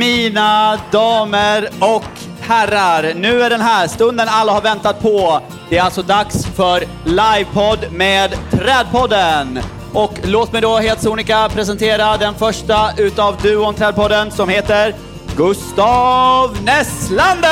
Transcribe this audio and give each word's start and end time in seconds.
Mina 0.00 0.80
damer 0.90 1.68
och 1.80 2.04
herrar, 2.40 3.14
nu 3.14 3.42
är 3.42 3.50
den 3.50 3.60
här 3.60 3.88
stunden 3.88 4.28
alla 4.30 4.52
har 4.52 4.60
väntat 4.60 5.02
på. 5.02 5.40
Det 5.68 5.78
är 5.78 5.82
alltså 5.82 6.02
dags 6.02 6.46
för 6.46 6.84
livepodd 7.04 7.92
med 7.92 8.30
Trädpodden. 8.50 9.60
Och 9.92 10.12
låt 10.24 10.52
mig 10.52 10.62
då 10.62 10.78
helt 10.78 11.02
sonika 11.02 11.48
presentera 11.54 12.16
den 12.16 12.34
första 12.34 12.90
utav 12.96 13.36
duon 13.42 13.74
Trädpodden 13.74 14.30
som 14.30 14.48
heter 14.48 14.94
Gustav 15.36 16.56
Nesslander. 16.62 17.50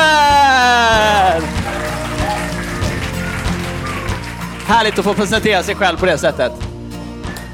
Härligt 4.67 4.99
att 4.99 5.05
få 5.05 5.15
presentera 5.15 5.62
sig 5.62 5.75
själv 5.75 5.96
på 5.96 6.07
det 6.07 6.19
sättet. 6.19 6.68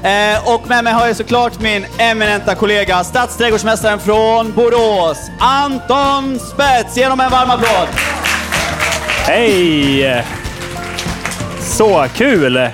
Eh, 0.05 0.53
och 0.53 0.67
med 0.67 0.83
mig 0.83 0.93
har 0.93 1.07
jag 1.07 1.15
såklart 1.15 1.59
min 1.59 1.85
eminenta 1.97 2.55
kollega, 2.55 3.03
stadsträdgårdsmästaren 3.03 3.99
från 3.99 4.53
Borås, 4.53 5.17
Anton 5.39 6.39
Spets. 6.39 6.97
Ge 6.97 7.03
honom 7.03 7.19
en 7.19 7.31
varm 7.31 7.49
applåd! 7.49 7.87
Hej! 9.27 10.23
Så 11.59 12.05
kul! 12.15 12.69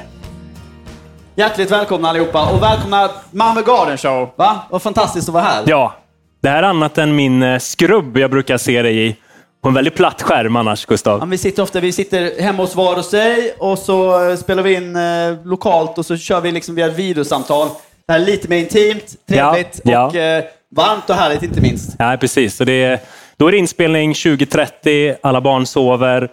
Hjärtligt 1.36 1.72
välkomna 1.72 2.09
allihopa 2.09 2.45
och 2.52 2.63
välkomna 2.63 3.09
Malmö 3.31 3.61
Garden 3.61 3.98
Show. 3.98 4.30
Va? 4.36 4.59
Vad 4.70 4.81
fantastiskt 4.81 5.30
att 5.30 5.34
vara 5.34 5.44
här. 5.44 5.63
Ja, 5.66 5.94
det 6.41 6.50
här 6.50 6.63
är 6.63 6.67
annat 6.67 6.98
än 6.98 7.16
min 7.16 7.44
eh, 7.44 7.59
skrubb 7.59 8.17
jag 8.17 8.31
brukar 8.31 8.58
se 8.58 8.81
dig 8.81 9.08
i. 9.08 9.16
På 9.61 9.67
en 9.70 9.73
väldigt 9.73 9.95
platt 9.95 10.21
skärm 10.21 10.55
annars, 10.55 10.85
Gustav. 10.85 11.20
Ja, 11.20 11.25
vi 11.25 11.38
sitter 11.38 11.63
ofta 11.63 11.79
vi 11.79 11.91
sitter 11.91 12.41
hemma 12.41 12.63
hos 12.63 12.75
var 12.75 12.97
och 12.97 13.05
sig 13.05 13.53
och 13.59 13.79
så 13.79 14.29
eh, 14.29 14.35
spelar 14.35 14.63
vi 14.63 14.73
in 14.73 14.95
eh, 14.95 15.45
lokalt 15.45 15.97
och 15.97 16.05
så 16.05 16.17
kör 16.17 16.41
vi 16.41 16.52
liksom 16.52 16.75
via 16.75 16.89
videosamtal. 16.89 17.67
Det 18.07 18.13
här 18.13 18.19
är 18.19 18.25
lite 18.25 18.47
mer 18.47 18.57
intimt, 18.57 19.16
trevligt 19.29 19.81
Ja, 19.83 19.91
ja. 19.91 20.05
och 20.07 20.16
eh, 20.16 20.43
varmt 20.75 21.09
och 21.09 21.16
härligt 21.16 21.43
inte 21.43 21.61
minst. 21.61 21.95
Ja, 21.99 22.17
precis. 22.19 22.55
Så 22.55 22.63
det 22.63 22.83
är, 22.83 22.99
då 23.38 23.47
är 23.47 23.52
det 23.52 23.58
inspelning 23.58 24.13
20.30, 24.13 25.16
alla 25.21 25.41
barn 25.41 25.66
sover, 25.66 26.30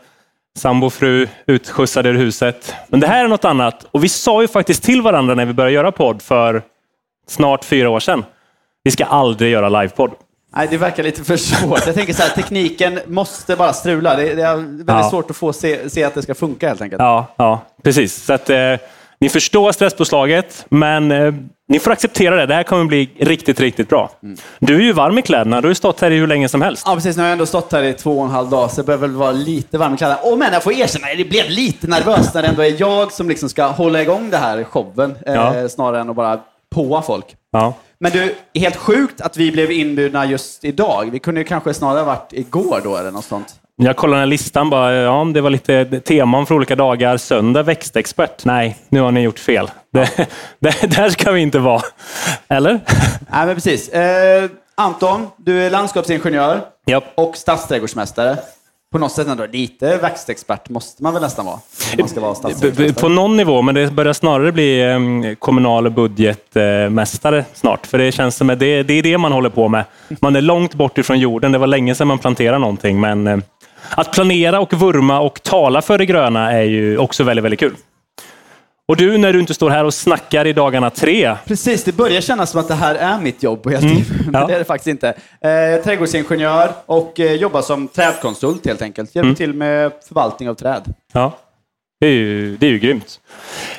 sambo 0.58 0.86
och 0.86 0.92
fru 0.92 1.28
utskjutsade 1.46 2.08
ur 2.08 2.14
huset. 2.14 2.74
Men 2.88 3.00
det 3.00 3.06
här 3.06 3.24
är 3.24 3.28
något 3.28 3.44
annat. 3.44 3.86
Och 3.90 4.04
vi 4.04 4.08
sa 4.08 4.42
ju 4.42 4.48
faktiskt 4.48 4.82
till 4.82 5.02
varandra 5.02 5.34
när 5.34 5.46
vi 5.46 5.52
började 5.52 5.74
göra 5.74 5.92
podd 5.92 6.22
för 6.22 6.62
snart 7.28 7.64
fyra 7.64 7.90
år 7.90 8.00
sedan. 8.00 8.24
Vi 8.82 8.90
ska 8.90 9.04
aldrig 9.04 9.52
göra 9.52 9.68
livepodd. 9.68 10.10
Nej, 10.56 10.66
det 10.70 10.76
verkar 10.76 11.02
lite 11.02 11.24
för 11.24 11.36
svårt. 11.36 11.82
Jag 11.86 11.94
tänker 11.94 12.12
så 12.12 12.22
här, 12.22 12.30
tekniken 12.30 13.00
måste 13.06 13.56
bara 13.56 13.72
strula. 13.72 14.16
Det, 14.16 14.34
det 14.34 14.42
är 14.42 14.56
väldigt 14.56 14.88
Ja. 14.88 15.10
svårt 15.10 15.30
att 15.30 15.36
få 15.36 15.52
se, 15.52 15.90
se 15.90 16.04
att 16.04 16.14
det 16.14 16.22
ska 16.22 16.34
funka 16.34 16.68
helt 16.68 16.80
enkelt. 16.82 17.00
Ja, 17.02 17.26
ja 17.36 17.60
precis. 17.82 18.24
Så 18.24 18.32
att, 18.32 18.50
eh, 18.50 18.74
ni 19.20 19.28
förstår 19.28 19.72
stresspåslaget, 19.72 20.66
men 20.68 21.12
eh, 21.12 21.34
ni 21.68 21.78
får 21.78 21.90
acceptera 21.90 22.36
det. 22.36 22.46
Det 22.46 22.54
här 22.54 22.62
kommer 22.62 22.84
bli 22.84 23.10
riktigt, 23.20 23.60
riktigt 23.60 23.88
bra. 23.88 24.10
Du 24.58 24.76
är 24.76 24.80
ju 24.80 24.92
varm 24.92 25.18
i 25.18 25.22
kläderna. 25.22 25.60
Du 25.60 25.66
har 25.66 25.70
ju 25.70 25.74
stått 25.74 26.00
här 26.00 26.10
i 26.10 26.18
hur 26.18 26.26
länge 26.26 26.48
som 26.48 26.62
helst. 26.62 26.82
Ja, 26.86 26.94
precis. 26.94 27.16
Nu 27.16 27.22
har 27.22 27.28
jag 27.28 27.32
ändå 27.32 27.46
stått 27.46 27.72
här 27.72 27.82
i 27.82 27.92
två 27.94 28.18
och 28.18 28.24
en 28.24 28.30
halv 28.30 28.50
dag, 28.50 28.70
så 28.70 28.78
jag 28.78 28.86
börjar 28.86 28.98
väl 28.98 29.10
vara 29.10 29.32
lite 29.32 29.78
varm 29.78 29.94
i 29.94 29.96
kläderna. 29.96 30.20
Och 30.20 30.38
men 30.38 30.52
jag 30.52 30.62
får 30.62 30.72
erkänna, 30.72 31.06
det 31.16 31.24
blev 31.24 31.50
lite 31.50 31.86
nervöst 31.86 32.34
när 32.34 32.42
det 32.42 32.48
ändå 32.48 32.62
är 32.62 32.74
jag 32.80 33.12
som 33.12 33.28
liksom 33.28 33.48
ska 33.48 33.66
hålla 33.66 34.02
igång 34.02 34.30
det 34.30 34.36
här 34.36 34.64
showen, 34.64 35.16
eh, 35.26 35.34
Ja. 35.34 35.68
snarare 35.68 36.00
än 36.00 36.10
att 36.10 36.16
bara 36.16 36.40
påa 36.74 37.02
folk. 37.02 37.26
Ja. 37.52 37.74
Men 38.00 38.12
du, 38.12 38.34
helt 38.54 38.76
sjukt 38.76 39.20
att 39.20 39.36
vi 39.36 39.52
blev 39.52 39.70
inbjudna 39.70 40.26
just 40.26 40.64
idag. 40.64 41.08
Vi 41.12 41.18
kunde 41.18 41.40
ju 41.40 41.44
kanske 41.44 41.74
snarare 41.74 42.04
varit 42.04 42.32
igår 42.32 42.80
då, 42.84 42.96
eller 42.96 43.10
något 43.10 43.24
sånt. 43.24 43.54
Jag 43.76 43.96
kollade 43.96 44.16
den 44.16 44.20
här 44.20 44.26
listan. 44.26 44.70
Bara, 44.70 44.94
ja, 44.94 45.30
det 45.34 45.40
var 45.40 45.50
lite 45.50 46.00
teman 46.00 46.46
för 46.46 46.54
olika 46.54 46.76
dagar. 46.76 47.16
Söndag 47.16 47.62
växtexpert. 47.62 48.44
Nej, 48.44 48.76
nu 48.88 49.00
har 49.00 49.10
ni 49.12 49.20
gjort 49.20 49.38
fel. 49.38 49.70
Det, 49.92 50.10
det, 50.58 50.96
där 50.96 51.10
ska 51.10 51.32
vi 51.32 51.40
inte 51.40 51.58
vara. 51.58 51.82
Eller? 52.48 52.72
Nej, 53.30 53.46
men 53.46 53.54
precis. 53.54 53.88
Eh, 53.88 54.50
Anton, 54.74 55.26
du 55.36 55.62
är 55.62 55.70
landskapsingenjör 55.70 56.60
Japp. 56.86 57.04
och 57.14 57.36
stadsträdgårdsmästare. 57.36 58.36
På 58.92 58.98
något 58.98 59.12
sätt 59.12 59.28
ändå 59.28 59.46
lite 59.52 59.96
växtexpert 59.96 60.68
måste 60.68 61.02
man 61.02 61.12
väl 61.12 61.22
nästan 61.22 61.46
vara? 61.46 61.54
Om 61.54 61.60
man 61.98 62.08
ska 62.08 62.20
vara 62.20 62.34
stadsträdgårdsmästare. 62.34 63.02
På 63.02 63.08
någon 63.08 63.36
nivå, 63.36 63.62
men 63.62 63.74
det 63.74 63.92
börjar 63.92 64.12
snarare 64.12 64.52
bli 64.52 64.80
eh, 64.80 65.34
kommunal 65.38 65.90
budgetmästare 65.90 67.44
snart. 67.54 67.86
För 67.86 67.98
det 67.98 68.12
känns 68.12 68.36
som 68.36 68.50
att 68.50 68.58
det, 68.58 68.82
det 68.82 68.94
är 68.94 69.02
det 69.02 69.18
man 69.18 69.32
håller 69.32 69.50
på 69.50 69.68
med. 69.68 69.84
Man 70.20 70.36
är 70.36 70.40
långt 70.40 70.74
bort 70.74 70.98
ifrån 70.98 71.18
jorden. 71.18 71.52
Det 71.52 71.58
var 71.58 71.66
länge 71.66 71.94
sedan 71.94 72.06
man 72.08 72.18
planterade 72.18 72.58
någonting. 72.58 73.00
Men 73.00 73.26
eh, 73.26 73.38
att 73.90 74.12
planera 74.12 74.60
och 74.60 74.72
vurma 74.72 75.20
och 75.20 75.42
tala 75.42 75.82
för 75.82 75.98
det 75.98 76.06
gröna 76.06 76.52
är 76.52 76.62
ju 76.62 76.98
också 76.98 77.24
väldigt, 77.24 77.44
väldigt 77.44 77.60
kul. 77.60 77.74
Och 78.88 78.96
du, 78.96 79.18
när 79.18 79.32
du 79.32 79.40
inte 79.40 79.54
står 79.54 79.70
här 79.70 79.84
och 79.84 79.94
snackar 79.94 80.46
i 80.46 80.52
dagarna 80.52 80.90
tre. 80.90 81.36
Precis, 81.44 81.84
det 81.84 81.92
börjar 81.92 82.20
kännas 82.20 82.50
som 82.50 82.60
att 82.60 82.68
det 82.68 82.74
här 82.74 82.94
är 82.94 83.20
mitt 83.20 83.42
jobb 83.42 83.62
på 83.62 83.70
heltid. 83.70 84.04
Men 84.24 84.40
ja. 84.40 84.46
det 84.46 84.54
är 84.54 84.58
det 84.58 84.64
faktiskt 84.64 84.86
inte. 84.86 85.08
Eh, 85.08 85.84
trädgårdsingenjör 85.84 86.70
och 86.86 87.20
eh, 87.20 87.32
jobbar 87.32 87.62
som 87.62 87.88
trädkonsult 87.88 88.66
helt 88.66 88.82
enkelt. 88.82 89.14
Hjälper 89.14 89.34
till 89.34 89.54
med 89.54 89.92
förvaltning 90.08 90.48
av 90.48 90.54
träd. 90.54 90.94
Ja, 91.12 91.32
det 92.00 92.06
är 92.06 92.10
ju, 92.10 92.56
det 92.56 92.66
är 92.66 92.70
ju 92.70 92.78
grymt. 92.78 93.20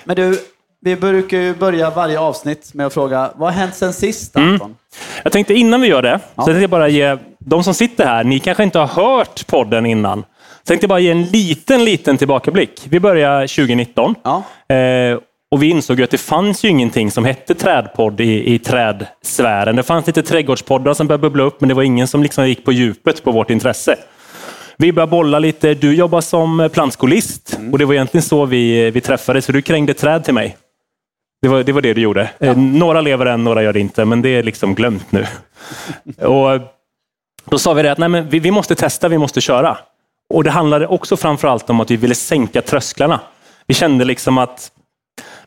Men 0.03 0.15
du, 0.15 0.39
vi 0.81 0.95
brukar 0.95 1.37
ju 1.37 1.55
börja 1.55 1.89
varje 1.89 2.19
avsnitt 2.19 2.73
med 2.73 2.85
att 2.85 2.93
fråga, 2.93 3.31
vad 3.35 3.53
har 3.53 3.59
hänt 3.59 3.75
sen 3.75 3.93
sist 3.93 4.35
Anton? 4.35 4.75
Jag 5.23 5.31
tänkte 5.31 5.53
innan 5.53 5.81
vi 5.81 5.87
gör 5.87 6.01
det, 6.01 6.19
så 6.35 6.43
tänkte 6.43 6.61
jag 6.61 6.69
bara 6.69 6.87
ge 6.87 7.17
de 7.39 7.63
som 7.63 7.73
sitter 7.73 8.05
här, 8.05 8.23
ni 8.23 8.39
kanske 8.39 8.63
inte 8.63 8.79
har 8.79 8.87
hört 8.87 9.47
podden 9.47 9.85
innan. 9.85 10.23
Så 10.59 10.65
tänkte 10.65 10.87
bara 10.87 10.99
ge 10.99 11.11
en 11.11 11.23
liten, 11.23 11.83
liten 11.85 12.17
tillbakablick. 12.17 12.81
Vi 12.89 12.99
började 12.99 13.47
2019 13.47 14.15
Ja. 14.23 14.43
eh, 14.75 15.17
och 15.51 15.63
vi 15.63 15.69
insåg 15.69 15.97
ju 15.97 16.03
att 16.03 16.11
det 16.11 16.17
fanns 16.17 16.65
ju 16.65 16.69
ingenting 16.69 17.11
som 17.11 17.25
hette 17.25 17.55
trädpodd 17.55 18.21
i, 18.21 18.53
i 18.53 18.59
trädsfären. 18.59 19.75
Det 19.75 19.83
fanns 19.83 20.07
lite 20.07 20.23
trädgårdspoddar 20.23 20.93
som 20.93 21.07
började 21.07 21.21
bubbla 21.21 21.43
upp, 21.43 21.61
men 21.61 21.67
det 21.67 21.73
var 21.75 21.83
ingen 21.83 22.07
som 22.07 22.23
liksom 22.23 22.47
gick 22.47 22.65
på 22.65 22.71
djupet 22.71 23.23
på 23.23 23.31
vårt 23.31 23.49
intresse. 23.49 23.95
Vi 24.77 24.93
började 24.93 25.09
bolla 25.11 25.39
lite. 25.39 25.73
Du 25.73 25.95
jobbar 25.95 26.21
som 26.21 26.69
plantskolist 26.73 27.59
och 27.71 27.77
det 27.77 27.85
var 27.85 27.93
egentligen 27.93 28.23
så 28.23 28.45
vi, 28.45 28.91
vi 28.91 29.01
träffades, 29.01 29.45
för 29.45 29.53
du 29.53 29.61
krängde 29.61 29.93
träd 29.93 30.23
till 30.23 30.33
mig. 30.33 30.57
Det 31.41 31.47
var, 31.47 31.63
det 31.63 31.71
var 31.71 31.81
det 31.81 31.93
du 31.93 32.01
gjorde. 32.01 32.29
Eh, 32.39 32.57
Några 32.57 33.01
lever 33.01 33.25
än, 33.25 33.43
några 33.43 33.63
gör 33.63 33.73
det 33.73 33.79
inte, 33.79 34.05
men 34.05 34.21
det 34.21 34.29
är 34.29 34.43
liksom 34.43 34.75
glömt 34.75 35.11
nu. 35.11 35.25
och 36.25 36.59
då 37.45 37.59
sa 37.59 37.73
vi 37.73 37.83
det 37.83 37.91
att 37.91 37.97
nej, 37.97 38.09
men 38.09 38.29
vi, 38.29 38.39
vi 38.39 38.51
måste 38.51 38.75
testa, 38.75 39.07
vi 39.07 39.17
måste 39.17 39.41
köra. 39.41 39.77
Och 40.29 40.43
det 40.43 40.49
handlade 40.49 40.87
också 40.87 41.17
framförallt 41.17 41.69
om 41.69 41.79
att 41.79 41.91
vi 41.91 41.95
ville 41.95 42.15
sänka 42.15 42.61
trösklarna. 42.61 43.19
Vi 43.67 43.73
kände 43.73 44.05
liksom 44.05 44.37
att 44.37 44.71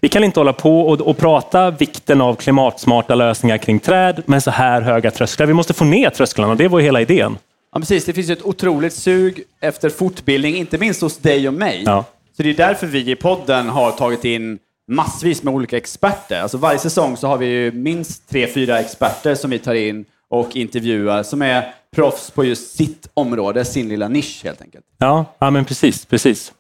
vi 0.00 0.08
kan 0.08 0.24
inte 0.24 0.40
hålla 0.40 0.52
på 0.52 0.80
och, 0.80 1.00
och 1.00 1.18
prata 1.18 1.70
vikten 1.70 2.20
av 2.20 2.34
klimatsmarta 2.34 3.14
lösningar 3.14 3.58
kring 3.58 3.78
träd 3.78 4.22
med 4.26 4.42
så 4.42 4.50
här 4.50 4.80
höga 4.80 5.10
trösklar. 5.10 5.46
Vi 5.46 5.52
måste 5.54 5.74
få 5.74 5.84
ner 5.84 6.10
trösklarna, 6.10 6.54
det 6.54 6.68
var 6.68 6.80
hela 6.80 7.00
idén. 7.00 7.38
Ja, 7.74 7.80
precis. 7.80 8.04
Det 8.04 8.12
finns 8.12 8.30
ett 8.30 8.42
otroligt 8.42 8.92
sug 8.92 9.42
efter 9.60 9.90
fortbildning, 9.90 10.56
inte 10.56 10.78
minst 10.78 11.00
hos 11.00 11.18
dig 11.18 11.48
och 11.48 11.54
mig. 11.54 11.82
Ja. 11.86 12.04
Så 12.36 12.42
det 12.42 12.50
är 12.50 12.54
därför 12.54 12.86
vi 12.86 13.10
i 13.10 13.16
podden 13.16 13.68
har 13.68 13.90
tagit 13.90 14.24
in 14.24 14.58
massvis 14.88 15.42
med 15.42 15.54
olika 15.54 15.76
experter. 15.76 16.40
Alltså 16.42 16.58
varje 16.58 16.78
säsong 16.78 17.16
så 17.16 17.26
har 17.26 17.38
vi 17.38 17.46
ju 17.46 17.72
minst 17.72 18.30
tre, 18.30 18.46
fyra 18.46 18.80
experter 18.80 19.34
som 19.34 19.50
vi 19.50 19.58
tar 19.58 19.74
in 19.74 20.04
och 20.32 20.56
intervjuar 20.56 21.22
som 21.22 21.42
är 21.42 21.74
proffs 21.96 22.30
på 22.30 22.44
just 22.44 22.76
sitt 22.76 23.08
område, 23.14 23.64
sin 23.64 23.88
lilla 23.88 24.08
nisch 24.08 24.40
helt 24.44 24.62
enkelt. 24.62 24.84
Ja, 24.98 25.24
ja 25.38 25.50
men 25.50 25.64
precis, 25.64 26.06
precis. 26.06 26.52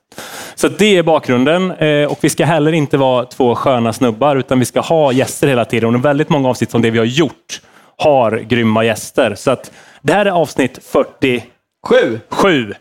Så 0.54 0.68
det 0.68 0.96
är 0.96 1.02
bakgrunden 1.02 1.70
eh, 1.70 2.12
och 2.12 2.18
vi 2.20 2.30
ska 2.30 2.44
heller 2.44 2.72
inte 2.72 2.96
vara 2.96 3.24
två 3.24 3.54
sköna 3.54 3.92
snubbar 3.92 4.36
utan 4.36 4.58
vi 4.58 4.64
ska 4.64 4.80
ha 4.80 5.12
gäster 5.12 5.48
hela 5.48 5.64
tiden. 5.64 5.94
Och 5.94 6.04
väldigt 6.04 6.28
många 6.28 6.48
avsnitt 6.48 6.70
som 6.70 6.82
det 6.82 6.90
vi 6.90 6.98
har 6.98 7.04
gjort 7.04 7.60
har 7.96 8.38
grymma 8.38 8.84
gäster. 8.84 9.34
Så 9.34 9.50
att 9.50 9.72
det 10.02 10.12
här 10.12 10.26
är 10.26 10.30
avsnitt 10.30 10.78
47. 10.82 12.20
Sju! 12.30 12.74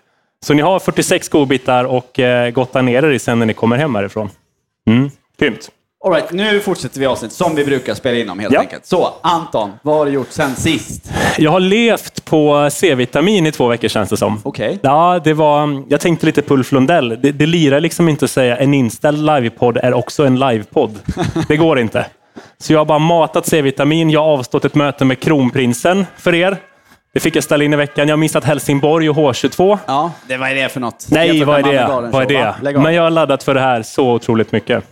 Så 0.45 0.53
ni 0.53 0.61
har 0.61 0.79
46 0.79 1.29
godbitar 1.29 1.85
och 1.85 2.19
eh, 2.19 2.51
gotta 2.51 2.81
ner 2.81 3.03
er 3.03 3.11
i 3.11 3.19
sen 3.19 3.39
när 3.39 3.45
ni 3.45 3.53
kommer 3.53 3.77
hem 3.77 3.95
härifrån. 3.95 4.29
Mm, 4.87 5.09
grymt. 5.39 5.71
All 6.05 6.11
right, 6.13 6.31
nu 6.31 6.59
fortsätter 6.59 6.99
vi 6.99 7.05
avsnitt 7.05 7.31
som 7.31 7.55
vi 7.55 7.65
brukar 7.65 7.93
spela 7.93 8.17
in 8.17 8.29
om 8.29 8.39
helt 8.39 8.53
Ja. 8.53 8.59
enkelt. 8.59 8.85
Så, 8.85 9.13
Anton, 9.21 9.71
vad 9.81 9.95
har 9.97 10.05
du 10.05 10.11
gjort 10.11 10.27
sen 10.31 10.55
sist? 10.55 11.11
Jag 11.37 11.51
har 11.51 11.59
levt 11.59 12.25
på 12.25 12.69
C-vitamin 12.71 13.45
i 13.45 13.51
två 13.51 13.67
veckor 13.67 13.87
känns 13.87 14.09
det 14.09 14.17
som. 14.17 14.41
Okej. 14.43 14.79
Ja, 14.81 15.19
det 15.23 15.33
var, 15.33 15.83
jag 15.89 16.01
tänkte 16.01 16.25
lite 16.25 16.41
på 16.41 16.53
Ulf 16.53 16.71
Lundell. 16.71 17.09
Det, 17.21 17.31
det 17.31 17.45
lirar 17.45 17.79
liksom 17.79 18.09
inte 18.09 18.25
att 18.25 18.31
säga 18.31 18.57
en 18.57 18.73
inställd 18.73 19.25
livepodd 19.25 19.77
är 19.77 19.93
också 19.93 20.25
en 20.25 20.39
livepodd. 20.39 20.99
Det 21.47 21.57
går 21.57 21.79
inte. 21.79 22.05
Så 22.57 22.73
jag 22.73 22.79
har 22.79 22.85
bara 22.85 22.99
matat 22.99 23.45
C-vitamin. 23.47 24.09
Jag 24.09 24.19
har 24.23 24.27
avstått 24.33 24.65
ett 24.65 24.75
möte 24.75 25.05
med 25.05 25.19
kronprinsen 25.19 26.05
för 26.17 26.35
er. 26.35 26.57
Det 27.13 27.19
fick 27.19 27.35
jag 27.35 27.43
ställa 27.43 27.63
in 27.63 27.73
i 27.73 27.75
veckan. 27.75 28.07
Jag 28.07 28.13
har 28.13 28.17
missat 28.19 28.43
Helsingborg 28.43 29.09
och 29.09 29.15
H22. 29.15 29.77
Ja, 29.85 30.11
det, 30.27 30.37
vad 30.37 30.49
är 30.51 30.55
det 30.55 30.69
för 30.69 30.79
något? 30.79 31.07
Nej, 31.09 31.43
vad 31.43 31.59
är 31.59 31.63
det? 31.73 32.09
Vad 32.11 32.31
är 32.31 32.55
det? 32.73 32.79
Men 32.79 32.93
jag 32.93 33.03
har 33.03 33.09
laddat 33.09 33.43
för 33.43 33.53
det 33.53 33.59
här 33.61 33.81
så 33.81 34.11
otroligt 34.11 34.51
mycket. 34.51 34.83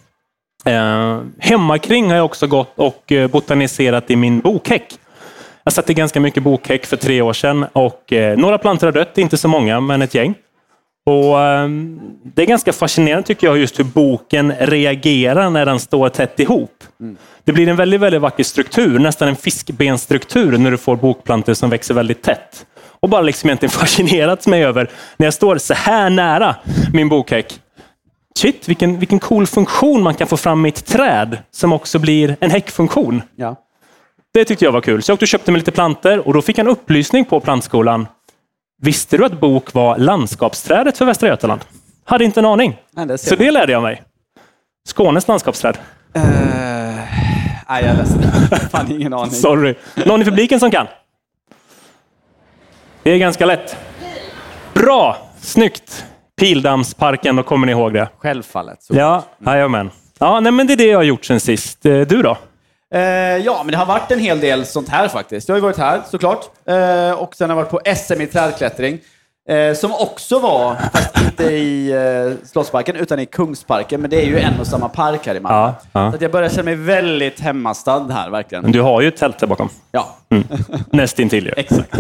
Eh, 0.66 1.22
hemmakring 1.40 2.10
har 2.10 2.16
jag 2.16 2.26
också 2.26 2.48
gått 2.48 2.74
och 2.76 3.12
eh, 3.12 3.28
botaniserat 3.28 4.12
i 4.12 4.16
min 4.16 4.40
bokhäck. 4.40 5.00
Jag 5.64 5.74
satte 5.74 5.94
ganska 5.94 6.20
mycket 6.20 6.44
bokhäck 6.44 6.86
för 6.86 6.98
tre 6.98 7.22
år 7.22 7.34
sedan 7.34 7.66
och 7.74 8.14
eh, 8.14 8.38
några 8.38 8.58
plantor 8.58 8.88
har 8.88 8.92
dött, 8.92 9.18
inte 9.18 9.38
så 9.38 9.48
många, 9.48 9.80
men 9.80 10.02
ett 10.02 10.16
gäng. 10.16 10.36
Och 11.06 11.42
ehm, 11.42 12.00
Det 12.24 12.42
är 12.42 12.46
ganska 12.46 12.74
fascinerande 12.74 13.28
tycker 13.28 13.48
jag 13.48 13.58
just 13.58 13.80
hur 13.80 13.84
boken 13.84 14.54
reagerar 14.60 15.50
när 15.50 15.66
den 15.66 15.80
står 15.80 16.10
tätt 16.10 16.40
ihop. 16.40 16.84
Det 17.44 17.52
blir 17.52 17.68
en 17.68 17.76
väldigt, 17.76 18.02
väldigt 18.02 18.22
vacker 18.22 18.44
struktur, 18.44 19.00
nästan 19.00 19.28
en 19.28 19.36
fiskbenstruktur 19.36 20.58
när 20.58 20.72
du 20.72 20.78
får 20.78 20.96
bokplantor 20.96 21.54
som 21.54 21.70
växer 21.70 21.94
väldigt 21.94 22.22
tätt. 22.22 22.66
Och 23.00 23.10
bara 23.10 23.22
liksom 23.22 23.50
egentligen 23.50 23.72
fascinerats 23.80 24.48
mig 24.48 24.64
över 24.64 24.90
när 25.18 25.28
jag 25.28 25.34
står 25.34 25.58
så 25.58 25.74
här 25.74 26.10
nära 26.10 26.56
min 26.94 27.10
bokhäck. 27.10 27.60
Shit, 28.40 28.70
vilken, 28.70 29.00
vilken 29.00 29.20
cool 29.20 29.48
funktion 29.48 30.04
man 30.04 30.14
kan 30.14 30.28
få 30.28 30.38
fram 30.38 30.66
i 30.66 30.70
ett 30.70 30.86
träd 30.86 31.38
som 31.52 31.74
också 31.74 32.00
blir 32.00 32.38
en 32.40 32.52
häckfunktion. 32.52 33.22
Ja. 33.36 33.56
Det 34.34 34.46
tyckte 34.46 34.66
jag 34.66 34.72
var 34.72 34.82
kul. 34.82 35.04
Så 35.04 35.12
jag 35.12 35.14
åkte 35.14 35.24
och 35.24 35.28
köpte 35.28 35.52
mig 35.52 35.60
lite 35.60 35.72
planter 35.72 36.28
och 36.28 36.34
då 36.34 36.42
fick 36.42 36.58
jag 36.58 36.66
en 36.66 36.72
upplysning 36.72 37.26
på 37.26 37.40
plantskolan. 37.40 38.08
Visste 38.82 39.18
du 39.18 39.26
att 39.26 39.40
bok 39.40 39.74
var 39.74 39.98
landskapsträdet 39.98 40.98
för 40.98 41.06
Västra 41.06 41.28
Götaland? 41.30 41.62
Hade 42.06 42.26
inte 42.26 42.40
en 42.40 42.46
aning. 42.46 42.78
Nej, 42.92 43.18
Så 43.18 43.36
det 43.36 43.52
lärde 43.52 43.72
jag 43.72 43.82
mig. 43.82 44.04
Skånes 44.90 45.28
landskapsträd. 45.28 45.78
Eh, 46.14 46.22
nej, 46.24 47.04
jag 47.70 47.82
är 47.84 47.98
ledsen. 47.98 48.22
Fan, 48.72 48.92
ingen 48.92 49.14
aning. 49.14 49.32
Sorry. 49.32 49.76
Någon 50.06 50.22
i 50.22 50.26
publiken 50.26 50.60
som 50.60 50.72
kan? 50.72 50.88
Det 53.04 53.12
är 53.12 53.18
ganska 53.18 53.46
lätt. 53.46 53.76
Bra! 54.74 55.18
Snyggt! 55.42 56.06
Pildammsparken, 56.40 57.36
då 57.36 57.44
kommer 57.44 57.66
ni 57.66 57.72
ihåg 57.72 57.94
det. 57.94 58.10
Självfallet. 58.18 58.84
Så. 58.84 58.94
Ja, 58.96 59.24
jajamän. 59.46 59.92
Ja, 60.20 60.40
nej, 60.40 60.52
men 60.52 60.68
det 60.68 60.74
är 60.74 60.78
det 60.78 60.86
jag 60.88 60.98
har 60.98 61.04
gjort 61.04 61.26
sen 61.26 61.40
sist. 61.40 61.86
Eh, 61.86 62.00
Du 62.00 62.22
då? 62.22 62.38
Eh, 62.96 63.02
ja, 63.38 63.62
men 63.64 63.72
det 63.72 63.78
har 63.78 63.86
varit 63.86 64.12
en 64.12 64.20
hel 64.20 64.40
del 64.40 64.66
sånt 64.66 64.90
här 64.90 65.08
faktiskt. 65.08 65.48
Jag 65.50 65.54
har 65.54 65.58
ju 65.58 65.64
varit 65.64 65.78
här 65.78 66.02
såklart. 66.10 66.46
Eh, 66.68 67.12
och 67.12 67.36
sen 67.36 67.50
har 67.50 67.58
jag 67.58 67.64
varit 67.64 67.86
på 67.86 67.96
SM 67.96 68.22
i 68.22 68.28
trädklättring. 68.28 69.00
Eh, 69.50 69.74
som 69.76 69.94
också 69.94 70.40
var, 70.40 70.76
fast 70.94 71.22
inte 71.22 71.44
i 71.44 71.92
eh, 71.92 72.48
Slottsparken, 72.48 72.96
utan 72.96 73.20
i 73.20 73.26
Kungsparken. 73.26 74.02
Men 74.02 74.10
det 74.10 74.22
är 74.22 74.26
ju 74.26 74.40
en 74.40 74.60
och 74.60 74.68
samma 74.68 74.90
park 74.90 75.28
här 75.28 75.36
i 75.36 75.40
Malmö. 75.40 75.58
Ja, 75.60 75.76
ja. 76.02 76.12
Så 76.12 76.16
att 76.16 76.22
jag 76.22 76.32
börjar 76.32 76.50
känna 76.50 76.64
mig 76.64 76.76
väldigt 76.76 77.40
hemmastad 77.40 78.08
här, 78.12 78.30
verkligen. 78.30 78.72
Du 78.72 78.82
har 78.82 79.02
ju 79.02 79.08
ett 79.08 79.18
tält 79.18 79.40
där 79.40 79.48
bakom. 79.48 79.70
Ja, 79.92 80.16
Nästintill 80.92 81.46
ju. 81.46 81.54
exakt. 81.58 81.96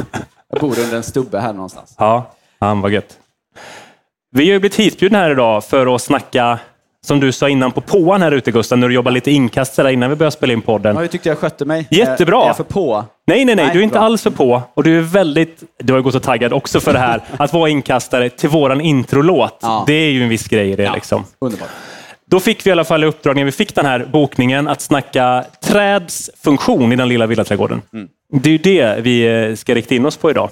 Jag 0.51 0.61
bor 0.61 0.79
under 0.79 0.97
en 0.97 1.03
stubbe 1.03 1.39
här 1.39 1.53
någonstans. 1.53 1.95
Ja, 1.97 2.31
han 2.59 2.81
var 2.81 2.89
gött. 2.89 3.17
Vi 4.31 4.45
har 4.45 4.53
ju 4.53 4.59
blivit 4.59 4.79
hitbjudna 4.79 5.17
här 5.17 5.31
idag 5.31 5.63
för 5.63 5.95
att 5.95 6.01
snacka, 6.01 6.59
som 7.05 7.19
du 7.19 7.31
sa 7.31 7.49
innan 7.49 7.71
på 7.71 7.81
påan 7.81 8.21
här 8.21 8.31
ute 8.31 8.51
Gustav, 8.51 8.77
när 8.77 8.87
du 8.87 8.93
jobbade 8.93 9.13
lite 9.13 9.31
inkast 9.31 9.75
där 9.75 9.89
innan 9.89 10.09
vi 10.09 10.15
började 10.15 10.31
spela 10.31 10.53
in 10.53 10.61
podden. 10.61 10.95
Ja, 10.95 11.01
hur 11.01 11.07
tyckte 11.07 11.29
jag 11.29 11.37
skötte 11.37 11.65
mig? 11.65 11.87
Jättebra. 11.91 12.37
Eh, 12.37 12.43
Är 12.43 12.47
jag 12.47 12.57
för 12.57 12.63
på? 12.63 13.05
Nej, 13.27 13.45
nej, 13.45 13.55
nej, 13.55 13.65
Nej, 13.65 13.73
du 13.73 13.79
är 13.79 13.83
inte 13.83 13.93
bra. 13.93 14.03
alls 14.03 14.23
för 14.23 14.29
på. 14.29 14.61
Och 14.73 14.83
du 14.83 14.97
är 14.97 15.01
väldigt, 15.01 15.63
du 15.79 15.93
har 15.93 15.99
ju 15.99 16.03
gått 16.03 16.15
och 16.15 16.23
taggad 16.23 16.53
också 16.53 16.79
för 16.79 16.93
det 16.93 16.99
här, 16.99 17.21
att 17.37 17.53
vara 17.53 17.69
inkastare 17.69 18.29
till 18.29 18.49
våran 18.49 18.81
introlåt. 18.81 19.59
Ja. 19.61 19.83
Det 19.87 19.93
är 19.93 20.11
ju 20.11 20.23
en 20.23 20.29
viss 20.29 20.47
grej 20.47 20.71
i 20.71 20.75
det. 20.75 20.91
Liksom. 20.93 21.25
Underbart. 21.41 21.69
Då 22.25 22.39
fick 22.39 22.65
vi 22.65 22.69
i 22.69 22.71
alla 22.71 22.83
fall 22.83 23.03
i 23.03 23.07
uppdrag, 23.07 23.35
när 23.35 23.45
vi 23.45 23.51
fick 23.51 23.75
den 23.75 23.85
här 23.85 24.07
bokningen, 24.11 24.67
att 24.67 24.81
snacka 24.81 25.45
träds 25.63 26.29
funktion 26.43 26.93
i 26.93 26.95
den 26.95 27.09
lilla 27.09 27.25
villaträdgården. 27.27 27.81
Mm. 27.93 28.07
Det 28.33 28.49
är 28.49 28.51
ju 28.51 28.57
det 28.57 29.01
vi 29.01 29.43
eh, 29.49 29.55
ska 29.55 29.75
rikta 29.75 29.95
in 29.95 30.05
oss 30.05 30.17
på 30.17 30.29
idag. 30.31 30.49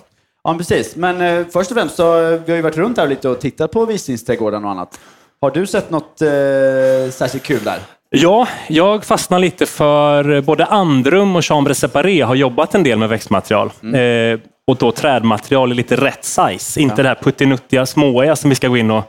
Ja, 0.48 0.54
precis. 0.58 0.96
Men 0.96 1.22
eh, 1.22 1.46
först 1.54 1.72
och 1.72 1.78
främst 1.78 1.96
så, 1.96 2.32
eh, 2.32 2.40
vi 2.46 2.52
har 2.52 2.56
ju 2.56 2.62
varit 2.62 2.78
runt 2.78 2.98
här 2.98 3.08
lite 3.08 3.30
och 3.30 3.40
tittat 3.40 3.72
på 3.72 3.86
visningsträdgården 3.86 4.66
och 4.66 4.72
annat. 4.72 5.00
Har 5.42 5.52
du 5.52 5.68
sett 5.68 5.90
något 5.90 6.22
eh, 6.22 7.12
särskilt 7.12 7.44
kul 7.44 7.64
där? 7.64 7.80
Ja, 8.10 8.48
jag 8.68 9.06
fastnar 9.06 9.40
lite 9.40 9.66
för 9.66 10.42
både 10.42 10.66
Andrum 10.66 11.36
och 11.36 11.46
Chambre 11.46 11.76
Separé 11.76 12.22
har 12.22 12.36
jobbat 12.36 12.76
en 12.76 12.84
del 12.84 13.00
med 13.00 13.10
växtmaterial. 13.10 13.68
Eh, 13.68 14.40
och 14.68 14.78
då 14.78 14.92
trädmaterial 14.92 15.72
i 15.72 15.76
lite 15.76 15.96
rätt 15.96 16.26
size. 16.26 16.82
Inte 16.82 17.04
det 17.04 17.08
här 17.08 17.20
puttinuttiga 17.22 17.86
småiga 17.86 18.36
som 18.36 18.50
vi 18.50 18.56
ska 18.56 18.68
gå 18.68 18.78
in 18.78 18.92
och 18.92 19.04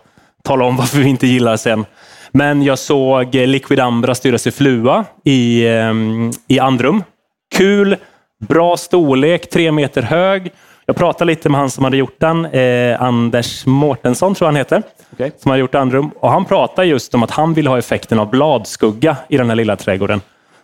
tala 0.44 0.64
om 0.64 0.76
varför 0.76 0.99
vi 0.99 1.08
inte 1.08 1.26
gillar 1.26 1.56
sen. 1.56 1.84
Men 2.32 2.62
jag 2.62 2.79
såg 2.79 3.34
eh, 3.34 3.46
Liquid 3.46 3.81
Ambra 3.81 4.14
styras 4.14 4.46
i 4.46 4.50
flua 4.50 5.05
i, 5.25 5.67
eh, 5.67 5.93
i 6.49 6.58
Andrum. 6.58 7.02
Kul, 7.55 7.96
bra 8.49 8.76
storlek, 8.76 9.50
tre 9.50 9.73
meter 9.73 10.02
hög. 10.02 10.52
Jag 10.90 10.96
pratade 10.96 11.25
lite 11.25 11.49
med 11.49 11.61
han 11.61 11.70
som 11.70 11.85
hade 11.85 11.96
gjort 11.96 12.14
den, 12.20 12.44
eh, 12.44 13.02
Anders 13.02 13.67
Mårtensson 13.67 14.35
tror 14.35 14.46
jag 14.46 14.52
han 14.52 14.56
heter 14.56 14.82
Okej. 15.12 15.32
som 15.38 15.50
har 15.50 15.58
gjort 15.58 15.75
Andrum. 15.75 16.11
Och 16.20 16.31
han 16.31 16.44
pratar 16.44 16.82
just 16.85 17.14
om 17.14 17.23
att 17.23 17.31
han 17.31 17.55
vill 17.55 17.67
ha 17.67 17.79
effekten 17.79 18.19
av 18.19 18.31
bladskugga 18.31 19.17
i 19.29 19.37
den 19.37 19.49
här 19.49 19.56
lilla 19.56 19.76
trädgården. 19.76 20.20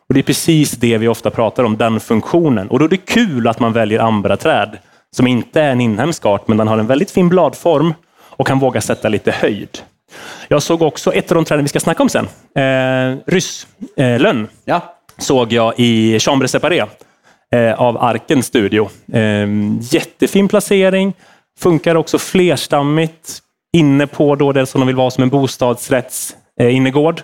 Och 0.08 0.14
Det 0.14 0.20
är 0.20 0.24
precis 0.24 0.70
det 0.70 0.98
vi 0.98 1.08
ofta 1.08 1.30
pratar 1.30 1.64
om, 1.64 1.76
den 1.76 2.00
funktionen. 2.00 2.68
Och 2.68 2.78
då 2.78 2.84
är 2.84 2.88
det 2.88 2.96
kul 2.96 3.48
att 3.48 3.60
man 3.60 3.72
väljer 3.72 4.00
ambraträd 4.00 4.78
som 5.16 5.26
inte 5.26 5.60
är 5.62 5.70
en 5.70 5.80
inhemsk 5.80 6.26
art, 6.26 6.48
men 6.48 6.56
den 6.58 6.68
har 6.68 6.78
en 6.78 6.86
väldigt 6.86 7.10
fin 7.10 7.28
bladform 7.28 7.94
och 8.20 8.46
kan 8.46 8.58
våga 8.58 8.80
sätta 8.80 9.08
lite 9.08 9.30
höjd. 9.32 9.78
Jag 10.48 10.62
såg 10.62 10.82
också 10.82 11.12
ett 11.12 11.30
av 11.30 11.34
de 11.34 11.44
träden 11.44 11.64
vi 11.64 11.68
ska 11.68 11.80
snacka 11.80 12.02
om 12.02 12.08
sen. 12.08 12.28
Eh, 12.56 13.16
Rysslönn 13.26 14.42
eh, 14.44 14.48
Ja. 14.64 14.80
såg 15.18 15.52
jag 15.52 15.74
i 15.76 16.18
Chambre 16.18 16.48
Separé 16.48 16.78
eh, 16.80 16.86
av 17.76 18.02
Arken 18.04 18.42
Studio. 18.42 18.88
Eh, 19.12 19.48
jättefin 19.80 20.48
placering, 20.48 21.12
funkar 21.58 21.94
också 21.94 22.18
flerstammigt, 22.18 23.38
inne 23.76 24.06
på 24.06 24.34
då 24.34 24.52
det 24.52 24.66
som 24.66 24.80
de 24.80 24.86
vill 24.86 24.96
vara 24.96 25.10
som 25.10 25.22
en 25.22 25.28
bostadsrätts 25.30 26.36
eh, 26.60 26.76
innergård. 26.76 27.22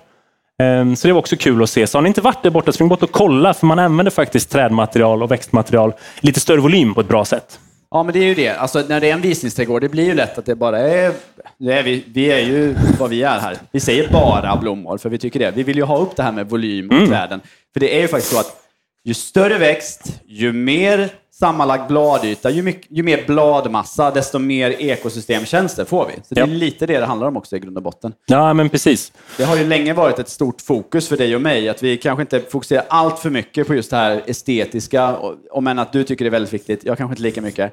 Eh, 0.63 0.95
så 0.95 1.07
det 1.09 1.13
var 1.13 1.21
också 1.21 1.37
kul 1.37 1.63
att 1.63 1.71
se. 1.71 1.87
Så 1.87 1.99
har 1.99 2.03
ni 2.03 2.09
inte 2.09 2.21
varit 2.21 2.43
där 2.43 2.51
borta, 2.51 2.73
spring 2.73 2.89
bort 2.89 3.03
och 3.03 3.13
kolla, 3.13 3.55
för 3.55 3.67
man 3.67 3.79
använder 3.79 4.11
faktiskt 4.11 4.51
trädmaterial 4.51 5.23
och 5.23 5.31
växtmaterial 5.31 5.93
lite 6.21 6.41
större 6.41 6.61
volym 6.61 6.95
på 6.95 7.01
ett 7.01 7.09
bra 7.09 7.25
sätt. 7.25 7.61
Ja, 7.91 8.03
men 8.03 8.13
det 8.13 8.19
är 8.19 8.25
ju 8.25 8.35
det. 8.35 8.49
Alltså, 8.49 8.85
när 8.89 9.01
det 9.01 9.11
är 9.11 9.15
en 9.15 9.21
visningsträdgård, 9.21 9.83
det 9.83 9.89
blir 9.89 10.05
ju 10.05 10.15
lätt 10.15 10.39
att 10.39 10.47
det 10.47 10.55
bara 10.55 10.79
är... 10.79 11.13
Det 11.59 11.73
är 11.73 11.83
vi, 11.83 12.05
vi 12.07 12.33
är 12.33 12.39
ju 12.41 12.77
vad 12.99 13.11
vi 13.11 13.23
är 13.23 13.39
här. 13.39 13.57
Vi 13.73 13.81
säger 13.81 14.09
bara 14.09 14.57
blommor, 14.57 14.99
för 14.99 15.09
vi 15.09 15.19
tycker 15.19 15.41
det. 15.41 15.51
Vi 15.51 15.63
vill 15.63 15.77
ju 15.77 15.83
ha 15.83 15.99
upp 15.99 16.17
det 16.17 16.23
här 16.23 16.33
med 16.33 16.49
volym 16.49 16.91
Mm. 16.91 17.05
i 17.05 17.07
träden. 17.09 17.41
För 17.73 17.81
det 17.81 17.97
är 17.97 18.01
ju 18.01 18.09
faktiskt 18.09 18.33
så 18.33 18.41
att 18.41 18.57
ju 19.05 19.15
större 19.15 19.59
växt, 19.59 20.21
ju 20.27 20.53
mer 20.53 21.09
sammanlagd 21.33 21.89
bladyta, 21.89 22.51
ju, 22.51 22.63
mycket, 22.63 22.87
ju 22.91 23.03
mer 23.03 23.25
bladmassa, 23.27 24.11
desto 24.11 24.39
mer 24.39 24.71
ekosystemtjänster 24.71 25.85
får 25.85 26.07
vi. 26.07 26.13
Så 26.29 26.35
det 26.35 26.41
är 26.41 26.47
Ja. 26.47 26.53
lite 26.55 26.87
det 26.87 26.99
det 26.99 27.07
handlar 27.07 27.29
om 27.29 27.37
också 27.37 27.57
i 27.57 27.59
grund 27.59 27.77
och 27.77 27.83
botten. 27.83 28.13
Ja, 28.27 28.53
men 28.55 28.69
precis. 28.69 29.13
Det 29.37 29.45
har 29.45 29.57
ju 29.57 29.65
länge 29.67 29.93
varit 29.95 30.19
ett 30.19 30.29
stort 30.29 30.61
fokus 30.61 31.09
för 31.09 31.17
dig 31.17 31.35
och 31.37 31.43
mig, 31.43 31.69
att 31.69 31.83
vi 31.83 31.97
kanske 31.97 32.21
inte 32.23 32.41
fokuserar 32.41 32.85
allt 32.89 33.19
för 33.19 33.31
mycket 33.31 33.67
på 33.67 33.75
just 33.75 33.91
det 33.91 33.97
här 33.97 34.23
estetiska, 34.27 35.17
och- 35.17 35.35
om 35.51 35.67
än 35.67 35.79
att 35.79 35.93
du 35.93 36.05
tycker 36.05 36.25
det 36.25 36.29
är 36.29 36.31
väldigt 36.31 36.53
viktigt, 36.55 36.85
jag 36.85 36.99
kanske 36.99 37.13
inte 37.13 37.23
lika 37.23 37.41
mycket. 37.43 37.65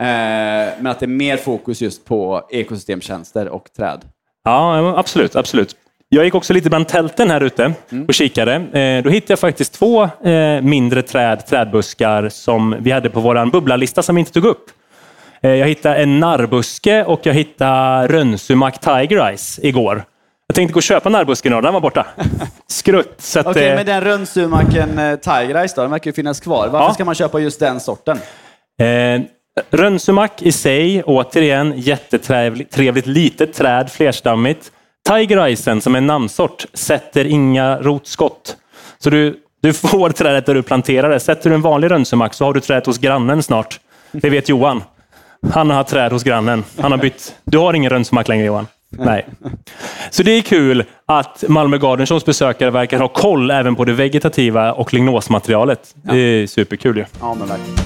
Eh, 0.00 0.06
men 0.78 0.86
att 0.86 1.00
det 1.00 1.06
är 1.06 1.08
mer 1.08 1.36
fokus 1.36 1.80
just 1.82 2.04
på 2.04 2.46
ekosystemtjänster 2.50 3.48
och 3.48 3.72
träd. 3.76 4.00
Ja, 4.44 4.94
absolut. 4.98 5.36
absolut. 5.36 5.76
Jag 6.08 6.24
gick 6.24 6.34
också 6.34 6.52
lite 6.52 6.68
bland 6.68 6.88
tälten 6.88 7.30
här 7.30 7.40
ute 7.40 7.72
och 8.08 8.14
kikade. 8.14 8.54
Eh, 8.54 9.02
Då 9.04 9.10
hittade 9.10 9.32
jag 9.32 9.38
faktiskt 9.38 9.72
två 9.72 10.02
eh, 10.04 10.62
mindre 10.62 11.02
träd, 11.02 11.46
trädbuskar 11.46 12.28
som 12.28 12.76
vi 12.80 12.90
hade 12.90 13.10
på 13.10 13.20
vår 13.20 13.50
bubblalista 13.50 14.02
som 14.02 14.14
vi 14.14 14.18
inte 14.20 14.32
tog 14.32 14.44
upp. 14.44 14.64
Eh, 15.42 15.50
Jag 15.50 15.66
hittade 15.68 15.96
en 15.96 16.20
narrbuske 16.20 17.04
och 17.04 17.20
jag 17.22 17.34
hittade 17.34 18.06
Rönsumak 18.08 18.80
Tiger 18.80 19.26
Eyes 19.28 19.60
igår. 19.62 20.04
Jag 20.48 20.54
tänkte 20.54 20.72
gå 20.72 20.78
och 20.78 20.82
köpa 20.82 21.08
narbusken 21.08 21.52
och 21.54 21.62
den 21.62 21.74
var 21.74 21.80
borta. 21.80 22.06
Skrutt. 22.68 23.14
Så 23.18 23.40
att, 23.40 23.46
Okej, 23.46 23.68
eh, 23.68 23.74
men 23.76 23.86
den 23.86 24.00
rönnsumaken 24.00 24.88
Tiger 25.22 25.54
Eyes 25.54 25.74
då, 25.74 25.82
den 25.82 25.90
verkar 25.90 26.08
ju 26.10 26.14
finnas 26.14 26.40
kvar. 26.40 26.68
Varför 26.68 26.86
Ja. 26.88 26.94
ska 26.94 27.04
man 27.04 27.14
köpa 27.14 27.38
just 27.38 27.60
den 27.60 27.80
sorten? 27.80 28.18
Eh, 28.80 29.20
Rönsumak 29.70 30.42
i 30.42 30.52
sig, 30.52 31.02
återigen, 31.02 31.72
jättetrevligt 31.76 32.70
trevligt 32.72 33.06
litet 33.06 33.54
träd, 33.54 33.90
flerstammigt. 33.90 34.72
Tiger 35.06 35.48
Icen, 35.48 35.80
som 35.80 35.94
är 35.94 35.98
en 35.98 36.06
namnsort, 36.06 36.66
sätter 36.72 37.24
inga 37.24 37.78
rotskott. 37.78 38.56
Så 38.98 39.10
du, 39.10 39.40
du 39.62 39.72
får 39.72 40.10
trädet 40.10 40.46
där 40.46 40.54
du 40.54 40.62
planterar 40.62 41.10
det. 41.10 41.20
Sätter 41.20 41.50
du 41.50 41.54
en 41.56 41.62
vanlig 41.62 41.90
rönsumak 41.90 42.34
så 42.34 42.44
har 42.44 42.54
du 42.54 42.60
trädet 42.60 42.86
hos 42.86 42.98
grannen 42.98 43.42
snart. 43.42 43.80
Det 44.12 44.30
vet 44.30 44.48
Johan. 44.48 44.82
Han 45.50 45.70
har 45.70 45.84
träd 45.84 46.12
hos 46.12 46.22
grannen. 46.22 46.64
Han 46.80 46.92
har 46.92 46.98
bytt. 46.98 47.34
Du 47.44 47.58
har 47.58 47.74
ingen 47.74 47.90
rönsumak 47.90 48.28
längre 48.28 48.46
Johan. 48.46 48.66
Nej. 48.90 49.26
Så 50.10 50.22
det 50.22 50.30
är 50.30 50.42
kul 50.42 50.84
att 51.06 51.44
Malmö 51.48 51.78
Garden 51.78 52.06
Shows 52.06 52.24
besökare 52.24 52.70
verkar 52.70 52.98
ha 52.98 53.08
koll 53.08 53.50
även 53.50 53.76
på 53.76 53.84
det 53.84 53.92
vegetativa 53.92 54.72
och 54.72 54.94
lignosmaterialet. 54.94 55.94
Det 56.02 56.18
är 56.18 56.46
superkul 56.46 56.96
ju. 56.96 57.04
Ja, 57.20 57.34
men 57.34 57.48
verkligen. 57.48 57.76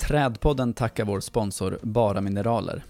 Trädpodden 0.00 0.72
tackar 0.72 1.04
vår 1.04 1.20
sponsor 1.20 1.78
Bara 1.82 2.20
Mineraler. 2.20 2.82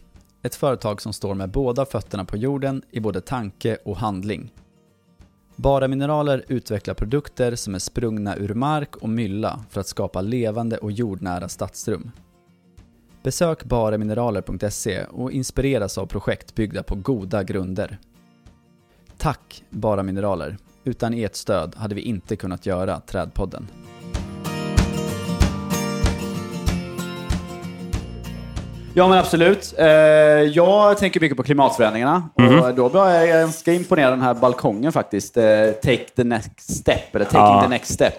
Ett 0.43 0.55
företag 0.55 1.01
som 1.03 1.13
står 1.13 1.35
med 1.35 1.51
båda 1.51 1.87
fötterna 1.87 2.25
på 2.25 2.37
jorden 2.37 2.83
i 2.91 3.01
både 3.01 3.21
tanke 3.21 3.79
och 3.85 3.97
handling. 3.97 4.53
Bara 5.57 5.89
Mineraler 5.89 6.45
utvecklar 6.49 6.95
produkter 6.95 7.57
som 7.57 7.75
är 7.75 7.79
sprungna 7.79 8.37
ur 8.37 8.55
mark 8.55 8.97
och 8.97 9.09
mylla 9.09 9.65
för 9.71 9.81
att 9.81 9.87
skapa 9.87 10.21
levande 10.21 10.79
och 10.79 10.93
jordnära 10.93 11.49
stadsrum. 11.49 12.11
Besök 13.23 13.65
baramineraler.se 13.65 15.05
och 15.05 15.33
inspireras 15.33 15.99
av 15.99 16.07
projekt 16.07 16.55
byggda 16.55 16.83
på 16.83 16.95
goda 16.95 17.43
grunder. 17.43 17.99
Tack 19.17 19.65
Bara 19.71 20.03
Mineraler. 20.03 20.57
Utan 20.85 21.15
ert 21.15 21.35
stöd 21.35 21.75
hade 21.77 21.95
vi 21.95 22.01
inte 22.01 22.37
kunnat 22.37 22.67
göra 22.67 23.01
Trädpodden. 23.01 23.69
Ja, 28.95 29.09
men 29.09 29.19
absolut. 29.19 29.75
Eh, 29.79 29.87
jag 29.87 30.99
tänker 30.99 31.21
mycket 31.21 31.37
på 31.37 31.43
klimatförändringarna. 31.43 32.29
Och 32.63 32.75
då 32.75 32.89
blev 32.89 33.05
jag 33.05 33.29
ganska 33.29 33.73
imponerad 33.73 34.13
av 34.13 34.19
den 34.19 34.27
här 34.27 34.35
balkongen 34.35 34.93
faktiskt. 34.93 35.37
Eh, 35.37 35.45
take 35.83 36.05
the 36.17 36.25
next 36.25 36.77
step, 36.77 37.15
eller 37.17 37.25
taking 37.25 37.41
Ja. 37.41 37.63
the 37.63 37.69
next 37.69 37.93
step. 37.95 38.15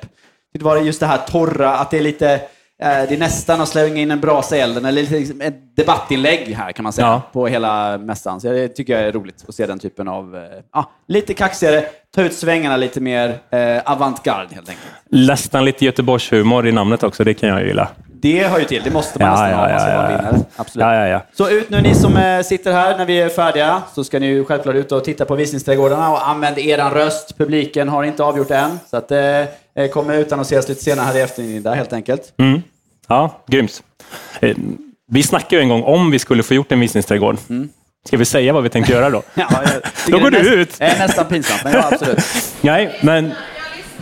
Det 0.54 0.64
var 0.64 0.78
just 0.78 1.00
det 1.00 1.06
här 1.06 1.18
torra, 1.18 1.76
att 1.78 1.92
det 1.92 1.98
är 1.98 2.02
lite... 2.02 2.32
Eh, 2.34 2.40
det 2.80 3.14
är 3.14 3.18
nästan 3.18 3.62
att 3.62 3.70
slänga 3.70 4.02
in 4.02 4.12
en 4.12 4.20
brasa 4.20 4.58
i 4.58 4.60
elden, 4.60 4.86
eller 4.86 5.02
liksom 5.02 5.42
ett 5.42 5.76
debattinlägg 5.78 6.56
här 6.56 6.72
kan 6.72 6.84
man 6.84 6.94
säga, 6.94 7.08
Ja. 7.08 7.22
på 7.34 7.48
hela 7.48 7.98
mässan. 7.98 8.42
Så 8.42 8.48
det 8.52 8.68
tycker 8.68 8.94
jag 8.94 9.02
är 9.08 9.12
roligt 9.12 9.46
att 9.48 9.56
se 9.56 9.66
den 9.66 9.80
typen 9.80 10.08
av... 10.08 10.48
Ja, 10.74 10.92
lite 11.08 11.34
kaxigare, 11.34 11.84
ta 12.16 12.22
ut 12.22 12.34
svängarna 12.34 12.78
lite 12.78 13.00
mer 13.02 13.40
eh, 13.52 13.82
avantgarde 13.86 14.56
helt 14.56 14.70
enkelt. 14.70 14.88
Nästan 15.10 15.66
lite 15.66 15.86
Göteborgshumor 15.86 16.68
i 16.68 16.72
namnet 16.72 17.04
också, 17.04 17.24
det 17.24 17.34
kan 17.34 17.50
jag 17.50 17.64
gilla. 17.68 17.88
Det 18.24 18.48
hör 18.48 18.60
ju 18.60 18.66
till, 18.66 18.82
det 18.84 18.92
måste 18.92 19.20
man 19.20 19.30
nästan 19.32 19.54
ha 19.54 19.66
om 19.66 19.72
man 19.72 19.80
ska 19.80 19.98
vara 19.98 20.08
vinnare. 20.18 20.40
Absolut. 20.56 20.82
ja, 20.86 20.96
ja, 20.96 21.08
ja. 21.08 21.22
Så 21.34 21.50
ut 21.50 21.70
nu 21.70 21.82
ni 21.82 21.96
som 21.96 22.18
eh, 22.18 22.42
sitter 22.44 22.72
här 22.74 22.98
när 22.98 23.06
vi 23.06 23.22
är 23.22 23.30
färdiga, 23.30 23.82
så 23.96 24.04
ska 24.04 24.20
ni 24.20 24.26
ju 24.28 24.46
självklart 24.46 24.76
ut 24.76 24.92
och 24.92 25.04
titta 25.04 25.26
på 25.26 25.36
visningsträdgårdarna 25.36 26.12
och 26.12 26.28
använd 26.30 26.58
eran 26.58 26.92
röst. 26.94 27.38
Publiken 27.38 27.90
har 27.90 28.04
inte 28.04 28.24
avgjort 28.24 28.52
än, 28.52 28.80
så 28.90 28.98
att, 28.98 29.12
eh, 29.12 29.20
eh, 29.76 29.88
kom 29.94 30.10
ut 30.10 30.32
och 30.32 30.42
ses 30.42 30.70
lite 30.70 30.84
senare 30.84 31.06
här 31.06 31.18
i 31.18 31.22
eftermiddag 31.22 31.74
helt 31.74 31.94
enkelt. 31.94 32.34
Mm. 32.40 32.62
Ja, 33.08 33.44
grymt. 33.48 33.84
Eh, 34.40 34.56
Vi 35.12 35.24
snackade 35.24 35.56
ju 35.56 35.62
en 35.62 35.70
gång 35.70 35.84
om 35.84 36.12
vi 36.12 36.20
skulle 36.20 36.44
få 36.44 36.54
gjort 36.54 36.72
en 36.72 36.80
visningsträdgård. 36.80 37.38
Ska 38.08 38.18
vi 38.18 38.26
säga 38.26 38.54
vad 38.54 38.64
vi 38.64 38.70
tänkte 38.70 38.94
göra 38.94 39.10
då? 39.10 39.22
Ja, 39.34 39.48
Då 40.08 40.20
går 40.20 40.32
du 40.32 40.38
näst- 40.38 40.50
ut. 40.52 40.76
Det 40.80 40.84
är 40.86 41.00
nästan 41.00 41.26
pinsamt, 41.26 41.64
men 41.64 41.74
ja, 41.74 41.90
absolut. 41.92 42.20
Nej, 42.62 43.00
men... 43.02 43.34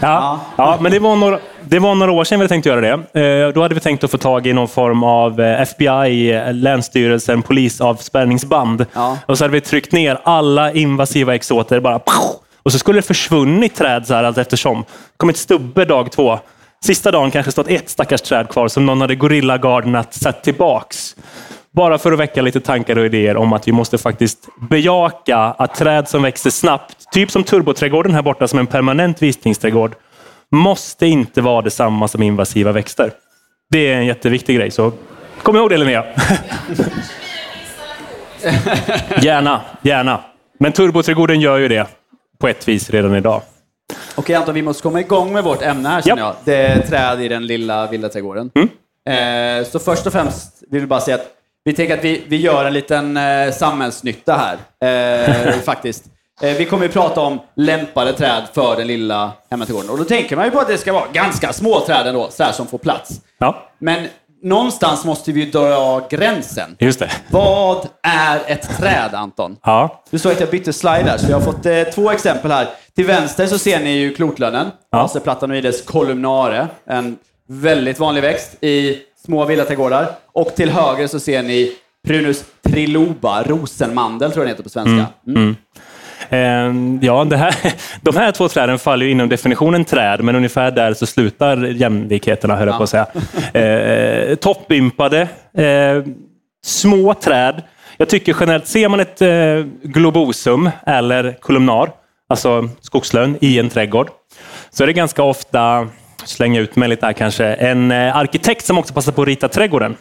Ja, 0.02 0.40
ja, 0.56 0.78
men 0.82 0.92
det 0.92 1.00
var, 1.00 1.16
några, 1.16 1.40
det 1.62 1.80
var 1.80 1.96
några 1.96 2.12
år 2.12 2.24
sedan 2.24 2.40
vi 2.40 2.48
tänkte 2.48 2.70
göra 2.70 2.82
det. 2.82 3.22
Eh, 3.48 3.54
Då 3.54 3.62
hade 3.62 3.76
vi 3.76 3.82
tänkt 3.82 4.04
att 4.04 4.12
få 4.12 4.18
tag 4.18 4.48
i 4.48 4.54
någon 4.54 4.68
form 4.68 5.04
av 5.04 5.42
eh, 5.42 5.62
FBI, 5.62 6.32
eh, 6.34 6.54
Länsstyrelsen, 6.54 7.42
polisavspärrningsband. 7.42 8.86
Ja. 8.94 9.18
Och 9.26 9.38
så 9.38 9.44
hade 9.44 9.52
vi 9.54 9.62
tryckt 9.62 9.92
ner 9.92 10.18
alla 10.24 10.72
invasiva 10.72 11.36
exoter. 11.36 11.80
Bara, 11.80 12.00
och 12.64 12.72
så 12.72 12.80
skulle 12.80 12.98
det 12.98 13.08
försvunnit 13.08 13.76
träd 13.76 14.08
så 14.08 14.14
här 14.14 14.24
allt 14.24 14.38
eftersom. 14.38 14.84
kommit 15.18 15.38
stubbe 15.38 15.86
dag 15.86 16.12
två. 16.12 16.40
Sista 16.86 17.12
dagen 17.12 17.32
kanske 17.32 17.52
stått 17.52 17.68
ett 17.68 17.90
stackars 17.90 18.22
träd 18.22 18.50
kvar 18.50 18.68
som 18.68 18.86
någon 18.86 19.02
hade 19.02 19.16
gorillagardnat 19.16 20.14
satt 20.14 20.44
tillbaks. 20.44 21.16
Bara 21.72 21.98
för 21.98 22.12
att 22.12 22.20
väcka 22.20 22.42
lite 22.42 22.60
tankar 22.60 22.98
och 22.98 23.06
idéer 23.06 23.38
om 23.38 23.54
att 23.54 23.68
vi 23.68 23.72
måste 23.72 23.98
faktiskt 23.98 24.48
bejaka 24.70 25.38
att 25.38 25.76
träd 25.76 26.08
som 26.08 26.24
växer 26.24 26.50
snabbt, 26.50 27.12
typ 27.14 27.32
som 27.32 27.44
turboträdgården 27.44 28.14
här 28.14 28.22
borta 28.22 28.48
som 28.48 28.60
en 28.60 28.68
permanent 28.68 29.22
visningsträdgård, 29.22 29.96
måste 30.52 31.08
inte 31.08 31.42
vara 31.42 31.62
detsamma 31.62 32.08
som 32.08 32.24
invasiva 32.24 32.72
växter. 32.72 33.12
Det 33.70 33.92
är 33.92 33.98
en 33.98 34.06
jätteviktig 34.06 34.56
grej, 34.56 34.72
så 34.72 34.92
kom 35.44 35.56
ihåg 35.56 35.70
det 35.70 35.78
Linnea. 35.78 36.06
gärna, 39.22 39.62
gärna. 39.82 40.20
Men 40.60 40.72
turboträdgården 40.72 41.42
gör 41.42 41.58
ju 41.58 41.68
det 41.68 41.88
på 42.40 42.48
ett 42.48 42.68
vis 42.68 42.90
redan 42.90 43.16
idag. 43.16 43.42
Okej 44.16 44.36
Anton, 44.36 44.56
vi 44.56 44.62
måste 44.62 44.84
komma 44.84 45.00
igång 45.00 45.34
med 45.34 45.44
vårt 45.44 45.62
ämne 45.62 45.90
här 45.90 46.02
känner 46.02 46.22
Ja. 46.22 46.28
jag. 46.28 46.36
Det 46.44 46.56
är 46.68 46.82
träd 46.82 47.22
i 47.22 47.28
den 47.28 47.48
lilla 47.48 47.88
villaträdgården. 47.88 48.52
Eh, 49.10 49.66
så 49.68 49.80
först 49.80 50.06
och 50.08 50.14
främst 50.14 50.64
vill 50.72 50.82
vi 50.82 50.88
bara 50.88 51.00
säga 51.00 51.16
att 51.16 51.28
vi 51.64 51.74
tänker 51.74 51.98
att 51.98 52.04
vi, 52.04 52.24
vi 52.28 52.38
gör 52.38 52.66
en 52.66 52.74
liten 52.74 53.18
eh, 53.18 53.52
samhällsnytta 53.52 54.58
här. 54.80 55.38
Eh, 55.50 55.54
faktiskt. 55.64 56.06
Eh, 56.42 56.54
vi 56.58 56.66
kommer 56.66 56.84
ju 56.86 56.92
prata 56.92 57.22
om 57.22 57.40
lämpade 57.56 58.14
träd 58.14 58.44
för 58.54 58.76
den 58.76 58.88
lilla 58.88 59.32
hemmaträdgården. 59.50 59.90
Och 59.90 59.98
då 59.98 60.04
tänker 60.04 60.36
man 60.36 60.46
ju 60.46 60.52
på 60.52 60.60
att 60.60 60.68
det 60.68 60.78
ska 60.78 60.94
vara 60.94 61.08
ganska 61.14 61.54
små 61.54 61.80
träd 61.80 62.08
ändå, 62.08 62.28
så 62.32 62.44
här 62.44 62.52
som 62.52 62.68
får 62.68 62.78
plats. 62.78 63.12
Ja, 63.38 63.70
Men 63.80 64.08
någonstans 64.44 65.06
måste 65.06 65.32
vi 65.32 65.44
ju 65.46 65.52
dra 65.52 66.08
gränsen. 66.10 66.76
just 66.80 67.00
det. 67.00 67.12
Vad 67.30 67.88
är 68.04 68.40
ett 68.48 68.78
träd, 68.78 69.10
Anton? 69.14 69.58
Ja, 69.64 70.04
Du 70.10 70.20
såg 70.20 70.32
att 70.32 70.40
jag 70.40 70.50
bytte 70.50 70.74
slide 70.74 71.04
där, 71.04 71.18
så 71.18 71.32
jag 71.32 71.40
har 71.40 71.46
fått 71.52 71.66
eh, 71.66 71.84
två 71.84 72.12
exempel 72.12 72.52
här. 72.52 72.68
Till 72.96 73.06
vänster 73.06 73.48
så 73.48 73.58
ser 73.58 73.80
ni 73.80 73.92
ju 73.98 74.14
klotlönnen, 74.14 74.68
Ja. 74.92 75.00
Acerplatanoides 75.04 75.82
columnare, 75.82 76.68
en 76.86 77.18
väldigt 77.48 78.00
vanlig 78.00 78.22
växt 78.22 78.64
i 78.64 78.98
små 79.26 79.46
villaträdgårdar. 79.46 80.08
Och 80.34 80.56
till 80.56 80.70
höger 80.70 81.08
så 81.08 81.20
ser 81.20 81.44
ni 81.44 81.72
Prunus 82.08 82.44
triloba, 82.64 83.44
rosenmandel 83.44 84.32
tror 84.32 84.44
jag 84.44 84.48
den 84.48 84.54
heter 84.54 84.64
på 84.64 84.70
svenska. 84.70 85.06
Mm. 85.28 85.44
Ehm, 85.48 85.56
Ja, 87.02 87.24
det 87.24 87.38
här, 87.38 87.56
de 88.02 88.16
här 88.16 88.32
två 88.32 88.48
träden 88.48 88.80
faller 88.80 89.06
ju 89.06 89.12
inom 89.12 89.30
definitionen 89.30 89.86
träd, 89.86 90.24
men 90.24 90.36
ungefär 90.36 90.72
där 90.72 90.94
så 90.94 91.06
slutar 91.06 91.58
jämlikheterna, 91.58 92.56
höll 92.56 92.68
jag 92.68 92.78
på 92.78 92.84
att 92.84 92.90
säga. 92.90 93.08
Eh, 93.54 94.36
toppimpade, 94.36 95.22
eh, 95.54 96.04
små 96.66 97.14
träd. 97.14 97.62
Jag 97.98 98.10
tycker 98.10 98.36
generellt, 98.40 98.68
ser 98.68 98.90
man 98.90 99.00
ett 99.00 99.22
eh, 99.22 99.66
globosum 99.84 100.70
eller 100.86 101.38
kolumnar, 101.40 101.92
alltså 102.30 102.70
skogslön, 102.82 103.38
i 103.42 103.60
en 103.60 103.70
trädgård, 103.70 104.10
så 104.70 104.84
är 104.84 104.88
det 104.88 104.94
ganska 104.94 105.24
ofta, 105.24 105.88
slänga 106.26 106.60
ut 106.60 106.76
mig 106.76 106.90
lite 106.90 107.06
här 107.06 107.14
kanske, 107.14 107.46
en 107.46 107.92
eh, 107.92 108.16
arkitekt 108.16 108.66
som 108.66 108.78
också 108.78 108.94
passar 108.94 109.12
på 109.12 109.22
att 109.22 109.28
rita 109.28 109.48
trädgården. 109.48 109.96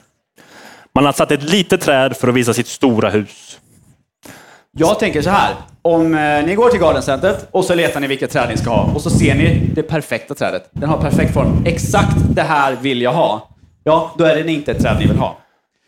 Man 0.95 1.05
har 1.05 1.13
satt 1.13 1.31
ett 1.31 1.43
litet 1.43 1.81
träd 1.81 2.17
för 2.17 2.29
att 2.29 2.35
visa 2.35 2.55
sitt 2.55 2.69
stora 2.69 3.11
hus. 3.11 3.59
Jag 4.73 4.99
tänker 4.99 5.23
så 5.23 5.31
här. 5.31 5.55
Om 5.83 6.15
eh, 6.15 6.45
ni 6.47 6.55
går 6.55 6.69
till 6.71 6.81
gardencentret 6.81 7.49
och 7.51 7.65
så 7.65 7.75
letar 7.75 8.01
ni 8.01 8.07
vilket 8.07 8.31
träd 8.31 8.49
ni 8.49 8.57
ska 8.57 8.71
ha 8.71 8.93
och 8.95 9.01
så 9.03 9.11
ser 9.11 9.35
ni 9.35 9.71
det 9.75 9.83
perfekta 9.83 10.35
trädet. 10.35 10.69
Den 10.73 10.89
har 10.89 10.99
perfekt 10.99 11.35
form. 11.35 11.63
Exakt 11.67 12.17
det 12.35 12.43
här 12.43 12.77
vill 12.81 13.03
jag 13.03 13.13
ha. 13.13 13.49
Ja, 13.85 14.15
då 14.19 14.25
är 14.25 14.45
det 14.45 14.53
inte 14.53 14.71
ett 14.73 14.83
träd 14.83 14.97
ni 15.01 15.07
vill 15.07 15.17
ha. 15.17 15.37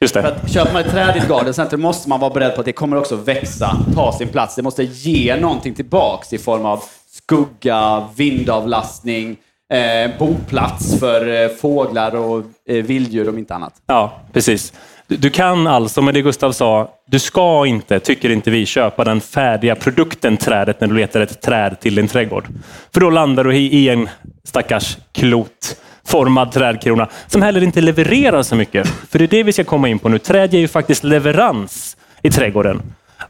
Just 0.00 0.14
För 0.14 0.22
det. 0.22 0.28
att 0.28 0.50
köper 0.50 0.72
man 0.72 0.82
ett 0.82 0.90
träd 0.90 1.16
i 1.16 1.18
ett 1.18 1.28
gardencenter 1.28 1.76
måste 1.76 2.08
man 2.08 2.20
vara 2.20 2.34
beredd 2.34 2.54
på 2.54 2.61
att 2.61 2.64
det 2.64 2.72
kommer 2.72 2.96
också 2.96 3.16
växa, 3.16 3.76
ta 3.94 4.12
sin 4.12 4.28
plats. 4.28 4.54
Det 4.54 4.62
måste 4.62 4.84
ge 4.84 5.37
någonting 5.37 5.75
tillbaks 5.75 6.32
i 6.32 6.38
form 6.38 6.66
av 6.66 6.84
skugga, 7.11 8.04
vindavlastning, 8.16 9.37
eh, 9.72 10.18
boplats 10.18 10.99
för 10.99 11.42
eh, 11.42 11.49
fåglar 11.49 12.14
och 12.14 12.42
eh, 12.68 12.84
vilddjur 12.84 13.28
om 13.28 13.38
inte 13.38 13.54
annat. 13.54 13.75
Ja, 13.87 14.12
precis. 14.32 14.72
Du, 15.19 15.31
kan 15.31 15.66
alltså, 15.66 16.02
med 16.02 16.14
det 16.14 16.23
Gustav 16.23 16.52
sa, 16.52 16.90
du 17.07 17.19
ska 17.19 17.66
inte, 17.66 18.00
tycker 18.00 18.31
inte 18.31 18.50
vi, 18.50 18.66
köpa 18.66 19.04
den 19.04 19.21
färdiga 19.21 19.75
produkten 19.75 20.37
trädet 20.37 20.81
när 20.81 20.88
du 20.88 20.95
letar 20.95 21.21
ett 21.21 21.42
träd 21.42 21.81
till 21.81 21.95
din 21.95 22.09
trädgård. 22.09 22.49
För 22.92 23.00
då 23.00 23.11
landar 23.11 23.45
du 23.45 23.57
i, 23.57 23.88
en 23.88 24.09
stackars 24.45 24.97
klotformad 25.12 26.52
trädkrona 26.52 27.09
som 27.26 27.42
heller 27.42 27.62
inte 27.62 27.81
levererar 27.81 28.42
så 28.42 28.57
mycket. 28.57 28.88
För 28.88 29.19
det 29.19 29.25
är 29.25 29.28
det 29.28 29.42
vi 29.42 29.52
ska 29.52 29.64
komma 29.64 29.88
in 29.88 29.99
på 29.99 30.09
nu. 30.09 30.19
Träd 30.19 30.52
ger 30.52 30.61
ju 30.61 30.69
faktiskt 30.69 31.04
leverans 31.04 31.97
i 32.23 32.31
trädgården. 32.31 32.83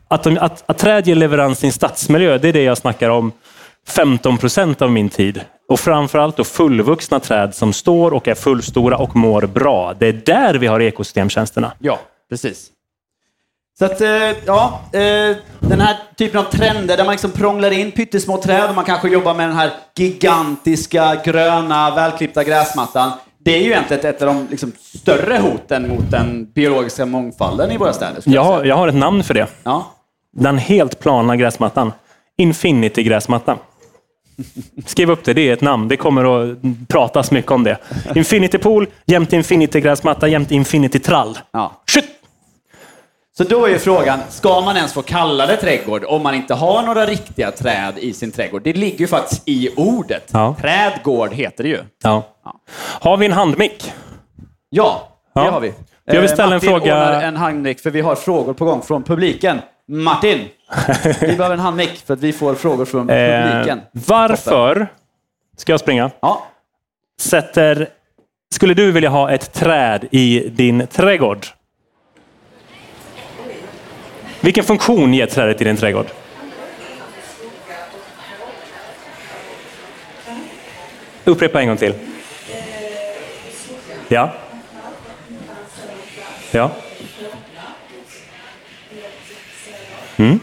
Att, 0.09 0.23
de, 0.23 0.39
att, 0.39 0.65
att 0.67 0.79
träd 0.79 1.07
ger 1.07 1.15
leverans 1.15 1.65
i 1.65 1.67
en 1.67 1.73
stadsmiljö, 1.73 2.39
det 2.39 2.49
är 2.49 2.53
det 2.53 2.63
jag 2.63 2.79
snackar 2.79 3.11
om 3.11 3.33
15 3.89 4.39
procent 4.39 4.83
av 4.83 4.91
min 4.91 5.09
tid. 5.09 5.41
Och 5.73 5.81
framförallt 5.81 6.37
då 6.37 6.45
fullvuxna 6.45 7.21
träd 7.21 7.55
som 7.55 7.73
står 7.73 8.15
och 8.15 8.29
är 8.29 8.35
fullstora 8.35 8.97
och 8.97 9.17
mår 9.17 9.43
bra. 9.43 9.95
Det 9.99 10.07
är 10.07 10.13
där 10.13 10.55
vi 10.55 10.67
har 10.67 10.81
ekosystemtjänsterna. 10.81 11.73
Ja, 11.79 12.01
precis. 12.31 12.67
Så 13.79 13.85
att, 13.85 14.01
eh, 14.01 14.09
ja, 14.47 14.81
eh, 14.93 15.37
den 15.61 15.81
här 15.81 15.97
typen 16.17 16.41
av 16.41 16.45
trender 16.45 16.97
där 16.97 17.05
man 17.05 17.13
liksom 17.13 17.31
prånglar 17.31 17.71
in 17.71 17.93
pyttesmå 17.93 18.37
träd 18.37 18.69
och 18.69 18.75
man 18.75 18.85
kanske 18.85 19.09
jobbar 19.09 19.35
med 19.35 19.49
den 19.49 19.57
här 19.57 19.71
gigantiska, 19.97 21.21
gröna, 21.25 21.95
välklippta 21.95 22.45
gräsmattan. 22.45 23.13
Det 23.39 23.55
är 23.55 23.61
ju 23.61 23.71
egentligen 23.71 24.07
ett 24.07 24.23
av 24.23 24.29
de 24.29 24.47
liksom, 24.51 24.73
större 24.79 25.39
hoten 25.39 25.89
mot 25.89 26.11
den 26.11 26.53
biologiska 26.53 27.07
mångfalden 27.07 27.71
i 27.71 27.77
våra 27.77 27.93
städer. 27.93 28.23
Jag 28.25 28.35
jag 28.35 28.45
har, 28.45 28.59
säga. 28.59 28.69
jag 28.69 28.77
har 28.77 28.89
ett 28.89 28.95
namn 28.95 29.25
för 29.25 29.35
det. 29.35 29.47
Ja. 29.63 29.93
Den 30.33 30.59
helt 30.59 30.99
plana 30.99 31.37
gräsmattan. 31.37 31.93
Infinity-gräsmatta. 32.37 33.57
Skriv 34.87 35.11
upp 35.11 35.25
det, 35.25 35.35
det 35.35 35.49
är 35.49 35.53
ett 35.53 35.61
namn. 35.61 35.89
Det 35.89 35.97
kommer 35.97 36.43
att 36.53 36.59
pratas 36.89 37.31
mycket 37.31 37.51
om 37.51 37.65
det. 37.65 37.79
Infinity 38.15 38.59
Pool 38.59 38.87
jämte 39.07 39.37
Infinity-gräsmatta 39.37 40.29
jämte 40.29 40.55
Infinity-trall. 40.55 41.39
Ja. 41.53 41.83
Shit! 41.91 42.05
Så 43.37 43.45
då 43.45 43.67
är 43.69 43.79
frågan, 43.79 44.19
ska 44.29 44.61
man 44.61 44.77
ens 44.77 44.93
få 44.93 45.03
kalla 45.03 45.47
det 45.47 45.57
trädgård 45.57 46.05
om 46.05 46.23
man 46.23 46.35
inte 46.35 46.55
har 46.55 46.83
några 46.83 47.07
riktiga 47.07 47.51
träd 47.51 47.95
i 47.99 48.13
sin 48.13 48.31
trädgård? 48.31 48.63
Det 48.63 48.73
ligger 48.73 48.99
ju 48.99 49.07
faktiskt 49.07 49.43
i 49.49 49.69
ordet. 49.77 50.31
Ja. 50.33 50.57
Trädgård 50.61 51.33
heter 51.33 51.63
det 51.65 51.71
ju. 51.71 51.79
Ja. 52.03 52.23
Har 53.01 53.17
vi 53.17 53.27
en 53.27 53.33
handmick? 53.33 53.93
Ja, 54.71 55.09
det 55.35 55.41
Ja. 55.41 55.51
har 55.51 55.61
vi. 55.61 55.73
Jag 56.05 56.15
vill 56.15 56.25
Eh, 56.31 56.35
ställa 56.35 56.45
en 56.45 56.51
Martin 56.55 56.69
fråga- 56.71 56.95
ordnar 56.95 57.23
en 57.23 57.37
handmick 57.37 57.81
för 57.81 57.91
vi 57.91 58.01
har 58.01 58.15
frågor 58.15 58.53
på 58.53 58.65
gång 58.65 58.83
från 58.83 59.03
publiken. 59.03 59.61
Martin, 59.89 60.41
vi 61.21 61.27
behöver 61.37 61.51
en 61.51 61.61
handmick 61.61 62.03
för 62.07 62.15
att 62.15 62.21
vi 62.21 62.33
får 62.33 62.55
frågor 62.55 62.85
från 62.85 63.11
Eh, 63.11 63.43
publiken. 63.51 63.81
varför, 63.93 64.87
ska 65.57 65.73
jag 65.73 65.81
springa, 65.81 66.11
Ja. 66.21 66.47
sätter... 67.21 67.89
Skulle 68.55 68.75
du 68.75 68.93
vilja 68.93 69.09
ha 69.11 69.31
ett 69.31 69.53
träd 69.53 70.05
i 70.11 70.49
din 70.49 70.87
trädgård? 70.87 71.47
Vilken 74.41 74.65
funktion 74.65 75.15
ger 75.15 75.27
trädet 75.27 75.61
i 75.61 75.65
din 75.65 75.77
trädgård? 75.77 76.07
Upprepa 81.25 81.61
en 81.61 81.69
gång 81.69 81.77
till. 81.77 81.95
Ja. 84.09 84.33
Ja. 86.51 86.71
Mm. 90.17 90.41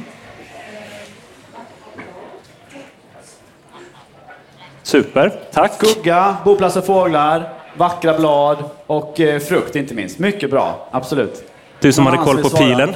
Super, 4.90 5.40
tack. 5.52 5.74
Skugga, 5.74 6.38
boplats 6.46 6.74
för 6.74 6.82
fåglar, 6.82 7.54
vackra 7.78 8.18
blad 8.18 8.58
och 8.88 9.20
eh, 9.20 9.40
frukt 9.40 9.76
inte 9.76 9.94
minst. 9.94 10.20
Mycket 10.20 10.52
bra, 10.52 10.88
absolut. 10.92 11.52
Du 11.80 11.94
som 11.94 12.04
Någon 12.04 12.14
hade 12.14 12.26
koll 12.26 12.42
på 12.42 12.50
svara? 12.50 12.64
pilen. 12.64 12.96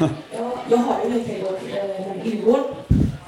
Ja, 0.00 0.08
jag 0.68 0.76
har 0.76 0.96
ju 1.08 1.12
en 1.18 1.24
trädgård, 1.24 1.54
eh, 1.74 2.10
en 2.10 2.22
innergård. 2.32 2.60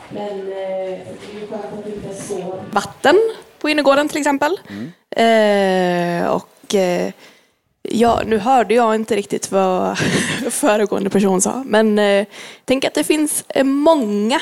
Men 0.09 0.29
eh, 0.29 0.45
det 0.47 1.33
är 1.33 1.41
ju 1.41 1.47
skönt 1.51 1.65
att 1.65 1.85
det 1.85 1.91
inte 1.95 2.23
så 2.23 2.55
vatten 2.71 3.17
på 3.61 3.69
innergården 3.69 4.09
till 4.09 4.19
exempel. 4.19 4.59
Eh, 5.17 6.29
och 6.31 6.75
eh, 6.75 7.13
ja, 7.83 8.23
nu 8.27 8.39
hörde 8.39 8.75
jag 8.75 8.95
inte 8.95 9.17
riktigt 9.17 9.51
vad 9.53 9.99
föregående 10.51 11.11
person 11.11 11.41
sa. 11.41 11.63
Men 11.67 11.99
eh, 11.99 12.27
tänk 12.65 12.85
att 12.85 12.95
det 12.95 13.05
finns 13.05 13.45
eh, 13.49 13.65
många 13.65 14.41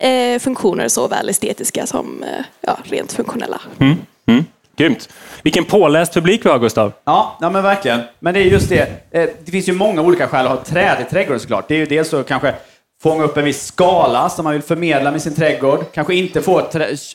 eh, 0.00 0.38
funktioner, 0.38 0.88
såväl 0.88 1.28
estetiska 1.28 1.86
som 1.86 2.22
eh, 2.22 2.44
ja, 2.60 2.78
rent 2.84 3.12
funktionella. 3.12 3.60
Mm. 3.78 3.96
Mm. 4.26 4.44
Grymt. 4.76 5.08
Vilken 5.42 5.64
påläst 5.64 6.14
publik 6.14 6.44
vi 6.44 6.48
har, 6.50 6.58
Gustav. 6.58 6.92
Ja, 7.04 7.36
ja, 7.40 7.50
men 7.50 7.62
verkligen. 7.62 8.00
Men 8.18 8.34
det 8.34 8.40
är 8.40 8.44
just 8.44 8.68
det. 8.68 8.80
Eh, 9.10 9.28
Det 9.44 9.50
finns 9.50 9.68
ju 9.68 9.72
många 9.72 10.02
olika 10.02 10.28
skäl 10.28 10.46
att 10.46 10.52
ha 10.52 10.64
träd 10.64 10.96
i 11.06 11.10
trädgården 11.10 11.40
såklart. 11.40 11.68
Det 11.68 11.74
är 11.74 11.78
ju 11.78 11.86
dels 11.86 12.14
att 12.14 12.28
kanske 12.28 12.54
fånga 13.02 13.24
upp 13.24 13.36
en 13.36 13.44
viss 13.44 13.66
skala 13.66 14.28
som 14.28 14.44
man 14.44 14.52
vill 14.52 14.62
förmedla 14.62 15.10
med 15.10 15.22
sin 15.22 15.34
trädgård. 15.34 15.84
Kanske 15.92 16.14
inte 16.14 16.42
få 16.42 16.62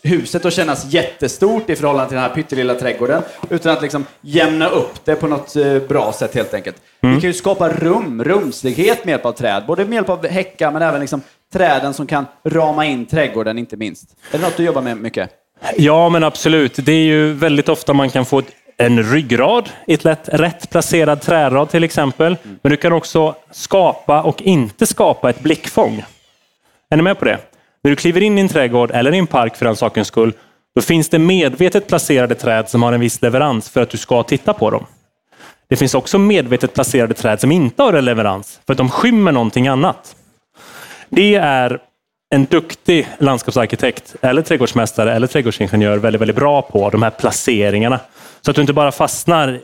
huset 0.04 0.46
att 0.46 0.54
kännas 0.54 0.86
jättestort 0.94 1.70
i 1.70 1.76
förhållande 1.76 2.10
till 2.10 2.16
den 2.16 2.24
här 2.24 2.36
pyttelilla 2.36 2.74
trädgården. 2.76 3.22
Utan 3.50 3.72
att 3.72 3.82
liksom 3.82 4.06
jämna 4.22 4.68
upp 4.70 5.06
det 5.06 5.16
på 5.16 5.28
något 5.28 5.56
eh, 5.56 5.80
bra 5.80 6.14
sätt 6.14 6.36
helt 6.36 6.54
enkelt. 6.54 6.76
Vi 7.02 7.12
kan 7.12 7.20
ju 7.30 7.34
skapa 7.34 7.70
rum, 7.70 8.24
rumslighet 8.24 9.06
med 9.06 9.12
hjälp 9.12 9.26
av 9.26 9.32
träd. 9.32 9.64
Både 9.68 9.86
med 9.86 9.94
hjälp 9.96 10.10
av 10.10 10.28
häckar 10.28 10.72
men 10.72 10.82
även 10.82 11.02
liksom 11.02 11.22
träden 11.54 11.94
som 11.94 12.08
kan 12.08 12.26
rama 12.48 12.86
in 12.86 13.06
trädgården 13.06 13.58
inte 13.58 13.78
minst. 13.78 14.10
Är 14.32 14.38
det 14.38 14.44
något 14.44 14.58
du 14.58 14.64
jobbar 14.64 14.82
med 14.82 14.98
mycket? 14.98 15.30
Ja, 15.78 16.10
men 16.10 16.24
absolut. 16.24 16.76
Det 16.86 16.92
är 16.92 17.04
ju 17.06 17.34
väldigt 17.34 17.70
ofta 17.70 17.94
man 17.94 18.10
kan 18.10 18.26
få 18.26 18.40
ett- 18.40 18.46
en 18.86 19.04
ryggrad 19.04 19.70
i 19.88 19.94
ett 19.94 20.04
lätt, 20.04 20.30
rätt 20.30 20.70
placerad 20.70 21.22
trärad 21.22 21.70
till 21.70 21.84
exempel. 21.84 22.38
Men 22.62 22.70
du 22.70 22.78
kan 22.78 22.94
också 22.94 23.36
skapa 23.52 24.22
och 24.22 24.42
inte 24.42 24.86
skapa 24.86 25.30
ett 25.30 25.40
blickfång. 25.40 26.04
Är 26.90 26.98
ni 26.98 27.04
med 27.04 27.20
på 27.20 27.26
det? 27.26 27.40
När 27.84 27.92
du 27.92 27.96
kliver 27.96 28.22
in 28.22 28.38
i 28.38 28.42
en 28.42 28.50
trädgård 28.50 28.92
eller 28.92 29.14
i 29.14 29.18
en 29.18 29.28
park 29.28 29.56
för 29.56 29.66
den 29.66 29.76
sakens 29.76 30.08
skull, 30.08 30.34
då 30.76 30.82
finns 30.82 31.10
det 31.10 31.20
medvetet 31.20 31.88
placerade 31.88 32.36
träd 32.36 32.70
som 32.70 32.84
har 32.84 32.94
en 32.94 33.00
viss 33.00 33.22
leverans 33.22 33.70
för 33.70 33.82
att 33.82 33.90
du 33.90 33.98
ska 33.98 34.24
titta 34.24 34.54
på 34.54 34.70
dem. 34.70 34.86
Det 35.68 35.76
finns 35.76 35.96
också 35.96 36.18
medvetet 36.20 36.74
placerade 36.74 37.14
träd 37.14 37.40
som 37.40 37.52
inte 37.52 37.84
har 37.84 37.94
en 37.94 38.06
leverans 38.06 38.60
för 38.66 38.74
att 38.74 38.78
de 38.78 38.90
skymmer 38.90 39.32
någonting 39.32 39.68
annat. 39.68 40.16
Det 41.10 41.36
är 41.36 41.80
en 42.34 42.46
duktig 42.46 43.08
landskapsarkitekt, 43.18 44.16
eller 44.22 44.42
trädgårdsmästare 44.42 45.14
eller 45.14 45.28
trädgårdsingenjör 45.28 45.98
väldigt, 45.98 46.22
väldigt 46.22 46.36
bra 46.36 46.62
på, 46.62 46.90
de 46.90 47.02
här 47.02 47.10
placeringarna. 47.10 48.00
Så 48.42 48.52
att 48.52 48.56
du 48.56 48.62
inte 48.62 48.74
bara 48.74 48.92
fastnar. 48.92 49.60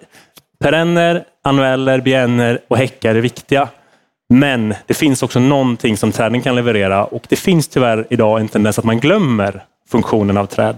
Perenner, 0.60 1.24
annueller, 1.44 2.02
bienner 2.02 2.60
och 2.68 2.78
häckar 2.78 3.16
är 3.16 3.22
viktiga. 3.22 3.68
Men 4.30 4.76
det 4.86 4.94
finns 4.94 5.24
också 5.24 5.40
någonting 5.40 5.98
som 5.98 6.12
träden 6.12 6.42
kan 6.42 6.56
leverera 6.56 7.06
och 7.06 7.24
det 7.30 7.36
finns 7.36 7.68
tyvärr 7.68 8.08
idag 8.10 8.40
en 8.40 8.48
tendens 8.48 8.80
att 8.80 8.86
man 8.86 9.00
glömmer 9.00 9.64
funktionen 9.90 10.38
av 10.38 10.46
träd. 10.46 10.78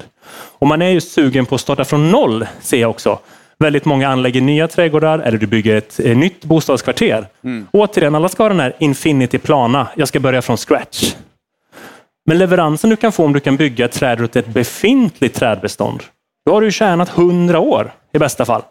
Och 0.60 0.68
man 0.68 0.82
är 0.82 0.90
ju 0.90 1.02
sugen 1.02 1.46
på 1.46 1.56
att 1.56 1.62
starta 1.62 1.86
från 1.86 2.12
noll, 2.12 2.48
ser 2.62 2.82
jag 2.82 2.90
också. 2.90 3.20
Väldigt 3.60 3.86
många 3.86 4.10
anlägger 4.10 4.42
nya 4.42 4.68
trädgårdar 4.68 5.20
eller 5.20 5.38
du 5.38 5.48
bygger 5.48 5.76
ett 5.76 6.00
eh, 6.04 6.18
nytt 6.18 6.46
bostadskvarter. 6.46 7.28
Återigen, 7.72 8.16
alla 8.16 8.30
ska 8.30 8.44
ha 8.44 8.50
den 8.50 8.60
här 8.60 8.76
infinity 8.80 9.38
plana. 9.38 9.88
Jag 9.96 10.08
ska 10.08 10.20
börja 10.20 10.42
från 10.42 10.58
scratch. 10.58 11.14
Men 12.26 12.38
leveransen 12.38 12.90
du 12.90 12.96
kan 12.96 13.12
få 13.12 13.26
om 13.26 13.34
du 13.34 13.40
kan 13.40 13.58
bygga 13.58 13.86
ett 13.86 13.92
träd 13.92 14.20
runt 14.20 14.36
ett 14.36 14.48
befintligt 14.48 15.36
trädbestånd, 15.36 16.04
då 16.46 16.54
har 16.54 16.62
du 16.62 16.72
tjänat 16.72 17.18
100 17.18 17.60
år 17.60 17.94
i 18.14 18.20
bästa 18.20 18.46
fall. 18.46 18.62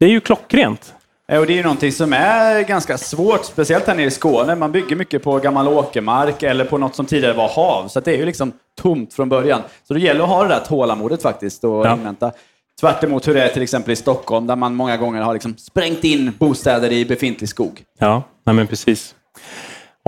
Det 0.00 0.06
är 0.06 0.10
ju 0.10 0.20
klockrent. 0.20 0.94
Och 1.32 1.46
det 1.46 1.52
är 1.52 1.56
ju 1.56 1.62
någonting 1.62 1.92
som 1.92 2.12
är 2.12 2.60
ganska 2.62 2.98
svårt, 2.98 3.44
speciellt 3.44 3.86
här 3.86 3.94
nere 3.94 4.06
i 4.06 4.10
Skåne. 4.10 4.54
Man 4.54 4.72
bygger 4.72 4.96
mycket 4.96 5.22
på 5.22 5.38
gammal 5.38 5.68
åkermark 5.68 6.42
eller 6.42 6.64
på 6.64 6.78
något 6.78 6.94
som 6.94 7.06
tidigare 7.06 7.32
var 7.34 7.48
hav. 7.48 7.88
Så 7.88 8.00
det 8.00 8.12
är 8.12 8.16
ju 8.16 8.26
liksom 8.26 8.52
tomt 8.80 9.14
från 9.14 9.28
början. 9.28 9.60
Så 9.88 9.94
det 9.94 10.00
gäller 10.00 10.22
att 10.24 10.28
ha 10.28 10.42
det 10.42 10.48
där 10.48 10.60
tålamodet 10.60 11.22
faktiskt 11.22 11.64
och 11.64 11.86
Ja. 11.86 11.92
invänta. 11.94 12.32
Tvärt 12.80 13.04
emot 13.04 13.28
hur 13.28 13.34
det 13.34 13.42
är 13.42 13.48
till 13.48 13.62
exempel 13.62 13.92
i 13.92 13.96
Stockholm 13.96 14.46
där 14.46 14.56
man 14.56 14.74
många 14.74 14.96
gånger 14.96 15.20
har 15.22 15.32
liksom 15.32 15.56
sprängt 15.56 16.04
in 16.04 16.32
bostäder 16.38 16.92
i 16.92 17.04
befintlig 17.04 17.48
skog. 17.48 17.82
Ja, 17.98 18.22
nej 18.46 18.54
men 18.54 18.66
precis. 18.66 19.14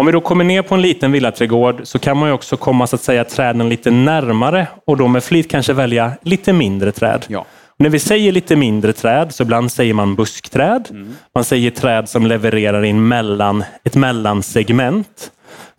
Om 0.00 0.06
vi 0.06 0.12
då 0.12 0.20
kommer 0.20 0.44
ner 0.44 0.62
på 0.62 0.74
en 0.74 0.82
liten 0.82 1.12
villaträdgård 1.12 1.80
så 1.84 1.98
kan 1.98 2.16
man 2.16 2.28
ju 2.28 2.32
också 2.32 2.56
komma 2.56 2.86
så 2.86 2.96
att 2.96 3.02
säga 3.02 3.24
träden 3.24 3.68
lite 3.68 3.90
närmare 3.90 4.66
och 4.86 4.96
då 4.96 5.08
med 5.08 5.24
flit 5.24 5.50
kanske 5.50 5.72
välja 5.72 6.12
lite 6.22 6.52
mindre 6.52 6.92
träd. 6.92 7.24
Ja. 7.28 7.44
När 7.78 7.88
vi 7.88 7.98
säger 7.98 8.32
lite 8.32 8.56
mindre 8.56 8.92
träd 8.92 9.34
så 9.34 9.42
ibland 9.42 9.72
säger 9.72 9.94
man 9.94 10.14
buskträd. 10.14 10.88
Man 11.34 11.44
säger 11.44 11.70
träd 11.70 12.08
som 12.08 12.26
levererar 12.26 12.82
in 12.82 13.08
mellan, 13.08 13.64
ett 13.84 13.94
mellansegment. 13.94 15.32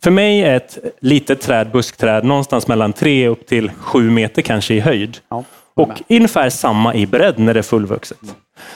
För 0.04 0.12
mig 0.12 0.42
är 0.42 0.56
ett 0.56 0.78
litet 1.00 1.42
träd, 1.42 1.72
buskträd, 1.72 2.24
någonstans 2.24 2.68
mellan 2.68 2.94
3 2.94 3.28
upp 3.28 3.48
till 3.48 3.72
7 3.78 4.10
meter 4.10 4.42
kanske 4.42 4.74
i 4.74 4.80
höjd. 4.80 5.18
Ja, 5.30 5.44
Och 5.74 6.02
ungefär 6.10 6.50
samma 6.50 6.96
i 6.96 7.06
bredd 7.08 7.40
när 7.40 7.54
det 7.54 7.60
är 7.60 7.64
fullvuxet. 7.64 8.18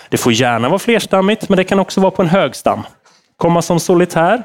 Det 0.09 0.17
får 0.17 0.33
gärna 0.33 0.69
vara 0.69 0.79
flerstammigt, 0.79 1.49
men 1.49 1.57
det 1.57 1.63
kan 1.63 1.79
också 1.79 2.01
vara 2.01 2.11
på 2.11 2.21
en 2.21 2.29
hög 2.29 2.55
stam. 2.55 2.81
Komma 3.37 3.61
som 3.61 3.79
solitär 3.79 4.43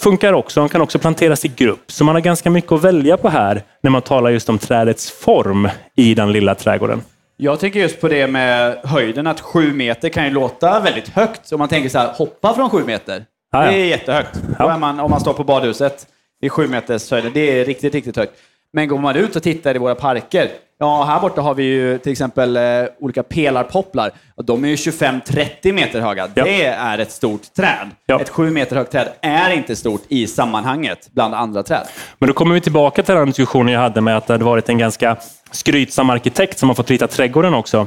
funkar 0.00 0.32
också. 0.32 0.60
De 0.60 0.68
kan 0.68 0.80
också 0.80 0.98
planteras 0.98 1.44
i 1.44 1.48
grupp. 1.48 1.84
Så 1.86 2.04
man 2.04 2.14
har 2.14 2.22
ganska 2.22 2.50
mycket 2.50 2.72
att 2.72 2.84
välja 2.84 3.16
på 3.16 3.28
här 3.28 3.62
när 3.82 3.90
man 3.90 4.02
talar 4.02 4.30
just 4.30 4.48
om 4.48 4.58
trädets 4.58 5.10
form 5.10 5.68
i 5.96 6.14
den 6.14 6.32
lilla 6.32 6.54
trädgården. 6.54 7.02
Jag 7.36 7.60
tänker 7.60 7.80
just 7.80 8.00
på 8.00 8.08
det 8.08 8.26
med 8.26 8.78
höjden, 8.84 9.26
att 9.26 9.40
sju 9.40 9.72
meter 9.72 10.08
kan 10.08 10.24
ju 10.24 10.30
låta 10.30 10.80
väldigt 10.80 11.08
högt. 11.08 11.52
Om 11.52 11.58
man 11.58 11.68
tänker 11.68 11.88
så 11.88 11.98
här, 11.98 12.12
hoppa 12.12 12.54
från 12.54 12.70
sju 12.70 12.84
meter. 12.84 13.24
Det 13.52 13.58
är 13.58 13.86
jättehögt. 13.86 14.40
Ja. 14.58 14.78
Man, 14.78 15.00
om 15.00 15.10
man 15.10 15.20
står 15.20 15.32
på 15.32 15.44
badhuset 15.44 16.06
i 16.42 16.48
sju 16.48 16.68
meters 16.68 17.10
höjden, 17.10 17.30
det 17.34 17.60
är 17.60 17.64
riktigt, 17.64 17.94
riktigt 17.94 18.16
högt. 18.16 18.32
Men 18.74 18.88
går 18.88 18.98
man 18.98 19.16
ut 19.16 19.36
och 19.36 19.42
tittar 19.42 19.74
i 19.74 19.78
våra 19.78 19.94
parker, 19.94 20.48
ja, 20.78 21.04
här 21.04 21.20
borta 21.20 21.40
har 21.40 21.54
vi 21.54 21.64
ju 21.64 21.98
till 21.98 22.12
exempel 22.12 22.56
eh, 22.56 22.62
olika 23.00 23.22
pelarpopplar. 23.22 24.10
Och 24.34 24.44
de 24.44 24.64
är 24.64 24.68
ju 24.68 24.74
25-30 24.74 25.72
meter 25.72 26.00
höga. 26.00 26.28
Ja. 26.34 26.44
Det 26.44 26.64
är 26.64 26.98
ett 26.98 27.10
stort 27.10 27.54
träd. 27.56 27.90
Ja. 28.06 28.20
Ett 28.20 28.28
sju 28.28 28.50
meter 28.50 28.76
högt 28.76 28.92
träd 28.92 29.08
är 29.20 29.50
inte 29.50 29.76
stort 29.76 30.02
i 30.08 30.26
sammanhanget 30.26 31.08
bland 31.12 31.34
andra 31.34 31.62
träd. 31.62 31.86
Men 32.18 32.26
då 32.26 32.32
kommer 32.32 32.54
vi 32.54 32.60
tillbaka 32.60 33.02
till 33.02 33.14
den 33.14 33.26
diskussionen 33.26 33.74
jag 33.74 33.80
hade 33.80 34.00
med 34.00 34.16
att 34.16 34.26
det 34.26 34.34
hade 34.34 34.44
varit 34.44 34.68
en 34.68 34.78
ganska 34.78 35.16
skrytsam 35.50 36.10
arkitekt 36.10 36.58
som 36.58 36.68
har 36.68 36.76
fått 36.76 36.90
rita 36.90 37.06
trädgården 37.06 37.54
också. 37.54 37.86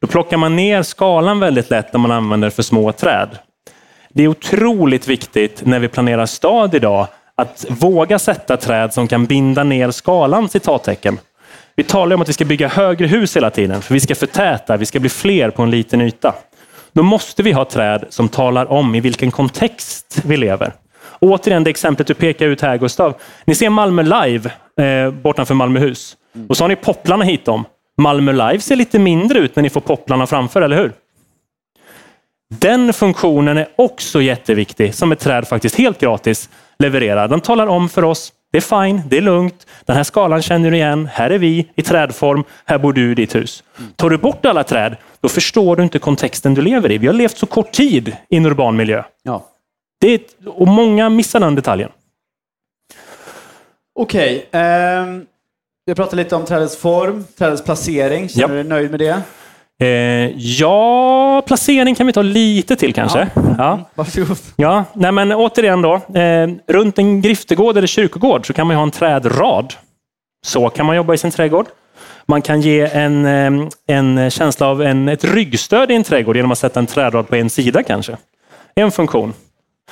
Då 0.00 0.06
plockar 0.06 0.36
man 0.36 0.56
ner 0.56 0.82
skalan 0.82 1.40
väldigt 1.40 1.70
lätt 1.70 1.92
när 1.92 2.00
man 2.00 2.10
använder 2.10 2.50
för 2.50 2.62
små 2.62 2.92
träd. 2.92 3.28
Det 4.08 4.22
är 4.22 4.28
otroligt 4.28 5.08
viktigt 5.08 5.66
när 5.66 5.78
vi 5.78 5.88
planerar 5.88 6.26
stad 6.26 6.74
idag 6.74 7.06
att 7.36 7.66
våga 7.68 8.18
sätta 8.18 8.56
träd 8.56 8.94
som 8.94 9.08
kan 9.08 9.26
binda 9.26 9.64
ner 9.64 9.90
skalan, 9.90 10.48
citattecken. 10.48 11.18
Vi 11.76 11.84
talar 11.84 12.14
om 12.14 12.22
att 12.22 12.28
vi 12.28 12.32
ska 12.32 12.44
bygga 12.44 12.68
högre 12.68 13.06
hus 13.06 13.36
hela 13.36 13.50
tiden, 13.50 13.82
för 13.82 13.94
vi 13.94 14.00
ska 14.00 14.14
förtäta, 14.14 14.76
vi 14.76 14.86
ska 14.86 15.00
bli 15.00 15.08
fler 15.08 15.50
på 15.50 15.62
en 15.62 15.70
liten 15.70 16.00
yta. 16.00 16.34
Då 16.92 17.02
måste 17.02 17.42
vi 17.42 17.52
ha 17.52 17.64
träd 17.64 18.04
som 18.08 18.28
talar 18.28 18.72
om 18.72 18.94
i 18.94 19.00
vilken 19.00 19.30
kontext 19.30 20.20
vi 20.24 20.36
lever. 20.36 20.72
Återigen 21.20 21.64
det 21.64 21.70
exemplet 21.70 22.06
du 22.06 22.14
pekar 22.14 22.46
ut 22.46 22.60
här 22.60 22.78
Gustav. 22.78 23.14
Ni 23.44 23.54
ser 23.54 23.70
Malmö 23.70 24.02
Live 24.02 24.50
eh, 24.80 25.10
bortanför 25.10 25.54
Malmöhus. 25.54 26.16
Och 26.48 26.56
så 26.56 26.64
har 26.64 26.68
ni 26.68 26.76
popplarna 26.76 27.24
hit 27.24 27.48
om. 27.48 27.64
Malmö 27.98 28.32
Live 28.32 28.60
ser 28.60 28.76
lite 28.76 28.98
mindre 28.98 29.38
ut 29.38 29.56
när 29.56 29.62
ni 29.62 29.70
får 29.70 29.80
popplarna 29.80 30.26
framför, 30.26 30.62
eller 30.62 30.76
hur? 30.76 30.92
Den 32.54 32.92
funktionen 32.92 33.56
är 33.58 33.68
också 33.76 34.22
jätteviktig, 34.22 34.94
som 34.94 35.12
ett 35.12 35.18
träd 35.18 35.48
faktiskt 35.48 35.74
helt 35.74 35.98
gratis 36.00 36.48
levererar. 36.78 37.28
Den 37.28 37.40
talar 37.40 37.66
om 37.66 37.88
för 37.88 38.04
oss, 38.04 38.32
det 38.52 38.58
är 38.58 38.84
fine, 38.86 39.02
det 39.08 39.16
är 39.16 39.20
lugnt, 39.20 39.66
den 39.84 39.96
här 39.96 40.04
skalan 40.04 40.42
känner 40.42 40.70
du 40.70 40.76
igen, 40.76 41.08
här 41.12 41.30
är 41.30 41.38
vi 41.38 41.70
i 41.74 41.82
trädform, 41.82 42.44
här 42.64 42.78
bor 42.78 42.92
du 42.92 43.12
i 43.12 43.14
ditt 43.14 43.34
hus. 43.34 43.64
Tar 43.96 44.10
du 44.10 44.18
bort 44.18 44.46
alla 44.46 44.64
träd, 44.64 44.96
då 45.20 45.28
förstår 45.28 45.76
du 45.76 45.82
inte 45.82 45.98
kontexten 45.98 46.54
du 46.54 46.62
lever 46.62 46.92
i. 46.92 46.98
Vi 46.98 47.06
har 47.06 47.14
levt 47.14 47.38
så 47.38 47.46
kort 47.46 47.72
tid 47.72 48.16
i 48.28 48.36
en 48.36 48.46
urban 48.46 48.76
miljö. 48.76 49.02
Ja. 49.22 49.46
Det 50.00 50.14
är, 50.14 50.20
och 50.46 50.68
många 50.68 51.08
missar 51.08 51.40
den 51.40 51.54
detaljen. 51.54 51.90
Okej. 53.98 54.48
ehm, 54.52 55.26
vi 55.86 55.90
har 55.90 55.94
pratat 55.94 56.14
lite 56.14 56.36
om 56.36 56.44
trädets 56.44 56.76
form, 56.76 57.24
trädets 57.38 57.64
placering. 57.64 58.28
Känner 58.28 58.48
du 58.48 58.54
dig 58.54 58.64
nöjd 58.64 58.90
med 58.90 59.00
det? 59.00 59.22
Eh, 59.80 59.88
ja, 60.36 61.42
placering 61.46 61.94
kan 61.94 62.06
vi 62.06 62.12
ta 62.12 62.22
lite 62.22 62.76
till 62.76 62.94
kanske. 62.94 63.28
Ja. 63.58 63.90
Varsågod. 63.94 64.38
Ja, 64.56 64.84
nej 64.92 65.12
men 65.12 65.32
återigen 65.32 65.82
då. 65.82 65.94
Eh, 65.94 66.48
runt 66.66 66.98
en 66.98 67.22
griftegård 67.22 67.76
eller 67.76 67.86
kyrkogård 67.86 68.46
så 68.46 68.52
kan 68.52 68.66
man 68.66 68.74
ju 68.74 68.76
ha 68.76 68.82
en 68.82 68.90
trädrad. 68.90 69.74
Så 70.46 70.68
kan 70.68 70.86
man 70.86 70.96
jobba 70.96 71.14
i 71.14 71.18
sin 71.18 71.30
trädgård. 71.30 71.66
Man 72.26 72.42
kan 72.42 72.60
ge 72.60 72.80
en, 72.80 73.26
eh, 73.26 73.68
en 73.86 74.30
känsla 74.30 74.66
av 74.66 74.82
en, 74.82 75.08
ett 75.08 75.24
ryggstöd 75.24 75.90
i 75.90 75.94
en 75.94 76.04
trädgård 76.04 76.36
genom 76.36 76.52
att 76.52 76.58
sätta 76.58 76.80
en 76.80 76.86
trädrad 76.86 77.28
på 77.28 77.36
en 77.36 77.50
sida 77.50 77.82
kanske. 77.82 78.16
En 78.74 78.92
funktion. 78.92 79.32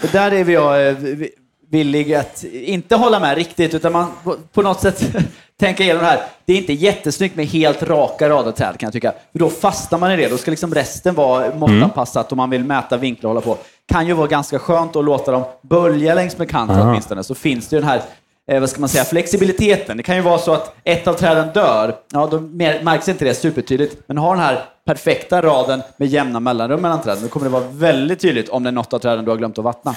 Och 0.03 0.09
där 0.13 0.33
är 0.33 0.45
vi, 0.45 0.53
jag, 0.53 0.89
eh, 0.89 0.95
vi, 0.95 1.31
villig 1.71 2.15
att 2.15 2.45
inte 2.53 2.97
hålla 2.97 3.21
med 3.21 3.37
riktigt, 3.37 3.75
utan 3.75 3.93
man 3.93 4.07
på 4.53 4.63
något 4.63 4.81
sätt 4.81 5.17
tänka 5.61 5.83
igenom 5.83 6.03
det 6.03 6.09
här. 6.09 6.21
Det 6.45 6.53
är 6.53 6.57
inte 6.57 6.73
jättesnyggt 6.73 7.37
med 7.37 7.47
helt 7.47 7.83
raka 7.83 8.29
rader 8.29 8.53
träd 8.53 8.79
kan 8.79 8.87
jag 8.87 8.93
tycka. 8.93 9.13
För 9.33 9.39
då 9.39 9.51
fastnar 9.51 9.99
man 9.99 10.13
i 10.13 10.17
det. 10.17 10.29
Då 10.29 10.37
ska 10.39 10.51
liksom 10.51 10.75
resten 10.75 11.15
vara 11.15 11.55
måttanpassat 11.55 12.33
om 12.33 12.37
man 12.37 12.51
vill 12.51 12.65
mäta 12.65 12.97
vinklar 12.97 13.31
och 13.31 13.35
hålla 13.35 13.57
på. 13.57 13.63
Kan 13.89 14.07
ju 14.07 14.13
vara 14.13 14.27
ganska 14.27 14.59
skönt 14.59 14.97
att 14.97 15.05
låta 15.05 15.33
dem 15.33 15.45
bölja 15.63 16.15
längs 16.15 16.39
med 16.39 16.51
kanten 16.51 16.79
Aha. 16.79 16.91
åtminstone. 16.91 17.25
Så 17.25 17.35
finns 17.35 17.69
det 17.69 17.77
ju 17.77 17.81
den 17.81 17.89
här 17.89 18.03
eh, 18.51 18.61
vad 18.61 18.71
ska 18.71 18.81
man 18.81 18.89
säga, 18.89 19.05
flexibiliteten. 19.05 19.97
Det 19.97 20.03
kan 20.03 20.17
ju 20.17 20.23
vara 20.23 20.39
så 20.39 20.53
att 20.53 20.75
ett 20.85 21.09
av 21.09 21.15
träden 21.15 21.49
dör. 21.55 21.95
Ja, 22.13 22.29
då 22.31 22.41
märks 22.41 23.09
inte 23.09 23.25
det 23.25 23.35
supertydligt. 23.35 24.03
Men 24.07 24.19
har 24.19 24.37
den 24.37 24.45
här 24.45 24.65
perfekta 24.87 25.43
raden 25.43 25.83
med 25.97 26.09
jämna 26.09 26.41
mellanrum 26.41 26.81
mellan 26.81 27.03
träden, 27.03 27.23
då 27.23 27.29
kommer 27.29 27.47
det 27.47 27.53
vara 27.53 27.65
väldigt 27.71 28.21
tydligt 28.21 28.49
om 28.49 28.63
det 28.63 28.71
är 28.71 28.73
något 28.73 28.93
av 28.93 28.99
träden 28.99 29.25
du 29.25 29.31
har 29.31 29.39
glömt 29.39 29.59
att 29.59 29.65
vattna. 29.65 29.97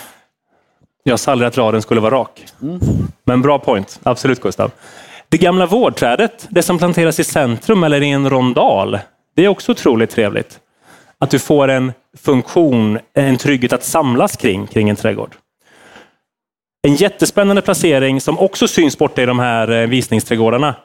Jag 1.03 1.19
sa 1.19 1.31
aldrig 1.31 1.47
att 1.47 1.57
raden 1.57 1.81
skulle 1.81 2.01
vara 2.01 2.15
rak. 2.15 2.45
Men 3.23 3.41
bra 3.41 3.59
point. 3.59 3.99
Absolut 4.03 4.41
Gustav. 4.41 4.71
Det 5.29 5.37
gamla 5.37 5.65
vårdträdet, 5.65 6.47
det 6.49 6.63
som 6.63 6.77
planteras 6.77 7.19
i 7.19 7.23
centrum 7.23 7.83
eller 7.83 8.03
i 8.03 8.09
en 8.09 8.29
rondal, 8.29 8.99
det 9.35 9.45
är 9.45 9.47
också 9.47 9.71
otroligt 9.71 10.09
trevligt. 10.09 10.59
Att 11.19 11.29
du 11.29 11.39
får 11.39 11.67
en 11.67 11.93
funktion, 12.17 12.99
en 13.13 13.37
trygghet 13.37 13.73
att 13.73 13.83
samlas 13.83 14.37
kring, 14.37 14.67
kring 14.67 14.89
en 14.89 14.95
trädgård. 14.95 15.35
En 16.87 16.95
jättespännande 16.95 17.61
placering 17.61 18.21
som 18.21 18.39
också 18.39 18.67
syns 18.67 18.97
borta 18.97 19.21
i 19.21 19.25
de 19.25 19.39
här 19.39 19.71
eh, 19.71 19.87
visningsträdgårdarna. 19.87 20.75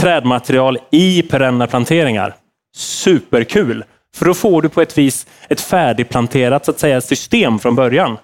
Trädmaterial 0.00 0.78
i 0.90 1.22
perenna 1.22 1.66
planteringar. 1.66 2.34
Superkul! 2.76 3.84
För 4.16 4.24
då 4.26 4.34
får 4.34 4.62
du 4.62 4.68
på 4.68 4.82
ett 4.82 4.98
vis 4.98 5.26
ett 5.48 5.60
färdigplanterat 5.60 6.64
så 6.64 6.70
att 6.70 6.78
säga, 6.78 7.00
system 7.00 7.58
från 7.58 7.74
början. 7.74 8.18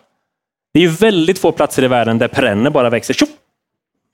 Det 0.74 0.80
är 0.80 0.82
ju 0.82 0.88
väldigt 0.88 1.38
få 1.38 1.52
platser 1.52 1.82
i 1.84 1.88
världen 1.88 2.18
där 2.18 2.28
perenner 2.28 2.70
bara 2.70 2.90
växer 2.90 3.14
tjopp, 3.14 3.28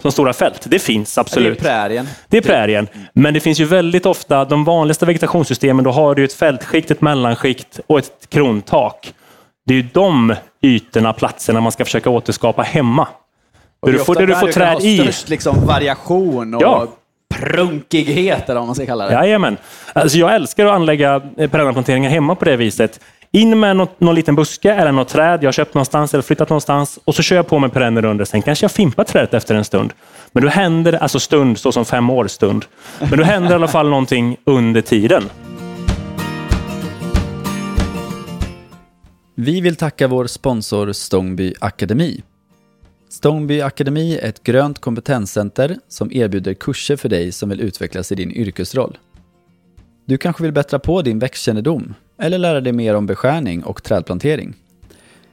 som 0.03 0.13
stora 0.13 0.33
fält. 0.33 0.67
Det 0.71 0.79
finns 0.79 1.15
Det 1.15 1.19
är 1.19 1.21
absolut. 1.21 1.59
prärien. 1.59 2.09
Det 2.29 2.37
är 2.37 2.41
prärien. 2.43 2.89
Men 3.13 3.35
det 3.35 3.41
finns 3.41 3.61
ju 3.61 3.65
väldigt 3.65 4.07
ofta, 4.07 4.45
de 4.45 4.65
vanligaste 4.65 5.07
vegetationssystemen, 5.07 5.85
då 5.85 5.91
har 5.91 6.15
du 6.15 6.25
ett 6.25 6.33
fältskikt, 6.33 6.91
ett 6.91 7.01
mellanskikt 7.01 7.81
och 7.87 7.99
ett 7.99 8.29
krontak. 8.29 9.15
Det 9.67 9.75
är 9.75 9.77
ju 9.77 9.89
de 9.93 10.35
ytorna, 10.63 11.13
platserna 11.13 11.61
man 11.61 11.73
ska 11.73 11.85
försöka 11.85 12.11
återskapa 12.11 12.63
hemma. 12.63 13.09
Och 13.81 13.93
det 13.93 13.99
du 13.99 14.05
får, 14.05 14.15
där 14.15 14.27
du 14.27 14.35
får 14.35 14.53
träd 14.53 14.79
i. 14.83 14.99
störst 14.99 15.29
liksom, 15.29 15.67
variation 15.67 16.55
och 16.55 16.63
Ja. 16.63 16.87
prunkighet, 17.35 18.49
eller 18.49 18.61
vad 18.61 18.67
man 18.67 18.75
ska 18.75 18.87
kalla 18.87 19.07
det. 19.07 19.13
Jajamän. 19.13 19.57
Alltså 19.93 20.19
jag 20.19 20.35
älskar 20.35 20.67
att 20.67 20.73
anlägga 20.75 21.23
eh, 21.37 21.51
perennaplanteringar 21.51 22.11
hemma 22.11 22.35
på 22.35 22.45
det 22.45 22.57
viset. 22.57 23.01
In 23.31 23.61
med 23.61 23.77
något, 23.77 24.01
någon 24.01 24.14
liten 24.14 24.35
buske 24.35 24.73
eller 24.73 24.93
något 24.93 25.09
träd 25.09 25.43
jag 25.43 25.47
har 25.49 25.53
köpt 25.53 25.75
någonstans 25.75 26.14
eller 26.14 26.23
flyttat 26.23 26.49
någonstans 26.49 26.99
och 27.05 27.14
så 27.14 27.23
kör 27.23 27.37
jag 27.37 27.47
på 27.47 27.59
med 27.59 27.73
perenner 27.73 28.05
under. 28.05 28.25
Sen 28.25 28.43
kanske 28.43 28.64
jag 28.64 28.73
fimpar 28.73 29.05
trädet 29.05 29.35
efter 29.35 29.55
en 29.55 29.64
stund. 29.64 29.93
Men 30.33 30.43
då 30.43 30.49
händer 30.49 30.93
alltså 30.93 31.21
stund, 31.21 31.59
så 31.59 31.73
som 31.73 31.85
fem 31.85 32.11
år 32.11 32.27
stund. 32.27 32.64
Men 32.99 33.19
då 33.19 33.25
händer 33.25 33.51
i 33.51 33.55
alla 33.55 33.69
fall 33.69 33.88
någonting 33.88 34.37
under 34.45 34.81
tiden. 34.81 35.23
Vi 39.35 39.61
vill 39.61 39.77
tacka 39.77 40.09
vår 40.09 40.27
sponsor 40.27 40.93
Stångby 40.93 41.55
Akademi. 41.59 42.23
Stångby 43.11 43.61
Akademi 43.61 44.19
är 44.19 44.29
ett 44.29 44.43
grönt 44.43 44.79
kompetenscenter 44.79 45.77
som 45.88 46.12
erbjuder 46.12 46.55
kurser 46.55 46.97
för 46.97 47.09
dig 47.09 47.33
som 47.33 47.49
vill 47.49 47.61
utvecklas 47.61 48.12
i 48.12 48.14
din 48.14 48.33
yrkesroll. 48.33 48.99
Du 50.05 50.19
kanske 50.19 50.43
vill 50.43 50.53
bättra 50.53 50.79
på 50.79 51.03
din 51.03 51.19
växtkännedom 51.19 51.95
eller 52.18 52.38
lära 52.38 52.61
dig 52.61 52.72
mer 52.72 52.94
om 52.94 53.07
beskärning 53.07 53.64
och 53.64 53.83
trädplantering. 53.83 54.54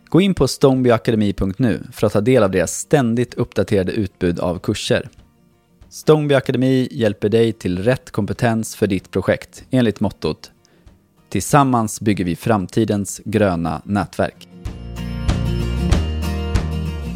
Gå 0.06 0.22
in 0.22 0.34
på 0.34 0.48
stångbyakademi.nu 0.48 1.84
för 1.94 2.08
att 2.08 2.14
ta 2.14 2.22
del 2.22 2.44
av 2.44 2.52
deras 2.52 2.72
ständigt 2.72 3.34
uppdaterade 3.34 3.92
utbud 3.92 4.40
av 4.40 4.60
kurser. 4.60 5.10
Stångby 5.90 6.36
Akademi 6.36 6.88
hjälper 6.92 7.30
dig 7.30 7.52
till 7.52 7.84
rätt 7.84 8.12
kompetens 8.12 8.76
för 8.76 8.88
ditt 8.88 9.12
projekt 9.12 9.64
enligt 9.72 10.00
mottot 10.00 10.52
Tillsammans 11.30 12.02
bygger 12.02 12.26
vi 12.26 12.36
framtidens 12.36 13.22
gröna 13.26 13.82
nätverk. 13.86 14.48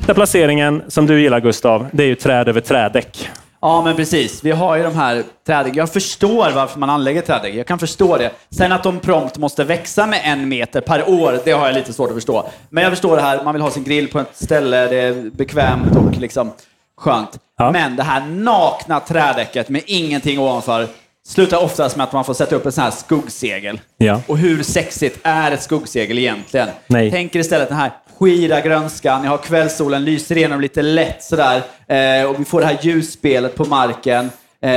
Den 0.05 0.15
placeringen 0.15 0.83
som 0.87 1.05
du 1.05 1.21
gillar 1.21 1.39
Gustav, 1.39 1.87
det 1.91 2.03
är 2.03 2.07
ju 2.07 2.15
träd 2.15 2.49
över 2.49 2.61
trädäck. 2.61 3.29
Ja, 3.61 3.81
men 3.81 3.95
precis. 3.95 4.43
Vi 4.43 4.51
har 4.51 4.75
ju 4.75 4.83
de 4.83 4.95
här 4.95 5.23
trädägg. 5.47 5.75
Jag 5.75 5.93
förstår 5.93 6.51
varför 6.51 6.79
man 6.79 6.89
anlägger 6.89 7.21
trädägg. 7.21 7.55
Jag 7.55 7.67
kan 7.67 7.79
förstå 7.79 8.17
det. 8.17 8.31
Sen 8.49 8.71
att 8.71 8.83
de 8.83 8.99
prompt 8.99 9.37
måste 9.37 9.63
växa 9.63 10.05
med 10.05 10.21
en 10.23 10.49
meter 10.49 10.81
per 10.81 11.09
år, 11.09 11.39
det 11.45 11.51
har 11.51 11.65
jag 11.65 11.75
lite 11.75 11.93
svårt 11.93 12.09
att 12.09 12.15
förstå. 12.15 12.49
Men 12.69 12.83
jag 12.83 12.91
förstår 12.91 13.15
det 13.15 13.21
här, 13.21 13.43
man 13.43 13.53
vill 13.53 13.61
ha 13.61 13.71
sin 13.71 13.83
grill 13.83 14.07
på 14.07 14.19
ett 14.19 14.37
ställe, 14.37 14.87
det 14.87 14.97
är 14.99 15.29
bekvämt 15.29 15.95
och 15.95 16.17
liksom 16.19 16.51
skönt. 16.97 17.39
Ja. 17.57 17.71
Men 17.71 17.95
det 17.95 18.03
här 18.03 18.21
nakna 18.21 18.99
trädäcket 18.99 19.69
med 19.69 19.81
ingenting 19.85 20.39
ovanför 20.39 20.87
slutar 21.27 21.63
oftast 21.63 21.95
med 21.95 22.03
att 22.03 22.13
man 22.13 22.25
får 22.25 22.33
sätta 22.33 22.55
upp 22.55 22.65
en 22.65 22.71
sån 22.71 22.83
här 22.83 22.91
skuggsegel. 22.91 23.81
Ja. 23.97 24.21
Och 24.27 24.37
hur 24.37 24.63
sexigt 24.63 25.19
är 25.23 25.51
ett 25.51 25.61
skuggsegel 25.63 26.17
egentligen? 26.19 26.67
Nej. 26.87 27.11
Tänk 27.11 27.35
er 27.35 27.39
istället 27.39 27.69
den 27.69 27.77
här 27.77 27.91
skira 28.19 28.61
grönskan, 28.61 29.23
jag 29.23 29.31
har 29.31 29.37
kvällssolen, 29.37 30.05
lyser 30.05 30.37
igenom 30.37 30.61
lite 30.61 30.81
lätt 30.81 31.23
sådär. 31.23 31.61
Eh, 31.87 32.29
och 32.29 32.39
vi 32.39 32.45
får 32.45 32.59
det 32.59 32.65
här 32.67 32.77
ljusspelet 32.81 33.55
på 33.55 33.65
marken. 33.65 34.29
Eh, 34.61 34.71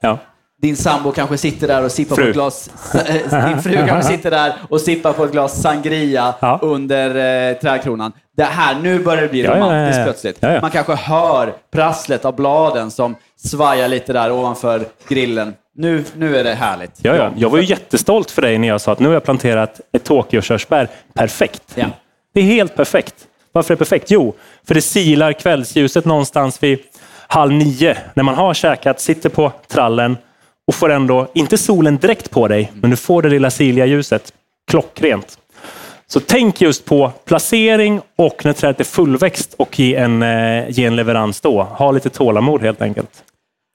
Ja. 0.00 0.18
Din 0.64 0.76
sambo 0.76 1.12
kanske 1.12 1.38
sitter 1.38 1.68
där 1.68 1.84
och 1.84 1.92
sippar 1.92 2.16
på 2.16 2.22
Fru. 2.22 2.28
ett 2.28 2.34
glas... 2.34 2.70
eh, 3.30 3.48
Din 3.48 3.62
fru 3.62 3.86
kanske 3.86 4.12
sitter 4.16 4.30
där 4.30 4.52
och 4.68 4.80
sippar 4.80 5.12
på 5.12 5.24
ett 5.24 5.32
glas 5.32 5.62
sangria 5.62 6.34
Ja. 6.40 6.58
under 6.62 7.50
eh, 7.50 7.56
trädkronan. 7.56 8.12
Det 8.36 8.42
här, 8.44 8.74
nu 8.82 8.98
börjar 8.98 9.22
det 9.22 9.28
bli 9.28 9.42
Ja, 9.44 9.56
romantiskt 9.56 9.98
ja. 9.98 10.04
plötsligt. 10.04 10.42
Man 10.62 10.70
kanske 10.70 10.94
hör 10.94 11.52
prasslet 11.72 12.24
av 12.24 12.36
bladen 12.36 12.90
som 12.90 13.16
svajar 13.44 13.88
lite 13.88 14.12
där 14.12 14.32
ovanför 14.32 14.84
grillen. 15.08 15.54
Nu, 15.76 16.04
nu 16.16 16.36
är 16.36 16.44
det 16.44 16.54
härligt. 16.54 16.90
Ja, 17.02 17.16
ja. 17.16 17.30
Jag 17.36 17.50
var 17.50 17.58
ju 17.58 17.64
jättestolt 17.64 18.30
för 18.30 18.42
dig 18.42 18.58
när 18.58 18.68
jag 18.68 18.80
sa 18.80 18.92
att 18.92 18.98
nu 19.00 19.06
har 19.06 19.14
jag 19.14 19.24
planterat 19.24 19.80
ett 19.92 20.04
Tokyo-körsbär 20.04 20.88
perfekt. 21.14 21.62
Ja. 21.74 21.86
Det 22.34 22.40
är 22.40 22.44
helt 22.44 22.76
perfekt. 22.76 23.14
Varför 23.52 23.74
är 23.74 23.76
det 23.76 23.78
perfekt? 23.78 24.10
Jo, 24.10 24.34
för 24.66 24.74
det 24.74 24.82
silar 24.82 25.32
kvällsljuset 25.32 26.04
någonstans 26.04 26.62
vid 26.62 26.78
halv 27.26 27.52
nio 27.52 27.96
när 28.14 28.22
man 28.22 28.34
har 28.34 28.54
käkat, 28.54 29.00
sitter 29.00 29.28
på 29.28 29.52
trallen 29.68 30.16
och 30.66 30.74
får 30.74 30.90
ändå, 30.90 31.28
inte 31.34 31.58
solen 31.58 31.96
direkt 31.96 32.30
på 32.30 32.48
dig, 32.48 32.72
men 32.74 32.90
du 32.90 32.96
får 32.96 33.22
det 33.22 33.28
lilla 33.28 33.50
siliga 33.50 33.86
ljuset. 33.86 34.32
Klockrent. 34.70 35.38
Så 36.06 36.20
tänk 36.20 36.60
just 36.60 36.84
på 36.84 37.12
placering 37.24 38.00
och 38.16 38.44
när 38.44 38.52
trädet 38.52 38.80
är 38.80 38.84
fullväxt 38.84 39.54
och 39.58 39.78
ge 39.78 39.94
en, 39.94 40.22
eh, 40.22 40.70
ge 40.70 40.84
en 40.84 40.96
leverans 40.96 41.40
då. 41.40 41.62
Ha 41.62 41.92
lite 41.92 42.10
tålamod 42.10 42.62
helt 42.62 42.82
enkelt. 42.82 43.10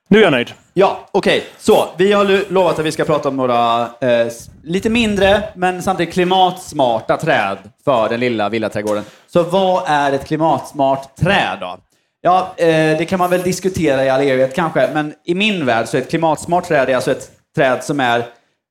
Nu 0.09 0.19
är 0.19 0.23
jag 0.23 0.31
nöjd. 0.31 0.51
Ja, 0.73 0.99
okej. 1.11 1.43
Så, 1.57 1.87
vi 1.97 2.11
har 2.11 2.51
lovat 2.51 2.79
att 2.79 2.85
vi 2.85 2.91
ska 2.91 3.05
prata 3.05 3.29
om 3.29 3.37
några 3.37 3.81
eh, 3.81 4.27
lite 4.63 4.89
mindre, 4.89 5.43
men 5.55 5.81
samtidigt 5.83 6.13
klimatsmarta 6.13 7.17
träd 7.17 7.57
för 7.85 8.09
den 8.09 8.19
lilla 8.19 8.49
villaträdgården. 8.49 9.03
Så 9.27 9.43
vad 9.43 9.83
är 9.87 10.11
ett 10.11 10.27
klimatsmart 10.27 11.15
träd 11.15 11.57
då? 11.61 11.77
Ja, 12.21 12.53
eh, 12.57 12.97
det 12.97 13.05
kan 13.09 13.19
man 13.19 13.29
väl 13.29 13.41
diskutera 13.41 14.05
i 14.05 14.09
all 14.09 14.21
evighet 14.21 14.55
kanske, 14.55 14.89
men 14.93 15.13
i 15.25 15.35
min 15.35 15.65
värld 15.65 15.87
så 15.87 15.97
är 15.97 16.01
ett 16.01 16.09
klimatsmart 16.09 16.67
träd 16.67 16.95
alltså 16.95 17.11
ett 17.11 17.31
träd 17.55 17.83
som 17.83 17.99
är 17.99 18.25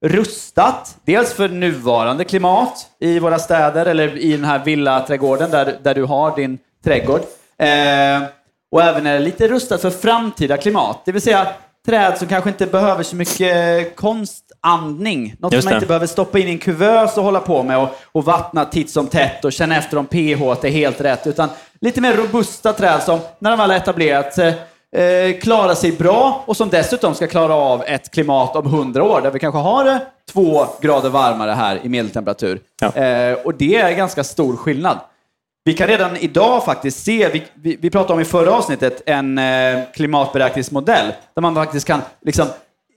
rustat, 0.07 0.97
dels 1.05 1.33
för 1.33 1.49
nuvarande 1.49 2.25
klimat 2.25 2.87
i 3.01 3.19
våra 3.19 3.39
städer 3.39 3.87
eller 3.87 4.19
i 4.19 4.33
den 4.33 4.45
här 4.45 4.65
villaträdgården 4.65 5.51
där, 5.51 5.79
där 5.83 5.95
du 5.95 6.05
har 6.05 6.37
din 6.37 6.59
trädgård. 6.85 7.21
Eh, 7.59 8.23
och 8.73 8.83
även 8.83 9.07
är 9.07 9.13
det 9.13 9.19
lite 9.19 9.49
rustat 9.49 9.81
för 9.81 9.91
framtida 9.91 10.57
klimat. 10.57 11.03
Det 11.05 11.13
vill 11.13 11.23
säga 11.23 11.49
träd 11.87 12.19
som 12.19 12.29
kanske 12.29 12.51
inte 12.51 12.67
behöver 12.67 13.03
så 13.03 13.17
mycket 13.17 13.97
konst 13.97 14.48
konstandning. 14.62 15.35
Något 15.38 15.53
Just 15.53 15.62
som 15.62 15.68
man 15.68 15.73
det. 15.73 15.77
inte 15.77 15.87
behöver 15.87 16.07
stoppa 16.07 16.38
in 16.38 16.49
i 16.49 16.51
en 16.51 16.59
kuvös 16.59 17.16
och 17.16 17.25
hålla 17.25 17.40
på 17.40 17.62
med 17.62 17.79
och, 17.79 17.88
och 18.12 18.25
vattna 18.25 18.64
titt 18.64 18.90
som 18.90 19.07
tätt 19.07 19.44
och 19.44 19.53
känna 19.53 19.77
efter 19.77 19.97
om 19.97 20.07
pH 20.07 20.42
är 20.64 20.71
helt 20.71 21.01
rätt. 21.01 21.27
Utan 21.27 21.49
lite 21.81 22.01
mer 22.01 22.12
robusta 22.14 22.73
träd 22.73 23.03
som, 23.03 23.21
när 23.38 23.51
de 23.51 23.59
väl 23.59 23.71
har 23.71 23.77
etablerat 23.77 24.35
sig, 24.35 24.49
eh, 24.97 25.40
klarar 25.40 25.75
sig 25.75 25.92
bra 25.92 26.44
och 26.47 26.57
som 26.57 26.68
dessutom 26.68 27.14
ska 27.14 27.27
klara 27.27 27.55
av 27.55 27.83
ett 27.87 28.11
klimat 28.11 28.57
om 28.57 28.66
100 28.66 29.03
år 29.03 29.21
där 29.21 29.31
vi 29.31 29.38
kanske 29.38 29.59
har 29.59 29.85
det 29.85 30.01
två 30.33 30.66
grader 30.81 31.09
varmare 31.09 31.51
här 31.51 31.81
i 31.83 31.88
medeltemperatur. 31.88 32.61
Ja. 32.81 33.03
Eh, 33.03 33.38
och 33.44 33.55
det 33.55 33.77
är 33.77 33.92
ganska 33.92 34.25
stor 34.25 34.57
skillnad. 34.57 34.99
Vi 35.64 35.75
kan 35.75 35.87
redan 35.87 36.16
idag 36.16 36.64
faktiskt 36.64 37.05
se, 37.05 37.29
vi, 37.29 37.44
vi, 37.55 37.77
vi 37.81 37.90
pratade 37.90 38.14
om 38.14 38.21
i 38.21 38.25
förra 38.25 38.53
avsnittet, 38.53 39.03
en 39.07 39.38
eh, 39.38 39.79
klimatberäkningsmodell 39.94 41.12
där 41.35 41.42
man 41.42 41.55
faktiskt 41.55 41.87
kan 41.87 42.01
liksom 42.25 42.47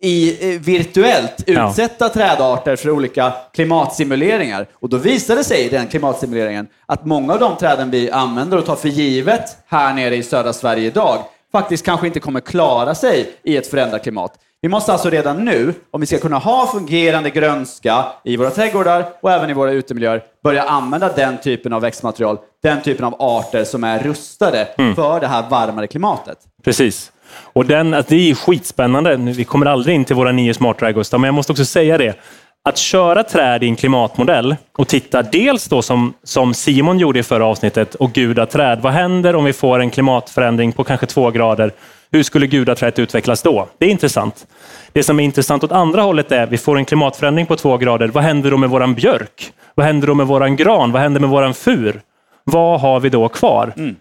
i, 0.02 0.54
eh, 0.56 0.62
virtuellt 0.62 1.44
utsätta 1.48 2.10
trädarter 2.10 2.76
för 2.76 2.90
olika 2.90 3.34
klimatsimuleringar. 3.54 4.68
Och 4.74 4.90
då 4.90 4.98
visade 4.98 5.40
det 5.40 5.44
sig 5.44 5.66
i 5.66 5.70
den 5.70 5.88
klimatsimuleringen 5.88 6.68
att 6.86 7.06
många 7.06 7.34
av 7.34 7.40
de 7.40 7.56
träden 7.58 7.92
vi 7.92 8.12
använder 8.12 8.58
och 8.58 8.66
tar 8.66 8.76
för 8.76 8.90
givet 8.90 9.58
här 9.68 9.94
nere 9.94 10.16
i 10.16 10.24
södra 10.24 10.54
Sverige 10.54 10.88
idag 10.88 11.18
faktiskt 11.52 11.86
kanske 11.86 12.08
inte 12.08 12.20
kommer 12.20 12.40
klara 12.40 12.96
sig 12.96 13.30
i 13.44 13.58
ett 13.58 13.68
förändrat 13.68 14.04
klimat. 14.04 14.34
Vi 14.62 14.70
måste 14.70 14.92
alltså 14.92 15.10
redan 15.10 15.46
nu, 15.46 15.74
om 15.92 16.02
vi 16.02 16.08
ska 16.08 16.18
kunna 16.18 16.38
ha 16.38 16.68
fungerande 16.68 17.30
grönska 17.30 18.06
i 18.24 18.38
våra 18.38 18.50
trädgårdar 18.50 19.06
och 19.22 19.32
även 19.32 19.50
i 19.50 19.54
våra 19.54 19.72
utemiljöer, 19.72 20.24
börja 20.44 20.64
använda 20.64 21.14
den 21.14 21.38
typen 21.38 21.74
av 21.74 21.82
växtmaterial, 21.82 22.38
den 22.64 22.82
typen 22.82 23.06
av 23.06 23.16
arter 23.20 23.64
som 23.64 23.84
är 23.84 24.00
rustade 24.00 24.68
för 24.96 25.20
det 25.20 25.28
här 25.28 25.50
varmare 25.50 25.88
klimatet. 25.88 26.38
Precis. 26.64 27.12
Och 27.34 27.65
den, 27.65 27.94
alltså 27.94 28.13
det 28.15 28.30
är 28.30 28.36
skitspännande. 28.36 29.15
Vi 29.15 29.44
kommer 29.44 29.65
aldrig 29.65 29.96
in 29.96 30.06
till 30.06 30.15
våra 30.15 30.32
nio 30.32 30.54
smart-dragos, 30.54 31.12
men 31.12 31.24
jag 31.24 31.34
måste 31.34 31.52
också 31.52 31.65
säga 31.65 31.98
det. 31.98 32.15
Att 32.63 32.78
köra 32.78 33.24
träd 33.24 33.63
i 33.63 33.67
en 33.67 33.76
klimatmodell 33.76 34.56
och 34.78 34.88
titta 34.88 35.22
dels 35.22 35.67
då 35.67 35.82
som, 35.82 36.13
som 36.24 36.54
Simon 36.54 37.00
gjorde 37.00 37.20
i 37.20 37.24
förra 37.24 37.46
avsnittet 37.46 37.96
och 37.96 38.13
gudaträd. 38.13 38.80
Vad 38.82 38.94
händer 38.94 39.36
om 39.36 39.46
vi 39.46 39.54
får 39.54 39.80
en 39.80 39.89
klimatförändring 39.89 40.72
på 40.72 40.84
kanske 40.84 41.06
två 41.06 41.32
grader? 41.32 41.72
Hur 42.12 42.24
skulle 42.24 42.48
gudaträdet 42.48 43.00
utvecklas 43.00 43.41
då? 43.41 43.67
Det 43.78 43.86
är 43.86 43.89
intressant. 43.89 44.48
Det 44.94 45.04
som 45.04 45.20
är 45.20 45.24
intressant 45.24 45.63
åt 45.63 45.72
andra 45.72 46.02
hållet 46.02 46.32
är, 46.32 46.48
vi 46.48 46.58
får 46.58 46.78
en 46.78 46.86
klimatförändring 46.86 47.46
på 47.46 47.56
två 47.56 47.78
grader. 47.78 48.08
Vad 48.08 48.24
händer 48.24 48.52
då 48.52 48.58
med 48.58 48.70
våran 48.70 48.96
björk? 48.96 49.54
Vad 49.76 49.86
händer 49.86 50.08
då 50.08 50.13
med 50.13 50.28
våran 50.28 50.56
gran? 50.56 50.91
Vad 50.91 51.02
händer 51.02 51.20
med 51.20 51.30
våran 51.30 51.54
fur? 51.54 52.02
Vad 52.44 52.82
har 52.82 53.00
vi 53.00 53.10
då 53.10 53.30
kvar? 53.30 53.74
Mm. 53.78 53.96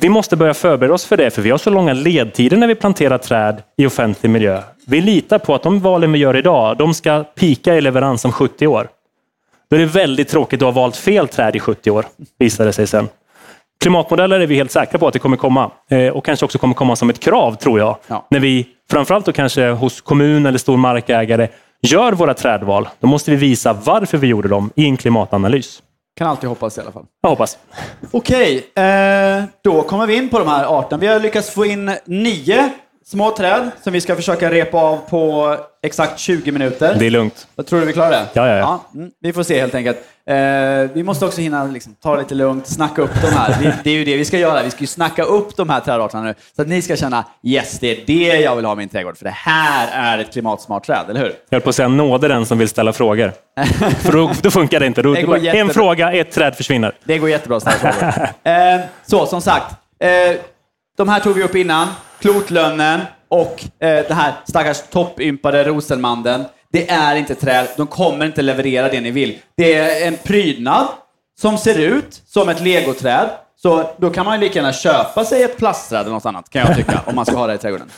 Vi 0.00 0.08
måste 0.08 0.36
börja 0.36 0.54
förbereda 0.54 0.94
oss 0.94 1.04
för 1.04 1.16
det, 1.16 1.30
för 1.30 1.42
vi 1.42 1.50
har 1.50 1.58
så 1.58 1.70
långa 1.70 1.92
ledtider 1.92 2.56
när 2.56 2.66
vi 2.66 2.74
planterar 2.74 3.18
träd 3.18 3.62
i 3.76 3.86
offentlig 3.86 4.30
miljö. 4.30 4.62
Vi 4.86 5.00
litar 5.00 5.38
på 5.38 5.54
att 5.54 5.62
de 5.62 5.80
valen 5.80 6.12
vi 6.12 6.18
gör 6.18 6.36
idag, 6.36 6.76
de 6.76 6.94
ska 6.94 7.24
pika 7.24 7.74
i 7.74 7.80
leverans 7.80 8.24
om 8.24 8.32
70 8.32 8.66
år. 8.66 8.88
Då 9.70 9.76
är 9.76 9.80
det 9.80 9.86
väldigt 9.86 10.28
tråkigt 10.28 10.62
att 10.62 10.66
ha 10.66 10.70
valt 10.70 10.96
fel 10.96 11.28
träd 11.28 11.56
i 11.56 11.60
70 11.60 11.90
år, 11.90 12.06
visar 12.38 12.64
det 12.64 12.72
sig 12.72 12.86
sen. 12.86 13.08
Klimatmodeller 13.80 14.40
är 14.40 14.46
vi 14.46 14.54
helt 14.54 14.70
säkra 14.70 14.98
på 14.98 15.06
att 15.06 15.12
det 15.12 15.18
kommer 15.18 15.36
komma. 15.36 15.70
Eh, 15.90 16.08
och 16.08 16.24
kanske 16.24 16.44
också 16.44 16.58
kommer 16.58 16.74
komma 16.74 16.96
som 16.96 17.10
ett 17.10 17.20
krav, 17.20 17.54
tror 17.54 17.78
jag. 17.78 17.96
Ja. 18.06 18.26
När 18.30 18.40
vi, 18.40 18.66
framförallt 18.90 19.26
då 19.26 19.32
kanske 19.32 19.70
hos 19.70 20.00
kommun 20.00 20.46
eller 20.46 20.58
stor 20.58 20.76
markägare, 20.76 21.48
gör 21.82 22.12
våra 22.12 22.34
trädval. 22.34 22.88
Då 23.00 23.06
måste 23.06 23.30
vi 23.30 23.36
visa 23.36 23.72
varför 23.72 24.18
vi 24.18 24.26
gjorde 24.26 24.48
dem 24.48 24.70
i 24.74 24.84
en 24.84 24.96
klimatanalys. 24.96 25.82
Kan 26.18 26.26
alltid 26.26 26.48
hoppas 26.48 26.78
i 26.78 26.80
alla 26.80 26.92
fall. 26.92 27.04
Jag 27.22 27.30
hoppas. 27.30 27.58
Okej, 28.10 28.56
eh, 28.74 29.44
då 29.64 29.82
kommer 29.82 30.06
vi 30.06 30.16
in 30.16 30.28
på 30.28 30.38
de 30.38 30.48
här 30.48 30.78
arterna. 30.78 31.00
Vi 31.00 31.06
har 31.06 31.20
lyckats 31.20 31.50
få 31.50 31.66
in 31.66 31.90
nio 32.04 32.70
små 33.08 33.30
träd 33.30 33.70
som 33.84 33.92
vi 33.92 34.00
ska 34.00 34.16
försöka 34.16 34.50
repa 34.50 34.78
av 34.78 34.96
på 34.96 35.56
exakt 35.82 36.18
20 36.18 36.52
minuter. 36.52 36.96
Det 36.98 37.06
är 37.06 37.10
lugnt. 37.10 37.46
Jag 37.56 37.66
tror 37.66 37.80
du 37.80 37.86
vi 37.86 37.92
klarar 37.92 38.10
det? 38.10 38.26
Ja, 38.32 38.48
ja, 38.48 38.56
ja. 38.56 38.84
mm, 38.94 39.10
vi 39.20 39.32
får 39.32 39.42
se 39.42 39.60
helt 39.60 39.74
enkelt. 39.74 39.98
Eh, 40.26 40.36
vi 40.92 41.02
måste 41.02 41.24
också 41.26 41.40
hinna 41.40 41.64
liksom, 41.64 41.94
ta 41.94 42.14
det 42.16 42.22
lite 42.22 42.34
lugnt, 42.34 42.66
snacka 42.66 43.02
upp 43.02 43.10
de 43.22 43.26
här. 43.26 43.56
Vi, 43.60 43.72
det 43.84 43.90
är 43.90 43.94
ju 43.94 44.04
det 44.04 44.16
vi 44.16 44.24
ska 44.24 44.38
göra. 44.38 44.62
Vi 44.62 44.70
ska 44.70 44.80
ju 44.80 44.86
snacka 44.86 45.22
upp 45.24 45.56
de 45.56 45.70
här 45.70 45.80
trädarterna 45.80 46.22
nu. 46.22 46.34
Så 46.56 46.62
att 46.62 46.68
ni 46.68 46.82
ska 46.82 46.96
känna, 46.96 47.24
yes, 47.42 47.78
det 47.78 47.86
är 47.86 48.06
det 48.06 48.40
jag 48.40 48.56
vill 48.56 48.64
ha 48.64 48.72
i 48.72 48.76
min 48.76 48.88
trädgård. 48.88 49.16
För 49.16 49.24
det 49.24 49.30
här 49.30 49.88
är 50.16 50.18
ett 50.18 50.32
klimatsmart 50.32 50.86
träd, 50.86 51.04
eller 51.08 51.20
hur? 51.20 51.32
Jag 51.48 51.56
höll 51.56 51.60
på 51.60 51.68
att 51.68 51.74
säga 51.74 51.88
nåde 51.88 52.28
den 52.28 52.46
som 52.46 52.58
vill 52.58 52.68
ställa 52.68 52.92
frågor. 52.92 53.32
För 53.98 54.12
då, 54.12 54.32
då 54.42 54.50
funkar 54.50 54.80
det 54.80 54.86
inte. 54.86 55.02
Då, 55.02 55.12
Det 55.14 55.22
går 55.22 55.46
en 55.46 55.68
fråga, 55.68 56.12
ett 56.12 56.32
träd 56.32 56.56
försvinner. 56.56 56.92
Det 57.04 57.18
går 57.18 57.30
jättebra 57.30 57.56
att 57.56 57.62
ställa 57.62 57.92
frågor. 57.92 58.28
eh, 58.44 58.80
så, 59.06 59.26
som 59.26 59.40
sagt. 59.40 59.74
Eh, 60.00 60.36
de 60.96 61.08
här 61.08 61.20
tog 61.20 61.34
vi 61.34 61.42
upp 61.42 61.54
innan. 61.54 61.88
Klotlönnen 62.20 63.00
och 63.28 63.64
eh, 63.78 64.06
den 64.06 64.16
här 64.16 64.32
stackars 64.48 64.80
toppympade 64.90 65.64
rosenmandeln. 65.64 66.44
Det 66.72 66.90
är 66.90 67.16
inte 67.16 67.34
träd. 67.34 67.68
De 67.76 67.86
kommer 67.86 68.26
inte 68.26 68.42
leverera 68.42 68.88
det 68.88 69.00
ni 69.00 69.10
vill. 69.10 69.38
Det 69.56 69.74
är 69.74 70.08
en 70.08 70.16
prydnad 70.16 70.86
som 71.40 71.58
ser 71.58 71.78
ut 71.78 72.22
som 72.26 72.48
ett 72.48 72.60
legoträd. 72.60 73.28
Så 73.56 73.90
då 73.96 74.10
kan 74.10 74.24
man 74.24 74.34
ju 74.34 74.40
lika 74.40 74.58
gärna 74.58 74.72
köpa 74.72 75.24
sig 75.24 75.42
ett 75.42 75.56
plastträd 75.56 76.00
eller 76.00 76.10
något 76.10 76.26
annat, 76.26 76.50
kan 76.50 76.62
jag 76.66 76.76
tycka, 76.76 77.02
om 77.06 77.14
man 77.14 77.26
ska 77.26 77.36
ha 77.36 77.46
det 77.46 77.54
i 77.54 77.58
trädgården. 77.58 77.90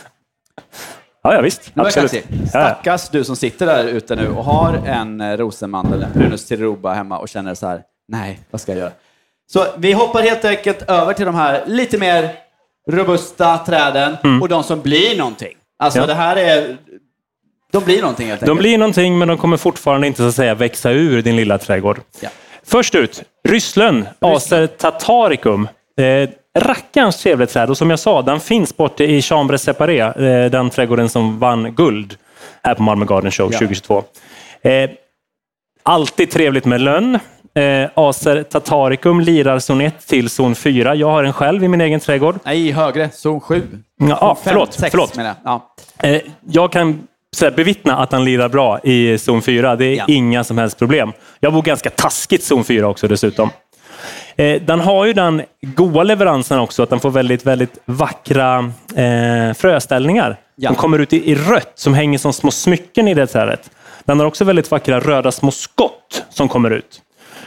Ja, 1.23 1.35
ja 1.35 1.41
visst. 1.41 1.73
Absolut. 1.75 2.11
kanske. 2.11 2.17
Ja, 2.19 2.37
ja. 2.41 2.49
Stackars 2.49 3.09
du 3.09 3.25
som 3.25 3.37
sitter 3.37 3.67
där 3.67 3.85
ute 3.85 4.17
nu 4.17 4.29
och 4.29 4.45
har 4.45 4.75
en 4.87 5.21
eh, 5.21 5.37
rosenmandel, 5.37 6.03
en 6.03 6.13
Prunus 6.13 6.47
tiruba 6.47 6.95
hemma 6.95 7.19
och 7.19 7.29
känner 7.29 7.55
så 7.55 7.67
här, 7.67 7.83
nej, 8.09 8.41
vad 8.51 8.61
ska 8.61 8.73
jag 8.73 8.79
göra? 8.79 8.93
Så 9.53 9.67
vi 9.77 9.93
hoppar 9.93 10.23
helt 10.23 10.45
enkelt 10.45 10.83
över 10.91 11.13
till 11.13 11.27
de 11.27 11.35
här 11.35 11.63
lite 11.67 11.99
mer 11.99 12.31
robusta 12.89 13.59
träden 13.59 14.17
och 14.43 14.49
de 14.49 14.63
som 14.65 14.81
blir 14.83 15.19
någonting. 15.19 15.55
Alltså 15.79 15.99
Mm. 15.99 16.09
Ja. 16.09 16.15
det 16.15 16.21
här 16.21 16.37
är, 16.37 16.77
de 17.73 17.85
blir 17.85 18.01
någonting 18.01 18.29
helt 18.29 18.41
De 18.41 18.45
enkelt. 18.45 18.61
blir 18.61 18.79
någonting, 18.79 19.19
men 19.19 19.29
de 19.29 19.39
kommer 19.39 19.57
fortfarande 19.57 20.07
inte 20.07 20.23
så 20.23 20.29
att 20.29 20.35
säga 20.35 20.55
växa 20.55 20.91
ur 20.91 21.23
din 21.23 21.37
lilla 21.37 21.59
trädgård. 21.59 22.01
Ja. 22.21 22.29
Först 22.67 22.95
ut, 22.95 23.23
Rysslön, 23.49 24.09
Acer 24.21 24.67
tataricum. 24.67 25.69
Eh, 26.01 26.29
rackarns 26.59 27.23
trevligt 27.23 27.51
träd 27.51 27.71
och 27.71 27.79
som 27.79 27.91
jag 27.91 27.99
sa, 27.99 28.23
den 28.23 28.41
finns 28.41 28.77
borta 28.77 29.05
i 29.05 29.23
Chambre 29.23 29.59
Separé, 29.59 30.01
eh, 30.01 30.51
den 30.51 30.71
trädgården 30.71 31.09
som 31.09 31.39
vann 31.39 31.75
guld 31.75 32.17
här 32.63 32.75
på 32.75 32.83
Malmö 32.83 33.05
Garden 33.05 33.31
Show 33.31 33.53
Ja. 33.53 33.59
2022. 33.59 34.05
Eh, 34.63 34.91
alltid 35.83 36.31
trevligt 36.31 36.65
med 36.65 36.81
lönn. 36.81 37.19
Eh, 37.59 37.91
Acer 37.95 38.43
tataricum 38.43 39.21
lirar 39.21 39.59
zon 39.59 39.81
1 39.81 40.07
till 40.07 40.31
zon 40.31 40.55
4. 40.55 40.95
Jag 40.95 41.11
har 41.11 41.25
en 41.25 41.33
själv 41.33 41.65
i 41.65 41.69
min 41.69 41.81
egen 41.81 42.01
trädgård. 42.01 42.39
Nej, 42.45 42.71
högre. 42.71 43.11
Zon 43.11 43.41
7. 43.41 43.63
Ja, 44.01 44.19
ah, 44.21 44.35
Fem, 44.35 44.43
förlåt, 44.45 44.73
sex, 44.75 44.91
förlåt. 44.91 45.13
jag. 45.17 45.35
Ja. 45.45 45.75
Eh, 45.99 46.21
jag 46.51 46.73
kan 46.73 47.01
så 47.37 47.51
bevittna 47.51 47.97
att 47.97 48.13
han 48.13 48.25
lirar 48.25 48.49
bra 48.49 48.79
i 48.85 49.19
zon 49.19 49.43
4. 49.43 49.77
Det 49.77 49.85
är 49.87 49.97
Ja. 49.97 50.05
inga 50.09 50.45
som 50.45 50.59
helst 50.59 50.79
problem. 50.79 51.13
Jag 51.41 51.53
bor 51.53 51.63
ganska 51.63 51.91
taskigt 51.91 52.45
zon 52.45 52.65
4 52.65 52.89
också 52.89 53.09
dessutom. 53.09 53.51
Eh, 54.37 54.63
den 54.63 54.81
har 54.81 55.05
ju 55.07 55.13
den 55.13 55.43
goda 55.63 56.03
leveransen 56.03 56.59
också, 56.59 56.83
att 56.83 56.91
den 56.91 57.01
får 57.01 57.11
väldigt, 57.11 57.47
väldigt 57.47 57.79
vackra 57.85 58.73
eh, 58.97 59.55
fröställningar. 59.55 60.37
Ja. 60.57 60.71
De 60.71 60.77
kommer 60.77 60.99
ut 60.99 61.13
i, 61.13 61.31
i 61.31 61.35
rött 61.35 61.73
som 61.75 61.95
hänger 61.95 62.19
som 62.19 62.33
små 62.33 62.51
smycken 62.51 63.09
i 63.09 63.15
det 63.15 63.27
trädet. 63.27 63.71
Den 64.05 64.19
har 64.21 64.27
också 64.27 64.45
väldigt 64.45 64.71
vackra 64.71 65.01
röda 65.01 65.33
små 65.33 65.51
skott 65.51 66.25
som 66.31 66.49
kommer 66.49 66.71
ut. 66.71 67.01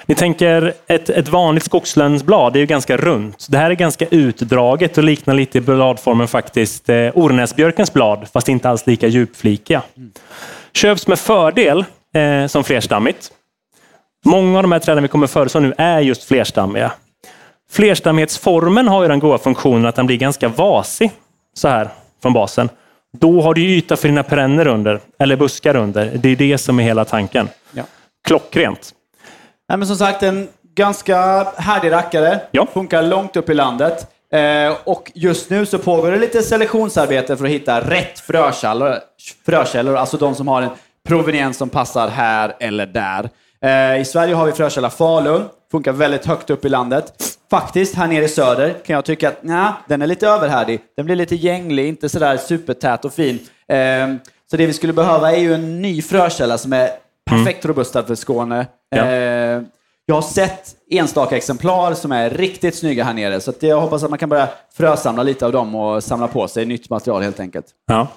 Ni 0.06 0.16
tänker 0.16 0.74
ett, 0.88 1.10
ett 1.10 1.28
vanligt 1.28 1.64
skogslönsblad, 1.64 2.54
det 2.54 2.60
är 2.60 2.62
ju 2.62 2.66
ganska 2.66 2.98
runt. 2.98 3.48
Det 3.50 3.58
här 3.58 3.70
är 3.70 3.76
ganska 3.76 4.06
utdraget 4.06 4.98
och 4.98 5.04
liknar 5.04 5.34
lite 5.34 5.58
i 5.58 5.62
bladformen 5.62 6.28
faktiskt 6.28 6.90
eh, 6.90 7.10
ornäsbjörkens 7.14 7.94
blad, 7.94 8.28
fast 8.34 8.50
inte 8.50 8.70
alls 8.70 8.88
lika 8.88 9.08
djupflikiga. 9.08 9.82
Köps 10.74 11.08
med 11.08 11.20
fördel 11.20 11.86
eh, 12.14 12.48
som 12.48 12.64
flerstammigt. 12.64 13.32
Många 14.26 14.58
av 14.58 14.64
de 14.64 14.72
här 14.72 14.80
träden 14.80 15.04
vi 15.04 15.08
kommer 15.08 15.28
föreslå 15.28 15.62
nu 15.62 15.74
är 15.78 16.00
just 16.00 16.24
flerstammiga. 16.24 16.92
Flerstammighetsformen 17.72 18.88
har 18.88 19.02
ju 19.02 19.08
den 19.08 19.20
goda 19.20 19.38
funktionen 19.38 19.86
att 19.86 19.96
den 19.96 20.08
blir 20.08 20.18
ganska 20.18 20.48
vasig 20.48 21.12
så 21.54 21.68
här 21.68 21.90
från 22.22 22.34
basen. 22.34 22.70
Då 23.18 23.42
har 23.42 23.54
du 23.54 23.62
yta 23.62 23.96
för 23.98 24.08
dina 24.08 24.24
perenner 24.24 24.68
under, 24.68 25.00
eller 25.20 25.36
buskar 25.36 25.76
under. 25.76 26.12
Det 26.16 26.30
är 26.30 26.36
det 26.36 26.58
som 26.58 26.80
är 26.80 26.84
hela 26.84 27.06
tanken. 27.06 27.50
Ja. 27.72 27.84
Klockrent. 28.28 28.94
Nej, 29.72 29.78
men 29.78 29.88
som 29.88 29.98
sagt, 29.98 30.24
en 30.24 30.48
ganska 30.76 31.18
härdig 31.58 31.92
rackare. 31.92 32.40
Ja. 32.52 32.68
Funkar 32.74 33.04
långt 33.04 33.36
upp 33.36 33.50
i 33.50 33.54
landet. 33.54 34.08
Eh, 34.34 34.78
och 34.84 35.12
just 35.16 35.50
nu 35.50 35.66
så 35.66 35.78
pågår 35.78 36.12
det 36.12 36.18
lite 36.18 36.42
selektionsarbete 36.42 37.38
för 37.38 37.46
att 37.46 37.52
hitta 37.52 37.82
rätt 37.82 38.20
frökällor, 38.20 38.96
frökällor 39.46 39.96
alltså 39.96 40.18
de 40.18 40.36
som 40.36 40.48
har 40.48 40.62
en 40.62 40.70
proveniens 41.08 41.58
som 41.58 41.70
passar 41.70 42.08
här 42.08 42.56
eller 42.60 42.86
där. 42.86 43.30
Eh, 43.62 44.02
I 44.02 44.06
Sverige 44.06 44.36
har 44.36 44.46
vi 44.46 44.52
frökälla 44.52 44.90
Falun. 44.90 45.44
Funkar 45.72 45.92
väldigt 45.92 46.26
högt 46.26 46.50
upp 46.50 46.66
i 46.66 46.70
landet. 46.70 47.14
Faktiskt, 47.50 47.96
här 47.96 48.08
nere 48.08 48.26
i 48.26 48.30
söder 48.30 48.76
kan 48.86 48.94
jag 48.94 49.06
tycka 49.06 49.30
att 49.30 49.44
nja, 49.44 49.74
den 49.88 50.02
är 50.02 50.08
lite 50.08 50.28
överhärdig. 50.28 50.82
Den 50.98 51.06
blir 51.06 51.16
lite 51.16 51.36
gänglig, 51.36 51.88
inte 51.88 52.10
sådär 52.10 52.38
supertät 52.38 53.06
och 53.06 53.14
fin. 53.14 53.40
Eh, 53.68 53.78
så 54.50 54.58
det 54.58 54.66
vi 54.66 54.74
skulle 54.74 54.94
behöva 54.94 55.32
är 55.32 55.40
ju 55.40 55.54
en 55.54 55.82
ny 55.82 56.02
frökälla 56.02 56.58
som 56.58 56.74
är 56.74 56.90
perfekt 57.26 57.66
robustad 57.66 58.04
för 58.04 58.16
Skåne. 58.16 58.66
Ja. 58.96 59.06
Eh, 59.06 59.62
jag 60.06 60.16
har 60.16 60.22
sett 60.22 60.76
enstaka 60.90 61.38
exemplar 61.38 61.94
som 61.94 62.12
är 62.12 62.30
riktigt 62.30 62.76
snygga 62.76 63.04
här 63.04 63.14
nere, 63.14 63.42
så 63.42 63.54
jag 63.60 63.82
hoppas 63.82 64.04
att 64.04 64.10
man 64.10 64.20
kan 64.20 64.30
börja 64.30 64.48
frösamla 64.78 65.24
lite 65.24 65.46
av 65.46 65.52
dem 65.52 65.76
och 65.76 66.04
samla 66.04 66.28
på 66.28 66.48
sig 66.48 66.66
nytt 66.66 66.90
material 66.90 67.22
helt 67.24 67.40
enkelt. 67.40 67.66
Ja. 67.88 68.08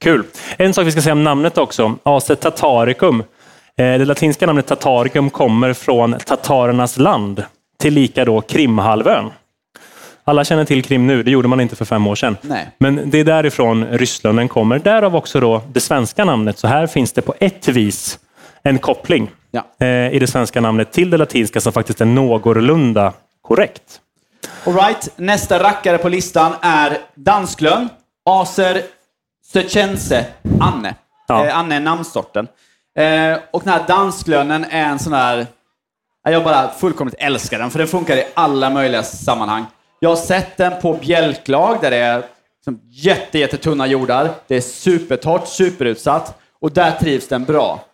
Kul. 0.00 0.24
En 0.56 0.74
sak 0.74 0.86
vi 0.86 0.92
ska 0.92 1.02
säga 1.02 1.12
om 1.12 1.24
namnet 1.24 1.58
också. 1.58 1.94
Ace 2.02 2.36
tataricum. 2.36 3.20
Eh, 3.20 3.98
Det 3.98 4.04
latinska 4.04 4.46
namnet 4.46 4.66
tataricum 4.66 5.30
kommer 5.30 5.72
från 5.72 6.16
tatarernas 6.26 6.96
land, 6.96 7.44
tillika 7.78 8.24
då 8.24 8.40
Krimhalvön. 8.40 9.30
Alla 10.24 10.44
känner 10.44 10.64
till 10.64 10.82
Krim 10.84 11.06
nu, 11.06 11.22
det 11.22 11.30
gjorde 11.30 11.48
man 11.48 11.60
inte 11.60 11.76
för 11.76 11.84
fem 11.84 12.06
år 12.06 12.14
sedan. 12.14 12.36
Nej. 12.40 12.68
Men 12.78 13.10
det 13.10 13.18
är 13.20 13.24
därifrån 13.24 13.84
Ryssland 13.90 14.50
kommer. 14.50 14.78
Därav 14.78 15.16
också 15.16 15.40
då 15.40 15.62
det 15.72 15.80
svenska 15.80 16.24
namnet. 16.24 16.58
Så 16.58 16.66
här 16.66 16.86
finns 16.86 17.12
det 17.12 17.22
på 17.22 17.34
ett 17.40 17.68
vis 17.68 18.18
en 18.62 18.78
koppling 18.78 19.30
Ja. 19.50 19.64
eh, 19.86 20.12
i 20.14 20.18
det 20.18 20.26
svenska 20.26 20.60
namnet 20.60 20.92
till 20.92 21.10
det 21.10 21.16
latinska 21.16 21.60
som 21.60 21.72
faktiskt 21.72 22.00
är 22.00 22.04
någorlunda 22.04 23.12
korrekt. 23.42 24.00
All 24.66 24.74
right, 24.74 25.08
nästa 25.16 25.62
rackare 25.62 25.98
på 25.98 26.08
listan 26.08 26.52
är 26.60 26.98
dansklön. 27.14 27.88
Acer 28.24 28.82
Söchense 29.52 30.24
Anne. 30.60 30.94
Ja. 31.28 31.46
Eh, 31.46 31.58
Anne 31.58 31.76
är 31.76 31.80
namnsorten. 31.80 32.48
Eh, 32.98 33.38
och 33.50 33.62
den 33.64 33.72
här 33.72 33.84
dansklönen 33.88 34.64
är 34.70 34.84
en 34.88 34.98
sån 34.98 35.12
här... 35.12 35.46
ja, 36.24 36.30
Jag 36.30 36.44
bara 36.44 36.68
fullkomligt 36.70 37.16
älskar 37.18 37.58
den, 37.58 37.70
för 37.70 37.78
den 37.78 37.88
funkar 37.88 38.16
i 38.16 38.24
alla 38.34 38.70
möjliga 38.70 39.02
sammanhang. 39.02 39.64
Jag 40.00 40.08
har 40.08 40.16
sett 40.16 40.56
den 40.56 40.80
på 40.82 40.92
bjälklag 40.94 41.78
där 41.80 41.90
det 41.90 41.96
är 41.96 42.22
Som 42.64 42.80
jätte, 42.90 43.38
jättetunna 43.38 43.86
jordar. 43.86 44.30
Det 44.46 44.56
är 44.56 44.60
supertorrt, 44.60 45.48
superutsatt 45.48 46.38
och 46.60 46.72
där 46.72 46.90
trivs 46.90 47.28
den 47.28 47.44
bra. 47.44 47.84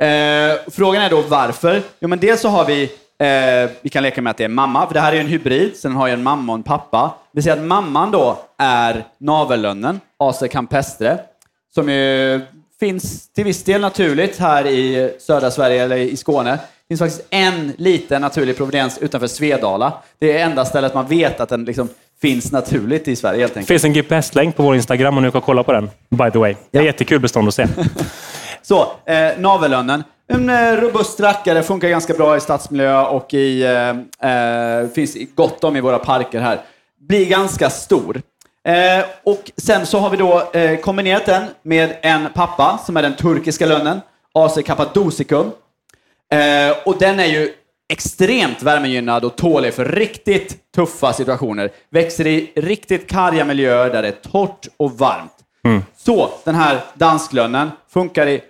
Eh, 0.00 0.56
frågan 0.70 1.02
är 1.02 1.10
då 1.10 1.20
varför? 1.22 1.82
Jo, 2.00 2.08
men 2.08 2.18
dels 2.18 2.40
så 2.40 2.48
har 2.48 2.64
vi, 2.64 2.82
eh, 3.18 3.70
vi 3.82 3.90
kan 3.90 4.02
leka 4.02 4.22
med 4.22 4.30
att 4.30 4.36
det 4.36 4.44
är 4.44 4.48
mamma, 4.48 4.86
för 4.86 4.94
det 4.94 5.00
här 5.00 5.12
är 5.12 5.16
ju 5.16 5.20
en 5.20 5.26
hybrid, 5.26 5.76
så 5.76 5.88
den 5.88 5.96
har 5.96 6.06
ju 6.06 6.12
en 6.12 6.22
mamma 6.22 6.52
och 6.52 6.58
en 6.58 6.62
pappa. 6.62 7.14
Vi 7.32 7.42
säger 7.42 7.56
att 7.56 7.62
mamman 7.62 8.10
då 8.10 8.38
är 8.58 9.04
navellönnen, 9.18 10.00
Acer 10.18 10.48
campestre, 10.48 11.18
som 11.74 11.88
ju 11.88 12.40
finns 12.80 13.32
till 13.32 13.44
viss 13.44 13.64
del 13.64 13.80
naturligt 13.80 14.38
här 14.38 14.66
i 14.66 15.12
södra 15.20 15.50
Sverige 15.50 15.82
eller 15.84 15.96
i 15.96 16.16
Skåne. 16.16 16.50
Det 16.50 16.58
finns 16.88 17.00
faktiskt 17.00 17.26
en 17.30 17.72
liten 17.78 18.22
naturlig 18.22 18.56
proveniens 18.56 18.98
utanför 18.98 19.26
Svedala. 19.26 19.92
Det 20.18 20.38
är 20.38 20.44
enda 20.44 20.64
stället 20.64 20.94
man 20.94 21.06
vet 21.06 21.40
att 21.40 21.48
den 21.48 21.64
liksom 21.64 21.88
finns 22.22 22.52
naturligt 22.52 23.08
i 23.08 23.16
Sverige 23.16 23.40
helt 23.40 23.54
Det 23.54 23.60
enkelt. 23.60 23.68
finns 23.68 23.84
en 23.84 23.92
GPS-länk 23.92 24.56
på 24.56 24.62
vår 24.62 24.74
Instagram 24.74 25.16
om 25.16 25.22
ni 25.24 25.30
kan 25.30 25.40
kolla 25.40 25.62
på 25.62 25.72
den. 25.72 25.90
By 26.08 26.30
the 26.32 26.38
way. 26.38 26.54
Det 26.70 26.78
är 26.78 26.82
jättekul 26.82 27.20
bestånd 27.20 27.48
att 27.48 27.54
se. 27.54 27.66
Så, 28.62 28.92
eh, 29.06 29.38
navellönnen. 29.38 30.04
En 30.28 30.50
eh, 30.50 30.72
robust 30.72 31.20
rackare, 31.20 31.62
funkar 31.62 31.88
ganska 31.88 32.14
bra 32.14 32.36
i 32.36 32.40
stadsmiljö 32.40 33.02
och 33.02 33.34
i, 33.34 33.62
eh, 33.62 34.30
eh, 34.30 34.88
finns 34.88 35.16
gott 35.34 35.64
om 35.64 35.76
i 35.76 35.80
våra 35.80 35.98
parker 35.98 36.40
här. 36.40 36.60
Blir 37.00 37.26
ganska 37.26 37.70
stor. 37.70 38.22
Eh, 38.64 39.04
och 39.24 39.50
sen 39.56 39.86
så 39.86 39.98
har 39.98 40.10
vi 40.10 40.16
då 40.16 40.50
eh, 40.52 40.78
kombinerat 40.80 41.26
den 41.26 41.42
med 41.62 41.96
en 42.02 42.28
pappa 42.34 42.78
som 42.86 42.96
är 42.96 43.02
den 43.02 43.16
turkiska 43.16 43.66
lönnen, 43.66 44.00
AC 44.34 44.62
Cappadocicum. 44.62 45.50
Eh, 46.32 46.76
och 46.84 46.98
den 46.98 47.20
är 47.20 47.26
ju 47.26 47.52
extremt 47.88 48.62
värmegynnad 48.62 49.24
och 49.24 49.36
tålig 49.36 49.74
för 49.74 49.84
riktigt 49.84 50.72
tuffa 50.74 51.12
situationer. 51.12 51.70
Växer 51.90 52.26
i 52.26 52.52
riktigt 52.56 53.10
karga 53.10 53.44
miljöer 53.44 53.90
där 53.90 54.02
det 54.02 54.08
är 54.08 54.30
torrt 54.30 54.68
och 54.76 54.98
varmt. 54.98 55.32
Så 55.96 56.30
den 56.44 56.54
här 56.54 56.80
dansklönnen 56.94 57.70
funkar, 57.88 58.26
i, 58.26 58.40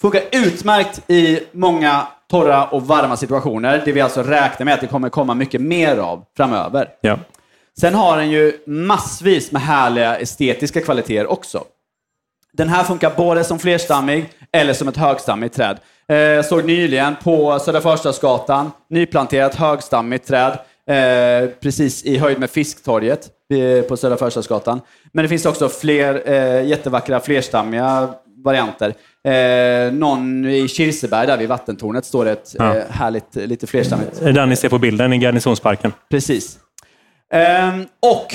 funkar 0.00 0.22
utmärkt 0.32 1.10
i 1.10 1.40
många 1.52 2.06
torra 2.30 2.64
och 2.64 2.86
varma 2.86 3.16
situationer. 3.16 3.82
Det 3.84 3.92
vi 3.92 4.00
alltså 4.00 4.22
räknar 4.22 4.64
med 4.64 4.74
att 4.74 4.80
det 4.80 4.86
kommer 4.86 5.08
komma 5.08 5.34
mycket 5.34 5.60
mer 5.60 5.96
av 5.96 6.24
framöver. 6.36 6.88
Ja. 7.00 7.18
Sen 7.80 7.94
har 7.94 8.16
den 8.16 8.30
ju 8.30 8.52
massvis 8.66 9.52
med 9.52 9.62
härliga 9.62 10.16
estetiska 10.16 10.80
kvaliteter 10.80 11.26
också. 11.26 11.64
Den 12.52 12.68
här 12.68 12.84
funkar 12.84 13.12
både 13.16 13.44
som 13.44 13.58
flerstammig 13.58 14.30
eller 14.52 14.72
som 14.72 14.88
ett 14.88 14.96
högstammigt 14.96 15.56
träd. 15.56 15.78
Eh, 16.08 16.44
såg 16.44 16.64
nyligen 16.64 17.16
på 17.22 17.58
Södra 17.58 17.80
Förstadsgatan, 17.80 18.70
nyplanterat 18.90 19.54
högstammigt 19.54 20.26
träd, 20.26 20.58
eh, 20.86 21.50
precis 21.60 22.04
i 22.04 22.18
höjd 22.18 22.38
med 22.38 22.50
Fisktorget 22.50 23.30
eh, 23.54 23.82
på 23.82 23.96
Södra 23.96 24.16
Förstadsgatan. 24.16 24.80
Men 25.12 25.22
det 25.22 25.28
finns 25.28 25.46
också 25.46 25.68
fler 25.68 26.22
eh, 26.26 26.66
jättevackra 26.66 27.20
flerstammiga 27.20 28.08
varianter. 28.44 28.94
Eh, 29.28 29.92
någon 29.92 30.44
i 30.46 30.68
Kirseberg, 30.68 31.26
där 31.26 31.36
vid 31.36 31.48
vattentornet, 31.48 32.04
står 32.06 32.24
det 32.24 32.30
ett 32.32 32.54
Ja. 32.58 32.76
eh, 32.76 32.82
härligt, 32.90 33.34
lite 33.34 33.66
flerstammigt 33.66 34.20
Det 34.20 34.28
är 34.28 34.32
den 34.32 34.48
ni 34.48 34.56
ser 34.56 34.68
på 34.68 34.78
bilden 34.78 35.12
i 35.12 35.18
Garnisonsparken. 35.18 35.92
Precis. 36.10 36.58
Ehm, 37.32 37.86
och 38.02 38.34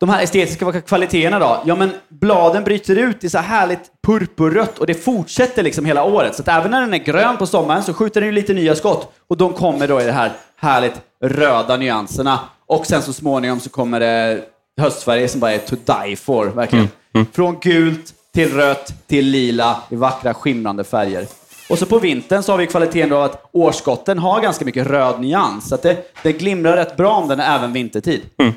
de 0.00 0.08
här 0.08 0.22
estetiska 0.22 0.80
kvaliteterna 0.80 1.38
då? 1.38 1.62
Ja, 1.64 1.76
men 1.76 1.90
bladen 2.08 2.64
bryter 2.64 2.96
ut 2.96 3.24
i 3.24 3.30
så 3.30 3.38
här 3.38 3.58
härligt 3.58 3.80
purpurrött 4.06 4.78
och 4.78 4.86
det 4.86 4.94
fortsätter 4.94 5.62
liksom 5.62 5.84
hela 5.84 6.04
året. 6.04 6.34
Så 6.34 6.42
att 6.42 6.48
även 6.48 6.70
när 6.70 6.80
den 6.80 6.94
är 6.94 6.98
grön 6.98 7.36
på 7.36 7.46
sommaren 7.46 7.82
så 7.82 7.94
skjuter 7.94 8.20
den 8.20 8.28
ju 8.28 8.32
lite 8.34 8.54
nya 8.54 8.74
skott 8.74 9.12
och 9.28 9.36
de 9.36 9.52
kommer 9.52 9.88
då 9.88 10.00
i 10.00 10.04
de 10.04 10.12
här 10.12 10.32
härligt 10.56 11.00
röda 11.24 11.76
nyanserna. 11.76 12.38
Och 12.66 12.86
sen 12.86 13.02
så 13.02 13.12
småningom 13.12 13.60
så 13.60 13.70
kommer 13.70 14.00
det 14.00 14.40
höstfärger 14.80 15.28
som 15.28 15.40
bara 15.40 15.52
är 15.52 15.58
to 15.58 15.76
die 16.06 16.16
for, 16.16 16.46
verkligen. 16.46 16.88
Från 17.32 17.58
gult 17.60 18.14
till 18.44 18.56
rött 18.56 18.92
till 19.06 19.26
lila 19.26 19.82
i 19.90 19.96
vackra 19.96 20.34
skimrande 20.34 20.84
färger. 20.84 21.26
Och 21.70 21.78
så 21.78 21.86
på 21.86 21.98
vintern 21.98 22.42
så 22.42 22.52
har 22.52 22.58
vi 22.58 22.66
kvaliteten 22.66 23.08
då 23.08 23.16
att 23.16 23.48
årsskotten 23.52 24.18
har 24.18 24.40
ganska 24.40 24.64
mycket 24.64 24.86
röd 24.86 25.20
nyans. 25.20 25.68
Så 25.68 25.74
att 25.74 25.82
det, 25.82 25.96
det 26.22 26.32
glimrar 26.32 26.76
rätt 26.76 26.96
bra 26.96 27.12
om 27.12 27.28
den 27.28 27.40
är 27.40 27.56
även 27.56 27.72
vintertid. 27.72 28.20
Mm. 28.38 28.52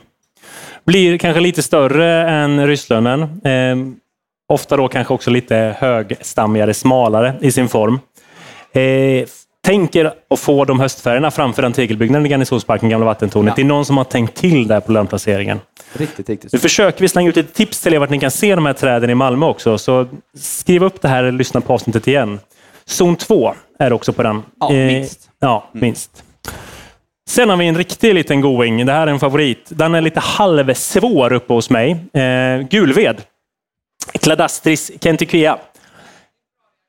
Blir 0.85 1.17
kanske 1.17 1.41
lite 1.41 1.63
större 1.63 2.29
än 2.29 2.67
Rysslönen. 2.67 3.21
Eh, 3.21 3.75
ofta 4.53 4.77
då 4.77 4.87
kanske 4.87 5.13
också 5.13 5.31
lite 5.31 5.75
högstammigare, 5.79 6.73
smalare 6.73 7.35
i 7.41 7.51
sin 7.51 7.69
form. 7.69 7.99
Eh, 8.73 9.27
tänker 9.63 10.13
att 10.29 10.39
få 10.39 10.65
de 10.65 10.79
höstfärgerna 10.79 11.31
framför 11.31 11.61
den 11.61 11.73
tegelbyggnaden 11.73 12.25
i 12.25 12.29
Garnisonsparken, 12.29 12.89
Gamla 12.89 13.05
vattentornet. 13.05 13.51
Ja. 13.51 13.55
Det 13.55 13.61
är 13.61 13.65
någon 13.65 13.85
som 13.85 13.97
har 13.97 14.03
tänkt 14.03 14.37
till 14.37 14.67
där 14.67 14.79
på 14.79 14.91
lönnplaceringen. 14.91 15.59
Riktigt, 15.93 16.29
riktigt. 16.29 16.53
Nu 16.53 16.59
försöker 16.59 17.01
vi 17.01 17.07
slänga 17.07 17.29
ut 17.29 17.37
ett 17.37 17.53
tips 17.53 17.81
till 17.81 17.93
er 17.93 17.99
vart 17.99 18.09
ni 18.09 18.19
kan 18.19 18.31
se 18.31 18.55
de 18.55 18.65
här 18.65 18.73
träden 18.73 19.09
i 19.09 19.15
Malmö 19.15 19.45
också. 19.45 19.77
Så 19.77 20.07
skriv 20.37 20.83
upp 20.83 21.01
det 21.01 21.07
här 21.07 21.23
och 21.23 21.33
lyssna 21.33 21.61
på 21.61 21.73
avsnittet 21.73 22.07
igen. 22.07 22.39
Zon 22.85 23.15
2 23.15 23.53
är 23.79 23.93
också 23.93 24.13
på 24.13 24.23
den. 24.23 24.41
Ja, 24.59 24.69
minst. 24.69 25.29
Ja, 25.39 25.69
minst. 25.71 26.23
Sen 27.29 27.49
har 27.49 27.57
vi 27.57 27.67
en 27.67 27.77
riktig 27.77 28.13
liten 28.13 28.41
going. 28.41 28.85
Det 28.85 28.93
här 28.93 29.07
är 29.07 29.11
en 29.11 29.19
favorit. 29.19 29.65
Den 29.69 29.95
är 29.95 30.01
lite 30.01 30.19
halvsvår 30.19 31.33
uppe 31.33 31.53
hos 31.53 31.69
mig. 31.69 31.91
Eh, 32.13 32.67
gulved. 32.69 33.21
Cladastris 34.13 34.91
kentikvea. 35.01 35.57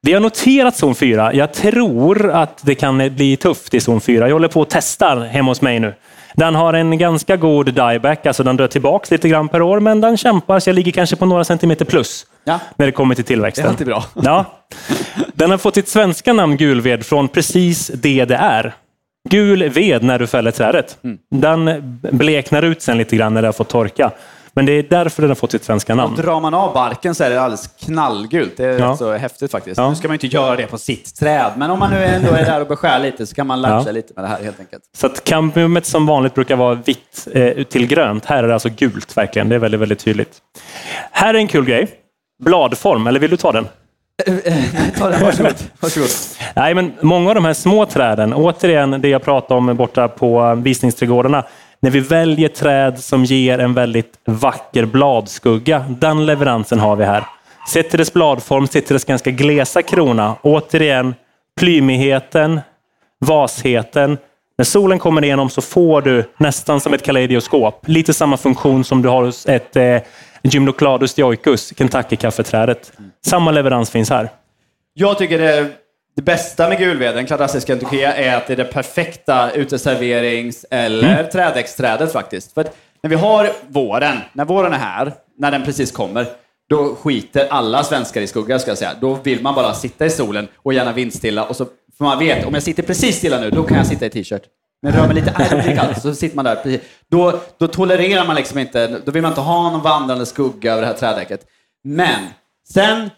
Vi 0.04 0.12
har 0.12 0.20
noterat 0.20 0.76
zon 0.76 0.94
4. 0.94 1.34
Jag 1.34 1.52
tror 1.52 2.30
att 2.30 2.60
det 2.62 2.74
kan 2.74 3.14
bli 3.14 3.36
tufft 3.36 3.74
i 3.74 3.80
zon 3.80 4.00
4. 4.00 4.28
Jag 4.28 4.34
håller 4.34 4.48
på 4.48 4.60
och 4.60 4.70
testar 4.70 5.16
hemma 5.20 5.50
hos 5.50 5.60
mig 5.62 5.80
nu. 5.80 5.94
Den 6.34 6.54
har 6.54 6.72
en 6.72 6.98
ganska 6.98 7.36
god 7.36 7.74
dieback, 7.74 8.26
alltså 8.26 8.42
den 8.42 8.56
drar 8.56 8.66
tillbaka 8.66 9.06
lite 9.10 9.28
grann 9.28 9.48
per 9.48 9.62
år, 9.62 9.80
men 9.80 10.00
den 10.00 10.16
kämpar 10.16 10.60
så 10.60 10.68
jag 10.70 10.74
ligger 10.74 10.92
kanske 10.92 11.16
på 11.16 11.26
några 11.26 11.44
centimeter 11.44 11.84
plus 11.84 12.26
Ja. 12.44 12.58
när 12.76 12.86
det 12.86 12.92
kommer 12.92 13.14
till 13.14 13.24
tillväxten. 13.24 13.62
Det 13.64 13.68
är 13.68 13.70
alltid 13.70 13.86
bra. 13.86 14.04
Ja. 14.22 14.44
Den 15.34 15.50
har 15.50 15.58
fått 15.58 15.74
sitt 15.74 15.88
svenska 15.88 16.32
namn 16.32 16.56
gulved 16.56 17.06
från 17.06 17.28
precis 17.28 17.86
det 17.94 18.24
det 18.24 18.36
är. 18.36 18.74
Gul 19.28 19.68
ved 19.68 20.02
när 20.02 20.18
du 20.18 20.26
fäller 20.26 20.50
trädet. 20.50 20.98
Mm. 21.04 21.18
Den 21.30 21.98
bleknar 22.12 22.62
ut 22.62 22.82
sen 22.82 22.98
lite 22.98 23.16
grann 23.16 23.34
när 23.34 23.42
det 23.42 23.48
har 23.48 23.52
fått 23.52 23.68
torka. 23.68 24.10
Men 24.56 24.66
det 24.66 24.72
är 24.72 24.82
därför 24.82 25.22
den 25.22 25.30
har 25.30 25.34
fått 25.34 25.50
sitt 25.50 25.64
svenska 25.64 25.94
namn. 25.94 26.16
Drar 26.16 26.40
man 26.40 26.54
av 26.54 26.74
barken 26.74 27.14
så 27.14 27.24
är 27.24 27.30
det 27.30 27.40
alldeles 27.42 27.66
knallgult. 27.84 28.56
Det 28.56 28.64
är 28.64 28.78
Ja. 28.78 28.96
så 28.96 29.12
häftigt 29.16 29.50
faktiskt. 29.50 29.78
Ja. 29.78 29.88
Nu 29.90 29.94
ska 29.96 30.08
man 30.08 30.12
ju 30.12 30.26
inte 30.26 30.36
göra 30.36 30.56
det 30.56 30.66
på 30.66 30.78
sitt 30.78 31.16
träd, 31.16 31.52
men 31.56 31.70
om 31.70 31.78
man 31.78 31.90
nu 31.90 32.04
ändå 32.04 32.28
är 32.32 32.44
där 32.44 32.60
och 32.60 32.66
beskär 32.66 32.98
lite 32.98 33.26
så 33.26 33.34
kan 33.34 33.46
man 33.46 33.62
latcha 33.62 33.82
Ja. 33.86 33.92
lite 33.92 34.12
med 34.16 34.24
det 34.24 34.28
här 34.28 34.42
helt 34.42 34.60
enkelt. 34.60 34.82
Så 34.96 35.06
att 35.06 35.24
kambiumet 35.24 35.86
som 35.86 36.06
vanligt 36.06 36.34
brukar 36.34 36.56
vara 36.56 36.74
vitt 36.74 37.28
eh, 37.32 37.62
till 37.64 37.86
grönt. 37.86 38.24
Här 38.24 38.44
är 38.44 38.48
det 38.48 38.54
alltså 38.54 38.68
gult 38.68 39.16
verkligen. 39.16 39.48
Det 39.48 39.54
är 39.54 39.58
väldigt, 39.58 39.80
väldigt 39.80 39.98
tydligt. 39.98 40.38
Här 41.10 41.34
är 41.34 41.38
en 41.38 41.48
kul 41.48 41.64
grej. 41.64 41.88
Bladform, 42.44 43.06
eller 43.06 43.20
vill 43.20 43.30
du 43.30 43.36
ta 43.36 43.52
den? 43.52 43.66
Ta 44.98 45.10
det, 45.10 45.18
varsågod. 45.24 45.54
varsågod. 45.80 46.08
Nej, 46.56 46.74
men 46.74 46.92
många 47.00 47.28
av 47.28 47.34
de 47.34 47.44
här 47.44 47.54
små 47.54 47.86
träden, 47.86 48.34
återigen 48.34 49.00
det 49.00 49.08
jag 49.08 49.22
pratade 49.22 49.58
om 49.58 49.76
borta 49.76 50.08
på 50.08 50.54
visningsträdgårdarna, 50.54 51.44
när 51.84 51.90
vi 51.90 52.00
väljer 52.00 52.48
träd 52.48 52.98
som 52.98 53.24
ger 53.24 53.58
en 53.58 53.74
väldigt 53.74 54.18
vacker 54.24 54.84
bladskugga, 54.84 55.84
den 55.88 56.26
leveransen 56.26 56.78
har 56.78 56.96
vi 56.96 57.04
här. 57.04 57.24
Sett 57.68 57.90
till 57.90 57.98
dess 57.98 58.12
bladform, 58.12 58.66
sett 58.66 58.86
till 58.86 58.94
dess 58.94 59.04
ganska 59.04 59.30
glesa 59.30 59.82
krona, 59.82 60.36
återigen 60.42 61.14
plymigheten, 61.60 62.60
vasheten. 63.20 64.18
När 64.58 64.64
solen 64.64 64.98
kommer 64.98 65.24
igenom 65.24 65.50
så 65.50 65.60
får 65.60 66.02
du 66.02 66.24
nästan 66.36 66.80
som 66.80 66.94
ett 66.94 67.02
kaleidoskop, 67.02 67.88
lite 67.88 68.14
samma 68.14 68.36
funktion 68.36 68.84
som 68.84 69.02
du 69.02 69.08
har 69.08 69.24
hos 69.24 69.46
ett 69.46 69.76
eh, 69.76 69.98
Gymnocladus 70.42 71.14
dioicus, 71.14 71.72
Kentucky-kaffeträdet. 71.76 72.92
Samma 73.26 73.50
leverans 73.50 73.90
finns 73.90 74.10
här. 74.10 74.28
Jag 74.94 75.18
tycker 75.18 75.38
det, 75.38 75.70
det 76.16 76.22
bästa 76.22 76.68
med 76.68 76.79
gulveden, 76.79 77.27
klassisk 77.27 77.66
kentukea, 77.66 78.14
är 78.16 78.37
att 78.37 78.46
det 78.46 78.53
är 78.53 78.57
det 78.57 78.64
perfekta 78.64 79.50
uteserverings 79.50 80.66
eller 80.70 81.24
trädäcksträdet 81.24 82.12
faktiskt. 82.12 82.53
För 82.53 82.66
när 83.03 83.11
vi 83.11 83.16
har 83.16 83.50
våren, 83.68 84.16
när 84.33 84.44
våren 84.44 84.72
är 84.72 84.79
här, 84.79 85.12
när 85.38 85.50
den 85.50 85.64
precis 85.64 85.92
kommer, 85.92 86.27
då 86.68 86.94
skiter 86.94 87.46
alla 87.50 87.85
svenskar 87.85 88.20
i 88.20 88.27
skugga 88.27 88.59
ska 88.59 88.70
jag 88.70 88.79
säga. 88.79 88.92
Då 89.00 89.14
vill 89.14 89.42
man 89.42 89.55
bara 89.55 89.74
sitta 89.74 90.07
i 90.07 90.11
solen 90.11 90.48
och 90.57 90.74
gärna 90.74 90.92
vindstilla. 90.92 91.44
Och 91.44 91.57
så, 91.57 91.66
för 91.98 92.05
man 92.05 92.18
vet, 92.18 92.44
om 92.44 92.55
jag 92.55 92.62
sitter 92.62 92.83
precis 92.83 93.16
stilla 93.16 93.40
nu, 93.40 93.50
då 93.50 93.62
kan 93.62 93.77
jag 93.77 93.87
sitta 93.87 94.07
i 94.07 94.11
t-shirt. 94.11 94.42
Men 94.83 94.92
rör 94.92 95.07
mig 95.07 95.14
lite, 95.14 95.35
nej 95.38 95.48
det 95.50 95.62
blir 95.62 95.77
kallt, 95.77 96.03
så 96.03 96.14
sitter 96.14 96.37
man 96.37 96.44
där. 96.44 96.55
Precis. 96.57 96.81
Då, 97.11 97.40
då 97.58 97.69
tolererar 97.69 98.27
man 98.27 98.37
liksom 98.37 98.58
inte, 98.58 98.87
då 99.04 99.12
vill 99.12 99.23
man 99.23 99.31
inte 99.31 99.40
ha 99.40 99.71
någon 99.71 99.83
vandrande 99.83 100.27
skugga 100.27 100.73
över 100.73 100.83
det 100.83 100.88
här 100.88 100.94
trädäcket. 100.94 101.40
Men 101.85 102.21
sen 102.69 103.10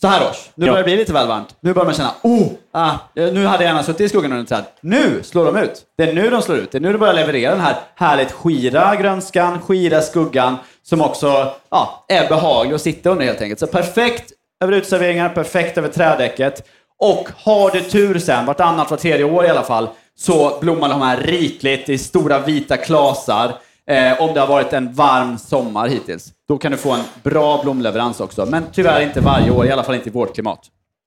så 0.00 0.06
här 0.08 0.30
års, 0.30 0.50
nu 0.54 0.66
Ja. 0.66 0.72
börjar 0.72 0.84
det 0.84 0.90
bli 0.90 0.96
lite 0.96 1.12
väl 1.12 1.28
varmt. 1.28 1.56
Nu 1.60 1.72
börjar 1.74 1.86
man 1.86 1.94
känna, 1.94 2.12
oh, 2.22 2.46
ah, 2.72 2.92
nu 3.14 3.46
hade 3.46 3.64
jag 3.64 3.70
gärna 3.70 3.82
suttit 3.82 4.00
i 4.00 4.08
skuggan 4.08 4.32
under 4.32 4.42
ett 4.42 4.48
träd. 4.48 4.64
Nu 4.80 5.22
slår 5.22 5.44
de 5.44 5.56
ut. 5.56 5.82
Det 5.98 6.04
är 6.10 6.14
nu 6.14 6.30
de 6.30 6.42
slår 6.42 6.58
ut. 6.58 6.72
Det 6.72 6.78
är 6.78 6.80
nu 6.80 6.92
de 6.92 6.98
börjar 6.98 7.14
leverera 7.14 7.50
den 7.50 7.60
här 7.60 7.76
härligt 7.96 8.32
skira 8.32 8.96
grönskan, 8.96 9.60
skira 9.60 10.00
skuggan, 10.02 10.56
som 10.82 11.00
också 11.00 11.52
ja, 11.70 12.04
är 12.08 12.28
behaglig 12.28 12.74
att 12.74 12.80
sitta 12.80 13.10
under 13.10 13.24
helt 13.26 13.40
enkelt. 13.42 13.60
Så 13.60 13.66
perfekt 13.66 14.32
över 14.64 14.72
uteserveringar, 14.72 15.28
perfekt 15.28 15.78
över 15.78 15.88
trädäcket. 15.88 16.68
Och 16.98 17.28
har 17.36 17.70
du 17.70 17.80
tur 17.80 18.18
sen, 18.18 18.46
vartannat, 18.46 18.90
var 18.90 18.98
tredje 18.98 19.24
år 19.24 19.44
i 19.44 19.48
alla 19.48 19.62
fall, 19.62 19.88
så 20.18 20.58
blommar 20.60 20.88
de 20.88 21.02
här 21.02 21.16
rikligt 21.16 21.88
i 21.88 21.98
stora 21.98 22.38
vita 22.38 22.76
klasar. 22.76 23.52
Eh, 23.90 24.22
om 24.22 24.34
det 24.34 24.40
har 24.40 24.46
varit 24.46 24.72
en 24.72 24.92
varm 24.92 25.38
sommar 25.38 25.88
hittills. 25.88 26.28
Då 26.48 26.58
kan 26.58 26.72
du 26.72 26.78
få 26.78 26.92
en 26.92 27.00
bra 27.22 27.62
blomleverans 27.62 28.20
också. 28.20 28.46
Men 28.46 28.64
tyvärr 28.72 29.00
inte 29.00 29.20
varje 29.20 29.50
år, 29.50 29.66
i 29.66 29.70
alla 29.70 29.82
fall 29.82 29.94
inte 29.94 30.08
i 30.08 30.12
vårt 30.12 30.34
klimat. 30.34 30.60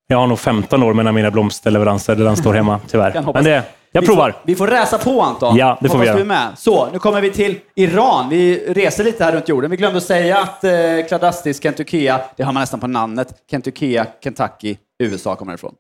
Jag 0.08 0.18
har 0.18 0.28
nog 0.28 0.40
15 0.40 0.84
år 0.84 0.94
mellan 0.94 1.16
mina 1.16 1.32
blomsterleveranser 1.32 2.16
där 2.16 2.26
den 2.26 2.38
står 2.38 2.54
hemma, 2.54 2.80
tyvärr. 2.88 3.34
Men 3.34 3.44
det, 3.44 3.64
jag 3.92 4.02
vi 4.02 4.08
provar. 4.08 4.32
Får, 4.32 4.40
vi 4.44 4.56
får 4.56 4.68
räsa 4.68 4.98
på 4.98 5.22
Anton. 5.22 5.56
Ja, 5.58 5.78
det 5.82 5.90
får 5.90 5.98
vi 5.98 6.00
Hoppas 6.00 6.08
göra. 6.08 6.16
du 6.16 6.22
är 6.22 6.26
med. 6.26 6.58
Så, 6.58 6.90
nu 6.92 7.00
kommer 7.00 7.22
vi 7.22 7.32
till 7.32 7.60
Iran. 7.76 8.30
Vi 8.30 8.74
reser 8.74 9.04
lite 9.04 9.24
här 9.24 9.32
runt 9.32 9.50
jorden. 9.50 9.72
Vi 9.72 9.78
glömde 9.78 9.98
att 9.98 10.04
säga 10.04 10.38
att 10.40 10.64
eh, 10.64 10.72
Kladastis 11.08 11.64
Kentuckya, 11.64 12.22
det 12.36 12.44
har 12.44 12.54
man 12.54 12.62
nästan 12.62 12.80
på 12.80 12.88
namnet. 12.88 13.34
Kentuckya, 13.52 14.06
Kentucky, 14.24 14.76
USA 15.04 15.36
kommer 15.36 15.54
ifrån. 15.54 15.74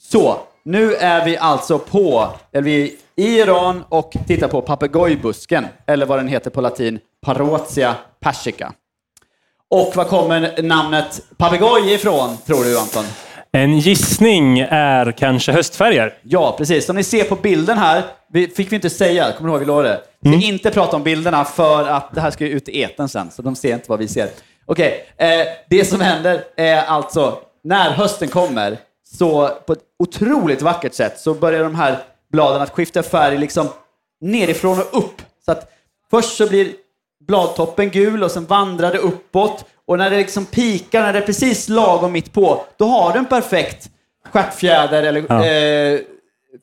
Så, 0.00 0.38
nu 0.64 0.94
är 0.94 1.24
vi 1.24 1.36
alltså 1.36 1.78
på, 1.78 2.28
eller 2.52 2.62
vi 2.62 2.82
är 2.82 3.24
i 3.24 3.38
Iran 3.38 3.84
och 3.88 4.16
tittar 4.26 4.48
på 4.48 4.62
papegojbusken, 4.62 5.66
eller 5.86 6.06
vad 6.06 6.18
den 6.18 6.28
heter 6.28 6.50
på 6.50 6.60
latin, 6.60 6.98
Parotia 7.26 7.94
persica. 8.20 8.72
Och 9.70 9.92
var 9.96 10.04
kommer 10.04 10.62
namnet 10.62 11.20
papegoj 11.36 11.92
ifrån, 11.92 12.36
tror 12.46 12.64
du 12.64 12.78
Anton? 12.78 13.04
En 13.52 13.78
gissning 13.78 14.58
är 14.70 15.12
kanske 15.12 15.52
höstfärger. 15.52 16.14
Ja, 16.22 16.54
precis. 16.58 16.86
Som 16.86 16.96
ni 16.96 17.02
ser 17.02 17.24
på 17.24 17.36
bilden 17.36 17.78
här, 17.78 18.02
vi, 18.32 18.48
fick 18.48 18.72
vi 18.72 18.76
inte 18.76 18.90
säga, 18.90 19.32
kommer 19.32 19.48
du 19.48 19.52
ihåg 19.52 19.60
vi 19.60 19.66
lovade? 19.66 20.00
Vi 20.20 20.38
ska 20.38 20.46
inte 20.46 20.70
prata 20.70 20.96
om 20.96 21.02
bilderna 21.02 21.44
för 21.44 21.88
att 21.88 22.14
det 22.14 22.20
här 22.20 22.30
ska 22.30 22.44
ju 22.44 22.50
ut 22.50 22.68
i 22.68 22.82
etern 22.82 23.08
sen, 23.08 23.30
så 23.30 23.42
de 23.42 23.56
ser 23.56 23.74
inte 23.74 23.90
vad 23.90 23.98
vi 23.98 24.08
ser. 24.08 24.28
Okej, 24.66 25.06
eh, 25.16 25.28
det 25.70 25.84
som 25.84 26.00
händer 26.00 26.44
är 26.56 26.82
alltså, 26.82 27.38
när 27.64 27.90
hösten 27.90 28.28
kommer, 28.28 28.78
så 29.14 29.48
på 29.66 29.72
ett 29.72 29.82
otroligt 29.98 30.62
vackert 30.62 30.94
sätt 30.94 31.18
så 31.20 31.34
börjar 31.34 31.62
de 31.62 31.74
här 31.74 31.98
bladen 32.32 32.62
att 32.62 32.70
skifta 32.70 33.02
färg 33.02 33.38
liksom 33.38 33.68
nerifrån 34.20 34.78
och 34.78 34.98
upp. 34.98 35.22
Så 35.44 35.52
att 35.52 35.72
först 36.10 36.36
så 36.36 36.46
blir 36.48 36.68
bladtoppen 37.26 37.90
gul 37.90 38.24
och 38.24 38.30
sen 38.30 38.44
vandrar 38.46 38.92
det 38.92 38.98
uppåt. 38.98 39.64
Och 39.86 39.98
när 39.98 40.10
det 40.10 40.16
liksom 40.16 40.46
pikar, 40.46 41.02
när 41.02 41.12
det 41.12 41.18
är 41.18 41.26
precis 41.26 41.68
lagom 41.68 42.12
mitt 42.12 42.32
på, 42.32 42.64
då 42.76 42.84
har 42.86 43.12
du 43.12 43.18
en 43.18 43.24
perfekt 43.26 43.90
stjärtfjäder 44.32 45.02
eller 45.02 45.24
Ja. 45.28 45.46
eh, 45.46 46.00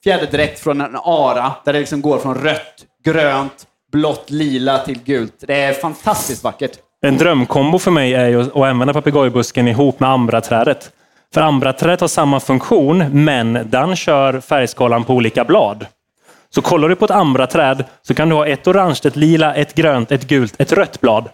fjäderdräkt 0.04 0.60
från 0.60 0.82
en 0.82 0.96
ara, 1.04 1.52
där 1.66 1.74
det 1.74 1.80
liksom 1.80 2.02
går 2.02 2.18
från 2.18 2.36
rött, 2.36 2.86
grönt, 3.04 3.68
blått, 3.92 4.30
lila 4.30 4.78
till 4.78 5.00
gult. 5.04 5.34
Det 5.40 5.62
är 5.62 5.74
fantastiskt 5.74 6.44
vackert. 6.44 6.72
En 7.02 7.18
drömkombo 7.18 7.80
för 7.80 7.92
mig 7.92 8.14
är 8.14 8.28
ju 8.28 8.42
att 8.42 8.56
använda 8.56 8.94
papegojbusken 8.94 9.68
ihop 9.68 10.00
med 10.00 10.10
ambraträdet. 10.10 10.92
För 11.34 11.42
ambraträdet 11.42 12.02
har 12.02 12.08
samma 12.08 12.40
funktion, 12.40 13.24
men 13.24 13.60
den 13.70 13.96
kör 13.96 14.40
färgskalan 14.40 15.04
på 15.04 15.14
olika 15.14 15.44
blad. 15.46 15.86
Så 16.50 16.62
kollar 16.62 16.90
du 16.90 16.96
på 16.96 17.06
ett 17.06 17.12
ambraträd 17.12 17.84
så 18.02 18.14
kan 18.14 18.30
du 18.30 18.36
ha 18.36 18.48
ett 18.48 18.68
orange, 18.68 19.00
ett 19.04 19.16
lila, 19.16 19.56
ett 19.56 19.74
grönt, 19.74 20.12
ett 20.12 20.28
gult, 20.28 20.56
ett 20.58 20.72
rött 20.72 21.02
blad. 21.02 21.30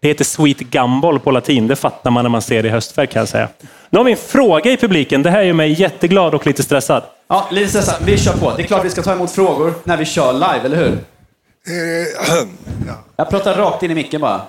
Det 0.00 0.08
heter 0.08 0.24
sweet 0.24 0.58
gumball 0.58 1.18
på 1.20 1.30
latin. 1.30 1.66
Det 1.66 1.76
fattar 1.76 2.10
man 2.10 2.24
när 2.24 2.30
man 2.30 2.42
ser 2.42 2.62
det 2.62 2.68
i 2.68 2.72
höstfärg 2.72 3.06
kan 3.06 3.20
jag 3.20 3.28
säga. 3.28 3.48
Nu 3.90 3.98
har 3.98 4.04
vi 4.04 4.12
en 4.12 4.18
fråga 4.18 4.70
i 4.70 4.76
publiken. 4.76 5.22
Det 5.22 5.30
här 5.30 5.42
gör 5.42 5.52
mig 5.52 5.80
jätteglad 5.80 6.34
och 6.34 6.46
lite 6.46 6.62
stressad. 6.62 7.02
Ja, 7.28 7.48
lite 7.50 7.68
stressad. 7.68 7.94
Vi 8.04 8.18
kör 8.18 8.32
på. 8.32 8.52
Det 8.56 8.62
är 8.62 8.66
klart 8.66 8.84
vi 8.84 8.90
ska 8.90 9.02
ta 9.02 9.12
emot 9.12 9.30
frågor 9.30 9.74
när 9.84 9.96
vi 9.96 10.04
kör 10.04 10.32
live, 10.32 10.60
eller 10.64 10.76
hur? 10.76 10.92
Eh, 10.92 12.38
ja. 12.86 12.94
Jag 13.16 13.30
pratar 13.30 13.54
rakt 13.54 13.82
in 13.82 13.90
i 13.90 13.94
micken 13.94 14.20
bara. 14.20 14.40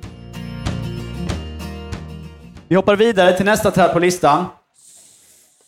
Vi 2.67 2.75
hoppar 2.75 2.95
vidare 2.95 3.37
till 3.37 3.45
nästa 3.45 3.71
träd 3.71 3.93
på 3.93 3.99
listan. 3.99 4.45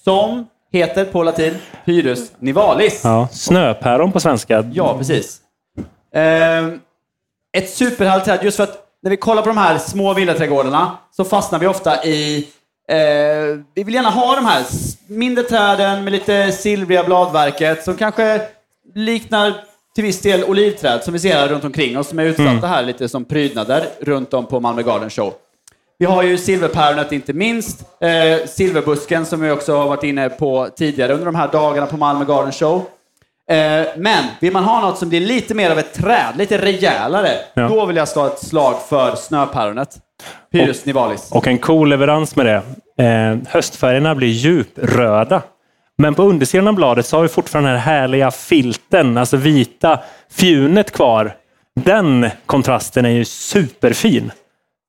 Som 0.03 0.47
heter 0.71 1.05
på 1.05 1.23
latin 1.23 1.53
Pyrus 1.85 2.31
nivalis. 2.39 3.01
Ja, 3.03 3.27
snöpäron 3.31 4.11
på 4.11 4.19
svenska. 4.19 4.69
Ja, 4.73 4.97
precis. 4.97 5.39
Ehm, 6.13 6.79
ett 7.57 7.69
superhärligt 7.69 8.25
träd, 8.25 8.39
just 8.43 8.57
för 8.57 8.63
att 8.63 8.85
när 9.03 9.11
vi 9.11 9.17
kollar 9.17 9.41
på 9.41 9.49
de 9.49 9.57
här 9.57 9.77
små 9.77 10.13
villaträdgårdarna 10.13 10.97
så 11.11 11.23
fastnar 11.23 11.59
vi 11.59 11.67
ofta 11.67 12.03
i... 12.03 12.47
Eh, 12.87 12.97
vi 13.73 13.83
vill 13.83 13.93
gärna 13.93 14.09
ha 14.09 14.35
de 14.35 14.45
här 14.45 14.63
mindre 15.07 15.43
träden 15.43 16.03
med 16.03 16.13
lite 16.13 16.51
silvriga 16.51 17.03
bladverket 17.03 17.83
som 17.83 17.95
kanske 17.95 18.41
liknar 18.95 19.70
till 19.95 20.03
viss 20.03 20.21
del 20.21 20.43
olivträd 20.43 21.03
som 21.03 21.13
vi 21.13 21.19
ser 21.19 21.33
här 21.33 21.47
runt 21.47 21.63
omkring 21.63 21.97
oss 21.97 22.07
som 22.07 22.19
är 22.19 22.23
utsatta 22.25 22.67
här 22.67 22.83
lite 22.83 23.09
som 23.09 23.25
prydnader 23.25 23.85
runt 24.01 24.33
om 24.33 24.45
på 24.45 24.59
Malmö 24.59 24.81
Garden 24.81 25.09
Show. 25.09 25.33
Vi 25.99 26.05
har 26.05 26.23
ju 26.23 26.37
silverpäronet 26.37 27.11
inte 27.11 27.33
minst, 27.33 27.79
eh, 27.99 28.47
silverbusken 28.47 29.25
som 29.25 29.41
vi 29.41 29.51
också 29.51 29.75
har 29.77 29.87
varit 29.87 30.03
inne 30.03 30.29
på 30.29 30.69
tidigare 30.77 31.13
under 31.13 31.25
de 31.25 31.35
här 31.35 31.47
dagarna 31.51 31.87
på 31.87 31.97
Malmö 31.97 32.25
Garden 32.25 32.51
Show. 32.51 32.85
Eh, 33.49 33.85
men 33.97 34.23
vill 34.39 34.53
man 34.53 34.63
ha 34.63 34.81
något 34.81 34.97
som 34.97 35.09
blir 35.09 35.19
lite 35.21 35.53
mer 35.53 35.71
av 35.71 35.79
ett 35.79 35.93
träd, 35.93 36.33
lite 36.37 36.57
rejälare, 36.57 37.29
Ja. 37.53 37.67
då 37.67 37.85
vill 37.85 37.95
jag 37.95 38.07
slå 38.07 38.25
ett 38.25 38.39
slag 38.39 38.75
för 38.89 39.15
snöpäronet. 39.15 39.97
Pyrus 40.51 40.85
nivalis. 40.85 41.31
Och 41.31 41.47
en 41.47 41.57
cool 41.57 41.89
leverans 41.89 42.35
med 42.35 42.45
det. 42.45 42.61
Eh, 43.05 43.37
höstfärgerna 43.49 44.15
blir 44.15 44.27
djupröda. 44.27 45.41
Men 46.01 46.15
på 46.15 46.23
undersidan 46.23 46.67
av 46.67 46.73
bladet 46.73 47.05
så 47.05 47.17
har 47.17 47.21
vi 47.21 47.29
fortfarande 47.29 47.69
den 47.71 47.79
här 47.79 47.99
härliga 47.99 48.31
filten, 48.31 49.17
alltså 49.17 49.37
vita 49.37 49.99
fjunet 50.31 50.91
kvar. 50.91 51.35
Den 51.75 52.29
kontrasten 52.45 53.05
är 53.05 53.09
ju 53.09 53.25
superfin. 53.25 54.31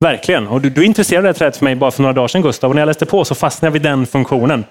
Verkligen. 0.01 0.49
Och 0.49 0.61
du, 0.61 0.71
du 0.71 0.85
intresserade 0.85 1.23
det 1.23 1.29
här 1.29 1.35
trädet 1.35 1.57
för 1.57 1.65
mig 1.65 1.75
bara 1.75 1.91
för 1.91 2.03
några 2.03 2.13
dagar 2.13 2.29
sedan 2.29 2.43
Gustav. 2.43 2.71
Och 2.71 2.75
när 2.75 2.83
jag 2.83 2.87
läste 2.87 3.07
på 3.07 3.25
så 3.25 3.35
fastnade 3.35 3.67
jag 3.67 3.73
vid 3.73 3.83
den 3.83 4.07
funktionen. 4.07 4.65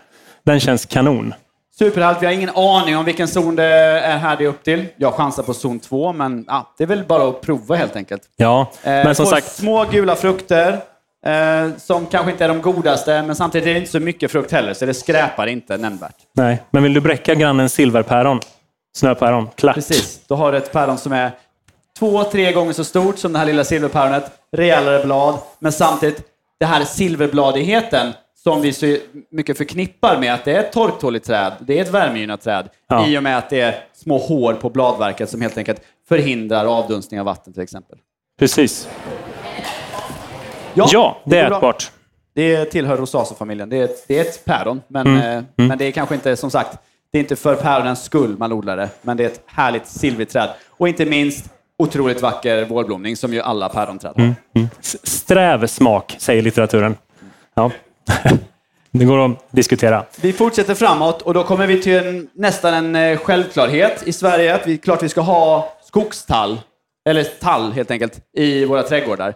Den 0.45 0.59
känns 0.59 0.85
kanon. 0.85 1.33
Superhalt, 1.79 2.21
vi 2.21 2.25
har 2.25 2.33
ingen 2.33 2.49
aning 2.49 2.97
om 2.97 3.05
vilken 3.05 3.27
zon 3.27 3.55
det 3.55 3.63
är 3.63 4.17
här 4.17 4.37
det 4.37 4.43
är 4.43 4.47
upp 4.47 4.63
till. 4.63 4.85
Jag 4.97 5.13
chansar 5.13 5.43
på 5.43 5.53
zon 5.53 5.79
2, 5.79 6.13
men 6.13 6.45
ja, 6.47 6.73
det 6.77 6.83
är 6.83 6.87
väl 6.87 7.03
bara 7.03 7.29
att 7.29 7.41
prova 7.41 7.75
helt 7.75 7.95
enkelt. 7.95 8.21
Ja, 8.35 8.71
Eh, 8.83 8.91
men 8.91 9.15
som 9.15 9.25
får 9.25 9.31
sagt. 9.31 9.51
Små 9.51 9.85
gula 9.91 10.15
frukter, 10.15 10.79
eh, 11.25 11.77
som 11.77 12.05
kanske 12.05 12.31
inte 12.31 12.43
är 12.43 12.47
de 12.47 12.61
godaste, 12.61 13.23
men 13.23 13.35
samtidigt 13.35 13.67
är 13.67 13.73
det 13.73 13.79
inte 13.79 13.91
så 13.91 13.99
mycket 13.99 14.31
frukt 14.31 14.51
heller, 14.51 14.73
så 14.73 14.85
det 14.85 14.93
skräpar 14.93 15.47
inte 15.47 15.77
nämnvärt. 15.77 16.15
Nej, 16.33 16.63
men 16.71 16.83
vill 16.83 16.93
du 16.93 17.01
bräcka 17.01 17.35
grannens 17.35 17.73
silverpäron? 17.73 18.39
Snöpäron? 18.95 19.49
Klart. 19.55 19.75
Precis, 19.75 20.21
då 20.27 20.35
har 20.35 20.51
du 20.51 20.57
ett 20.57 20.71
päron 20.73 20.97
som 20.97 21.11
är 21.11 21.31
två, 21.99 22.23
tre 22.23 22.51
gånger 22.51 22.73
så 22.73 22.83
stort 22.83 23.17
som 23.17 23.33
det 23.33 23.39
här 23.39 23.45
lilla 23.45 23.63
silverpäronet, 23.63 24.31
rejälare 24.51 25.05
blad, 25.05 25.37
men 25.59 25.71
samtidigt 25.71 26.23
det 26.59 26.65
här 26.65 26.83
silverbladigheten 26.83 28.13
som 28.43 28.61
vi 28.61 28.73
så 28.73 28.97
mycket 29.31 29.57
förknippar 29.57 30.17
med 30.19 30.33
att 30.33 30.45
det 30.45 30.51
är 30.55 30.59
ett 30.59 30.71
torktåligt 30.71 31.25
träd, 31.25 31.53
det 31.59 31.77
är 31.79 31.81
ett 31.81 31.91
värmegynnat 31.91 32.41
träd, 32.41 32.69
Ja. 32.87 33.07
i 33.07 33.17
och 33.17 33.23
med 33.23 33.37
att 33.37 33.49
det 33.49 33.61
är 33.61 33.75
små 33.93 34.17
hår 34.17 34.53
på 34.53 34.69
bladverket 34.69 35.29
som 35.29 35.41
helt 35.41 35.57
enkelt 35.57 35.81
förhindrar 36.09 36.65
avdunstning 36.65 37.19
av 37.19 37.25
vatten 37.25 37.53
till 37.53 37.63
exempel. 37.63 37.97
Precis. 38.39 38.87
Ja, 40.73 41.17
det 41.25 41.37
är 41.39 41.51
ätbart. 41.51 41.91
Det 42.35 42.65
tillhör 42.65 42.97
rosaceafamiljen. 42.97 43.69
Det 43.69 43.77
är 43.77 43.83
ett, 43.83 44.05
det 44.07 44.17
är 44.17 44.21
ett 44.21 44.45
päron, 44.45 44.81
men, 44.87 45.07
Mm. 45.07 45.37
eh, 45.37 45.43
men 45.67 45.77
det 45.77 45.85
är 45.85 45.91
kanske 45.91 46.15
inte, 46.15 46.35
som 46.35 46.51
sagt, 46.51 46.77
det 47.11 47.17
är 47.17 47.19
inte 47.19 47.35
för 47.35 47.55
päronens 47.55 48.03
skull 48.03 48.35
man 48.37 48.51
odlar 48.51 48.77
det, 48.77 48.89
men 49.01 49.17
det 49.17 49.23
är 49.23 49.27
ett 49.27 49.41
härligt 49.45 49.87
silvrigt 49.87 50.31
träd. 50.31 50.49
Och 50.69 50.87
inte 50.87 51.05
minst 51.05 51.45
otroligt 51.79 52.21
vacker 52.21 52.65
vårblomning, 52.65 53.15
som 53.17 53.33
ju 53.33 53.41
alla 53.41 53.69
päronträd 53.69 54.13
har. 54.15 54.33
S- 54.79 54.97
Sträv 55.03 55.67
smak, 55.67 56.15
säger 56.19 56.41
litteraturen. 56.41 56.97
Ja. 57.53 57.71
Det 58.93 59.05
går 59.05 59.25
att 59.25 59.51
diskutera. 59.51 60.05
Vi 60.21 60.33
fortsätter 60.33 60.75
framåt 60.75 61.21
och 61.21 61.33
då 61.33 61.43
kommer 61.43 61.67
vi 61.67 61.81
till 61.81 61.97
en, 61.97 62.29
nästan 62.33 62.73
en 62.73 62.95
eh, 62.95 63.17
självklarhet 63.19 64.03
i 64.07 64.13
Sverige. 64.13 64.55
Att 64.55 64.67
vi, 64.67 64.77
klart 64.77 65.03
vi 65.03 65.09
ska 65.09 65.21
ha 65.21 65.73
skogstall, 65.83 66.59
eller 67.09 67.23
tall 67.23 67.71
helt 67.71 67.91
enkelt, 67.91 68.19
i 68.37 68.65
våra 68.65 68.83
trädgårdar. 68.83 69.33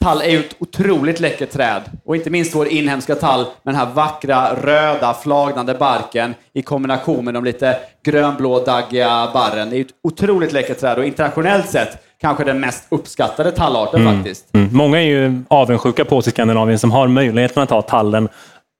Tall 0.00 0.20
är 0.20 0.30
ju 0.30 0.38
ett 0.38 0.56
otroligt 0.58 1.20
läckert 1.20 1.50
träd. 1.50 1.82
Och 2.04 2.16
inte 2.16 2.30
minst 2.30 2.54
vår 2.54 2.68
inhemska 2.68 3.14
tall 3.14 3.40
med 3.40 3.74
den 3.74 3.80
här 3.80 3.94
vackra, 3.94 4.54
röda, 4.54 5.14
flagnande 5.14 5.74
barken 5.74 6.34
i 6.52 6.62
kombination 6.62 7.24
med 7.24 7.34
de 7.34 7.44
lite 7.44 7.78
grönblå, 8.04 8.64
daggiga 8.64 9.30
barren. 9.34 9.70
Det 9.70 9.76
är 9.76 9.78
ju 9.78 9.84
ett 9.84 9.94
otroligt 10.02 10.52
läckert 10.52 10.80
träd 10.80 10.98
och 10.98 11.04
internationellt 11.04 11.68
sett 11.68 12.02
kanske 12.20 12.44
den 12.44 12.60
mest 12.60 12.86
uppskattade 12.88 13.52
tallarten 13.52 14.04
faktiskt. 14.14 14.54
Mm. 14.54 14.68
Många 14.72 15.02
är 15.02 15.06
ju 15.06 15.42
avundsjuka 15.48 16.04
på 16.04 16.16
oss 16.16 16.28
i 16.28 16.30
Skandinavien 16.30 16.78
som 16.78 16.90
har 16.90 17.08
möjligheten 17.08 17.62
att 17.62 17.70
ha 17.70 17.82
tallen 17.82 18.28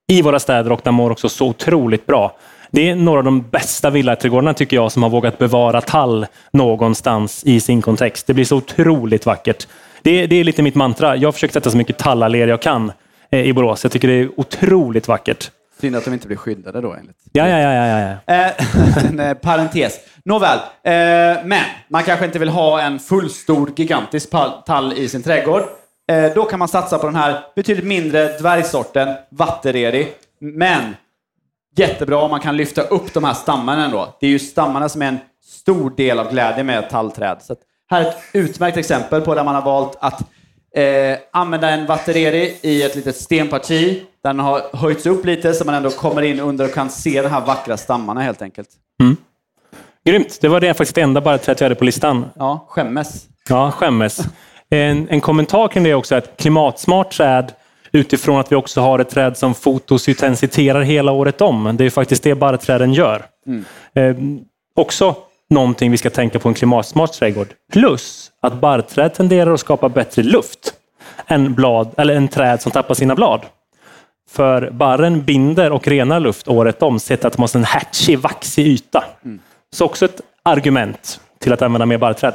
i 0.09 0.23
våra 0.23 0.39
städer 0.39 0.73
och 0.73 0.81
den 0.85 0.95
mår 0.95 1.11
också 1.11 1.29
så 1.29 1.47
otroligt 1.47 2.07
bra. 2.07 2.37
Det 2.71 2.91
är 2.91 2.95
några 2.95 3.19
av 3.19 3.25
de 3.25 3.43
bästa 3.43 3.91
villaträdgårdarna 3.91 4.55
tycker 4.55 4.77
jag 4.77 4.93
som 4.93 5.03
har 5.03 5.11
vågat 5.11 5.39
bevara 5.39 5.81
tall 5.81 6.27
någonstans 6.53 7.45
i 7.45 7.61
sin 7.61 7.83
kontext. 7.83 8.27
Det 8.27 8.35
blir 8.35 8.45
så 8.45 8.57
otroligt 8.57 9.27
vackert. 9.27 9.67
Det 10.03 10.23
är, 10.23 10.27
det 10.27 10.37
är 10.37 10.45
lite 10.45 10.63
mitt 10.63 10.75
mantra. 10.75 11.17
Jag 11.17 11.35
försöker 11.35 11.53
sätta 11.53 11.71
så 11.71 11.77
mycket 11.77 11.99
tallalléer 11.99 12.47
jag 12.47 12.63
kan 12.63 12.93
eh, 13.31 13.41
i 13.41 13.53
Borås. 13.53 13.85
Jag 13.85 13.93
tycker 13.93 14.09
det 14.09 14.15
är 14.15 14.41
otroligt 14.41 15.09
vackert. 15.09 15.51
Synd 15.81 15.97
att 15.97 16.05
de 16.05 16.15
inte 16.15 16.27
blir 16.27 16.37
skyddade 16.37 16.81
då 16.81 16.93
enligt 16.93 17.17
Ja, 17.33 17.49
ja, 17.49 17.59
ja, 17.59 17.73
ja, 17.73 18.19
ja. 18.27 18.35
Eh, 18.35 19.05
en 19.11 19.21
eh, 19.21 19.35
parentes. 19.35 20.01
Nåväl, 20.25 20.59
eh, 20.59 20.93
men 21.45 21.65
man 21.89 22.03
kanske 22.03 22.25
inte 22.25 22.39
vill 22.39 22.49
ha 22.49 22.81
en 22.81 22.99
fullstor, 22.99 23.71
gigantisk 23.77 24.31
tall 24.67 24.93
i 24.93 25.09
sin 25.09 25.23
trädgård. 25.23 25.63
Eh, 26.09 26.35
då 26.35 26.45
kan 26.45 26.59
man 26.59 26.69
satsa 26.69 26.99
på 26.99 27.07
den 27.07 27.17
här 27.17 27.41
betydligt 27.57 27.85
mindre 27.85 28.39
dvärgsorten, 28.39 29.09
vattereri. 29.31 30.09
Men 30.41 30.97
jättebra 31.77 32.19
om 32.19 32.31
man 32.31 32.41
kan 32.41 32.57
lyfta 32.57 32.83
upp 32.83 33.15
de 33.15 33.25
här 33.25 33.35
stammarna 33.35 33.85
ändå. 33.85 34.17
Det 34.21 34.27
är 34.27 34.31
ju 34.31 34.39
stammarna 34.39 34.89
som 34.89 35.03
är 35.03 35.07
en 35.07 35.19
stor 35.43 35.93
del 35.97 36.19
av 36.19 36.31
glädjen 36.31 36.67
med 36.67 36.91
tallträd. 36.91 37.39
Så 37.43 37.57
här 37.91 38.01
är 38.01 38.09
ett 38.09 38.17
utmärkt 38.33 38.77
exempel 38.77 39.21
på 39.21 39.35
där 39.35 39.45
man 39.45 39.55
har 39.55 39.63
valt 39.63 39.97
att 40.01 40.21
eh, 40.77 41.19
använda 41.33 41.71
en 41.71 41.87
vattereri 41.87 42.59
i 42.63 42.83
ett 42.83 42.97
litet 42.97 43.17
stenparti. 43.17 44.03
Den 44.23 44.39
har 44.39 44.77
höjts 44.77 45.07
upp 45.07 45.25
lite 45.25 45.55
så 45.55 45.65
man 45.65 45.75
ändå 45.75 45.91
kommer 45.91 46.23
in 46.23 46.41
under 46.41 46.65
och 46.65 46.75
kan 46.75 46.91
se 46.91 47.23
de 47.23 47.29
här 47.29 47.41
vackra 47.41 47.77
stammarna 47.77 48.21
helt 48.21 48.43
enkelt. 48.43 48.69
Grymt. 50.05 50.39
Det 50.41 50.49
var 50.49 50.61
det 50.61 50.75
faktiskt 50.75 50.95
det 50.95 51.01
enda 51.01 51.21
barrträdet 51.21 51.61
vi 51.61 51.65
hade 51.65 51.75
på 51.75 51.85
listan. 51.85 52.25
Ja, 52.35 52.67
skämmes. 52.69 53.27
Ja, 53.49 53.71
skämmes. 53.71 54.21
En, 54.71 55.09
en 55.09 55.21
kommentar 55.21 55.69
kring 55.69 55.85
det 55.85 55.91
är 55.91 55.95
också 55.95 56.15
att 56.15 56.37
klimatsmart 56.37 57.11
träd 57.11 57.53
utifrån 57.93 58.41
att 58.41 58.53
vi 58.53 58.57
också 58.57 58.81
har 58.81 58.99
ett 58.99 59.11
träd 59.11 59.37
som 59.37 59.55
fotosyntensiterar 59.55 60.83
hela 60.83 61.13
året 61.13 61.41
om. 61.41 61.77
Det 61.77 61.85
är 61.85 61.91
faktiskt 61.91 62.23
det 62.23 62.35
barrträden 62.35 62.93
gör. 62.93 63.27
Eh, 63.95 64.17
också 64.75 65.17
någonting 65.51 65.91
vi 65.91 65.99
ska 65.99 66.11
tänka 66.11 66.39
på 66.39 66.49
en 66.49 66.55
klimatsmart 66.55 67.13
trädgård. 67.13 67.49
Plus 67.73 68.31
att 68.43 68.61
barrträd 68.61 69.15
tenderar 69.15 69.55
att 69.55 69.61
skapa 69.61 69.89
bättre 69.89 70.23
luft 70.23 70.75
än, 71.27 71.55
blad, 71.55 71.95
eller 71.97 72.15
en 72.15 72.29
träd 72.29 72.63
som 72.63 72.73
tappar 72.73 72.95
sina 72.95 73.15
blad. 73.15 73.41
För 74.31 74.71
barren 74.71 75.25
binder 75.25 75.73
och 75.73 75.89
renar 75.89 76.21
luft 76.21 76.49
året 76.49 76.83
om, 76.83 76.99
sett 76.99 77.25
att 77.25 77.33
de 77.33 77.43
har 77.43 77.57
en 77.57 77.65
härtsig, 77.65 78.19
vaxig 78.19 78.67
yta. 78.67 79.05
Så 79.73 79.85
också 79.85 80.05
ett 80.05 80.21
argument 80.43 81.21
till 81.41 81.53
att 81.53 81.63
använda 81.63 81.87
mer 81.87 81.99
barrträd. 81.99 82.35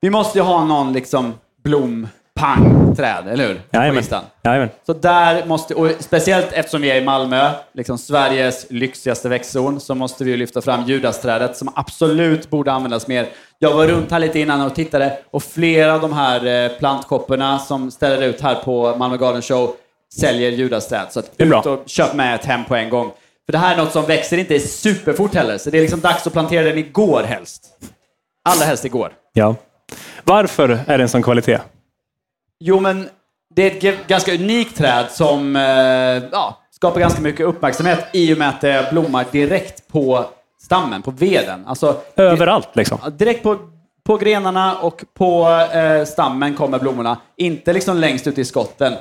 Vi 0.00 0.10
måste 0.10 0.38
ju 0.38 0.44
ha 0.44 0.64
någon 0.64 0.92
liksom 0.92 1.34
blom, 1.64 2.08
pang, 2.36 2.94
träd, 2.96 3.28
eller 3.28 3.46
hur? 3.46 3.54
På 3.54 3.60
Jajamän. 3.76 3.96
listan. 3.96 4.24
Jajamän. 4.44 4.68
Så 4.86 4.92
där 4.92 5.44
måste, 5.46 5.74
och 5.74 5.90
speciellt 6.00 6.52
eftersom 6.52 6.80
vi 6.82 6.90
är 6.90 6.96
i 6.96 7.04
Malmö, 7.04 7.50
liksom 7.74 7.98
Sveriges 7.98 8.66
lyxigaste 8.70 9.28
växtzon, 9.28 9.80
så 9.80 9.94
måste 9.94 10.24
vi 10.24 10.30
ju 10.30 10.36
lyfta 10.36 10.60
fram 10.60 10.84
judasträdet 10.84 11.56
som 11.56 11.72
absolut 11.74 12.50
borde 12.50 12.72
användas 12.72 13.06
mer. 13.06 13.28
Jag 13.58 13.74
var 13.74 13.86
runt 13.86 14.10
här 14.10 14.18
lite 14.18 14.40
innan 14.40 14.60
och 14.60 14.74
tittade 14.74 15.18
och 15.30 15.42
flera 15.42 15.94
av 15.94 16.00
de 16.00 16.12
här 16.12 16.64
eh, 16.64 16.78
plantshopperna 16.78 17.58
som 17.58 17.90
ställer 17.90 18.26
ut 18.26 18.40
här 18.40 18.54
på 18.54 18.96
Malmö 18.96 19.16
Garden 19.16 19.42
Show 19.42 19.74
säljer 20.20 20.50
judasträd. 20.50 21.06
Så 21.10 21.20
att 21.20 21.30
ut 21.38 21.66
och 21.66 21.82
köp 21.86 22.14
med 22.14 22.34
ett 22.34 22.44
hem 22.44 22.64
på 22.64 22.76
en 22.76 22.90
gång. 22.90 23.10
För 23.46 23.52
det 23.52 23.58
här 23.58 23.74
är 23.74 23.76
något 23.78 23.92
som 23.92 24.04
växer 24.04 24.38
inte 24.38 24.60
superfort 24.60 25.34
heller, 25.34 25.58
så 25.58 25.70
det 25.70 25.78
är 25.78 25.82
liksom 25.82 26.00
dags 26.00 26.26
att 26.26 26.32
plantera 26.32 26.62
den 26.62 26.78
igår 26.78 27.22
helst. 27.22 27.62
Allra 28.48 28.64
helst 28.64 28.84
igår. 28.84 29.12
Ja. 29.32 29.54
Varför 30.24 30.78
är 30.86 30.98
det 30.98 31.04
en 31.04 31.08
sån 31.08 31.22
kvalitet? 31.22 31.58
Jo, 32.60 32.80
men 32.80 33.08
det 33.54 33.84
är 33.84 33.92
ett 33.92 34.06
ganska 34.06 34.34
unikt 34.34 34.76
träd 34.76 35.06
som 35.10 35.56
eh, 35.56 35.62
ja, 36.32 36.58
skapar 36.70 37.00
ganska 37.00 37.20
mycket 37.20 37.46
uppmärksamhet 37.46 38.06
i 38.12 38.34
och 38.34 38.38
med 38.38 38.48
att 38.48 38.60
det 38.60 38.88
blommar 38.92 39.24
direkt 39.32 39.88
på 39.88 40.24
stammen, 40.62 41.02
på 41.02 41.10
veden. 41.10 41.66
Alltså, 41.66 41.96
Överallt 42.16 42.68
liksom. 42.76 42.98
Direkt 43.12 43.42
på, 43.42 43.58
på 44.04 44.16
grenarna 44.16 44.78
och 44.78 45.04
på 45.14 45.48
eh, 45.74 46.04
stammen 46.04 46.54
kommer 46.54 46.78
blommorna. 46.78 47.18
Inte 47.36 47.72
liksom 47.72 47.96
längst 47.96 48.26
ut 48.26 48.38
i 48.38 48.44
skotten. 48.44 48.92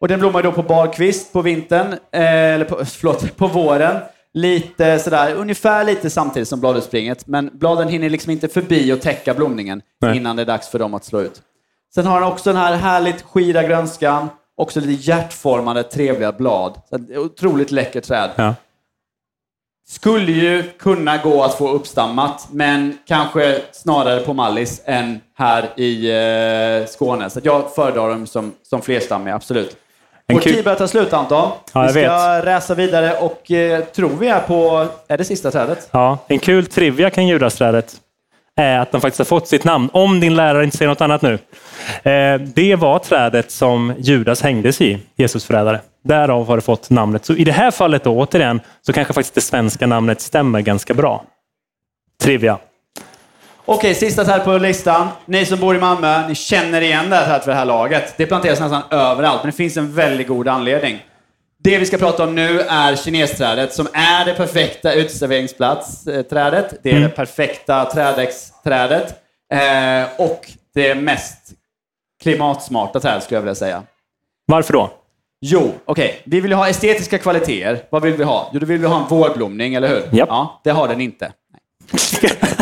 Och 0.00 0.08
den 0.08 0.20
blommar 0.20 0.42
då 0.42 0.52
på 0.52 0.62
barkvist 0.62 1.32
på 1.32 1.42
vintern, 1.42 1.92
eh, 1.92 2.54
eller 2.54 2.64
på, 2.64 2.84
förlåt, 2.84 3.36
på 3.36 3.46
våren. 3.46 3.96
Lite 4.34 4.98
sådär, 4.98 5.34
ungefär 5.34 5.84
lite 5.84 6.10
samtidigt 6.10 6.48
som 6.48 6.60
bladutspringet. 6.60 7.26
Men 7.26 7.50
bladen 7.52 7.88
hinner 7.88 8.10
liksom 8.10 8.32
inte 8.32 8.48
förbi 8.48 8.92
och 8.92 9.00
täcka 9.00 9.34
blomningen 9.34 9.82
Nej. 10.00 10.16
innan 10.16 10.36
det 10.36 10.42
är 10.42 10.46
dags 10.46 10.68
för 10.68 10.78
dem 10.78 10.94
att 10.94 11.04
slå 11.04 11.20
ut. 11.20 11.42
Sen 11.94 12.06
har 12.06 12.20
den 12.20 12.28
också 12.32 12.52
den 12.52 12.62
här 12.62 12.76
härligt 12.76 13.22
skira 13.22 13.62
grönskan. 13.62 14.28
Också 14.56 14.80
lite 14.80 15.02
hjärtformade 15.10 15.82
trevliga 15.82 16.32
blad. 16.32 16.80
Så 16.90 16.98
otroligt 17.20 17.70
läckert 17.70 18.04
träd. 18.04 18.30
Ja. 18.36 18.54
Skulle 19.88 20.32
ju 20.32 20.62
kunna 20.78 21.16
gå 21.16 21.44
att 21.44 21.54
få 21.54 21.68
uppstammat, 21.68 22.48
men 22.50 22.98
kanske 23.06 23.60
snarare 23.72 24.20
på 24.20 24.32
Mallis 24.34 24.82
än 24.84 25.20
här 25.38 25.80
i 25.80 26.10
eh, 26.82 26.86
Skåne. 26.86 27.30
Så 27.30 27.40
jag 27.42 27.74
föredrar 27.74 28.08
dem 28.08 28.26
som, 28.26 28.52
som 28.62 28.82
flerstammiga, 28.82 29.34
absolut. 29.34 29.76
En 30.26 30.36
Vår 30.36 30.40
kul- 30.42 30.54
tid 30.54 30.64
börjar 30.64 30.78
ta 30.78 30.88
slut 30.88 31.12
Anton. 31.12 31.50
Ja, 31.72 31.82
vi 31.82 31.88
ska 31.92 32.42
räsa 32.44 32.74
vidare 32.74 33.16
och 33.18 33.50
eh, 33.50 33.84
tror 33.84 34.08
vi 34.08 34.28
är 34.28 34.40
på... 34.40 34.86
Är 35.08 35.18
det 35.18 35.24
sista 35.24 35.50
trädet? 35.50 35.88
Ja, 35.90 36.18
en 36.26 36.38
kul 36.38 36.66
trivia 36.66 37.10
kring 37.10 37.28
judasträdet 37.28 37.96
Eh, 38.60 38.80
att 38.80 38.92
de 38.92 39.00
faktiskt 39.00 39.18
har 39.18 39.24
fått 39.24 39.48
sitt 39.48 39.64
namn, 39.64 39.88
om 39.92 40.20
din 40.20 40.36
lärare 40.36 40.64
inte 40.64 40.76
säger 40.76 40.88
något 40.88 41.00
annat 41.00 41.22
nu. 41.22 41.38
Eh, 42.10 42.40
det 42.40 42.76
var 42.76 42.98
trädet 42.98 43.50
som 43.50 43.94
Judas 43.98 44.42
hängdes 44.42 44.80
i, 44.80 44.98
Jesus 45.16 45.44
förrädare. 45.44 45.80
Därav 46.04 46.46
har 46.46 46.56
det 46.56 46.62
fått 46.62 46.90
namnet. 46.90 47.24
Så 47.24 47.34
i 47.34 47.44
det 47.44 47.52
här 47.52 47.70
fallet 47.70 48.04
då, 48.04 48.18
återigen, 48.18 48.60
så 48.82 48.92
kanske 48.92 49.12
faktiskt 49.12 49.34
det 49.34 49.40
svenska 49.40 49.86
namnet 49.86 50.20
stämmer 50.20 50.60
ganska 50.60 50.94
bra. 50.94 51.24
Trivia. 52.22 52.58
Okej, 53.64 53.94
sista 53.94 54.24
här 54.24 54.38
på 54.38 54.58
listan. 54.58 55.08
Ni 55.24 55.46
som 55.46 55.60
bor 55.60 55.76
i 55.76 55.78
Malmö, 55.78 56.28
ni 56.28 56.34
känner 56.34 56.80
igen 56.80 57.10
det 57.10 57.16
här 57.16 57.24
trädet 57.24 57.44
för 57.44 57.50
det 57.50 57.56
här 57.56 57.64
laget. 57.64 58.14
Det 58.16 58.26
planteras 58.26 58.60
nästan 58.60 58.82
överallt, 58.90 59.42
men 59.42 59.50
det 59.50 59.56
finns 59.56 59.76
en 59.76 59.94
väldigt 59.94 60.28
god 60.28 60.48
anledning. 60.48 61.02
Det 61.64 61.78
vi 61.78 61.86
ska 61.86 61.98
prata 61.98 62.24
om 62.24 62.34
nu 62.34 62.60
är 62.60 62.96
kinesträdet 62.96 63.72
som 63.74 63.88
är 63.92 64.24
det 64.24 64.34
perfekta 64.34 64.92
uteserveringsplats-trädet. 64.94 66.74
Det 66.82 66.90
är 66.90 67.00
det 67.00 67.08
perfekta 67.08 67.84
trädäcksträdet. 67.84 69.14
Eh, 69.52 70.08
och 70.20 70.50
det 70.74 70.94
mest 70.94 71.38
klimatsmarta 72.22 73.00
trädet 73.00 73.22
skulle 73.24 73.36
jag 73.36 73.42
vilja 73.42 73.54
säga. 73.54 73.82
Varför 74.46 74.72
då? 74.72 74.90
Jo, 75.40 75.72
okej. 75.84 76.20
Vi 76.24 76.40
vill 76.40 76.50
ju 76.50 76.56
ha 76.56 76.68
estetiska 76.68 77.18
kvaliteter. 77.18 77.82
Vad 77.90 78.02
vill 78.02 78.12
vi 78.14 78.24
ha? 78.24 78.50
Jo, 78.52 78.58
då 78.60 78.66
vill 78.66 78.78
vi 78.80 78.86
ha 78.86 79.02
en 79.02 79.08
vårblomning, 79.08 79.74
eller 79.74 79.88
hur? 79.88 80.02
Japp. 80.12 80.28
Ja, 80.28 80.60
det 80.64 80.70
har 80.70 80.88
den 80.88 81.00
inte. 81.00 81.32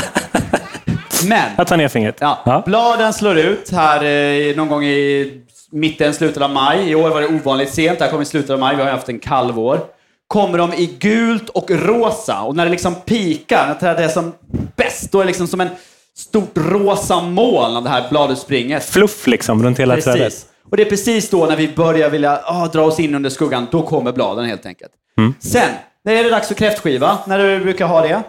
Men, 1.29 1.51
Jag 1.57 1.67
tar 1.67 1.77
ner 1.77 1.89
fingret. 1.89 2.17
ja, 2.21 2.39
Ja. 2.47 2.63
bladen 2.67 3.13
slår 3.13 3.39
ut 3.39 3.71
här 3.73 4.05
eh, 4.05 4.57
någon 4.57 4.69
gång 4.69 4.85
i 4.85 5.41
mitten, 5.73 6.15
slutet 6.15 6.43
av 6.43 6.51
maj. 6.51 6.91
I 6.91 6.95
år 6.95 7.11
var 7.11 7.21
det 7.21 7.27
ovanligt 7.27 7.75
sent. 7.75 7.99
Det 7.99 8.05
här 8.05 8.13
kom 8.13 8.23
i 8.23 8.25
slutet 8.25 8.51
av 8.51 8.59
maj. 8.59 8.77
Vi 8.77 8.83
har 8.83 8.91
haft 8.91 9.09
en 9.09 9.19
kall 9.19 9.53
vår. 9.53 9.81
Kommer 10.27 10.59
de 10.59 10.73
i 10.73 10.87
gult 10.99 11.49
och 11.49 11.71
rosa. 11.71 12.41
Och 12.43 12.57
när 12.57 12.65
det 12.65 12.71
liksom 12.71 12.95
pikar, 12.95 13.67
när 13.69 13.75
trädet 13.75 14.01
är 14.01 14.09
som 14.09 14.33
bäst, 14.77 15.13
då 15.13 15.19
är 15.19 15.25
det 15.25 15.27
liksom 15.27 15.47
som 15.47 15.61
en 15.61 15.69
stort 16.17 16.53
rosa 16.55 17.21
moln 17.21 17.77
av 17.77 17.83
det 17.83 17.91
här 17.91 18.11
bladutspringet. 18.11 18.85
Fluff 18.85 19.27
liksom 19.27 19.63
runt 19.63 19.79
hela 19.79 19.97
trädet. 19.97 20.23
Precis. 20.23 20.47
Och 20.71 20.77
det 20.77 20.83
är 20.83 20.91
precis 20.91 21.31
då 21.31 21.47
när 21.47 21.57
vi 21.57 21.69
börjar 21.69 22.11
vilja 22.11 22.41
ah, 22.45 22.67
dra 22.67 22.83
oss 22.83 23.01
in 23.01 23.15
under 23.15 23.31
skuggan, 23.31 23.67
då 23.71 23.83
kommer 23.83 24.13
bladen 24.13 24.45
helt 24.45 24.67
enkelt. 24.67 24.93
Sen, 25.39 25.69
när 26.05 26.13
är 26.13 26.25
det 26.25 26.31
dags 26.31 26.49
för 26.49 26.55
kräftskiva? 26.55 27.19
När 27.27 27.39
du 27.39 27.61
brukar 27.61 27.87
ha 27.87 28.01
det? 28.01 28.23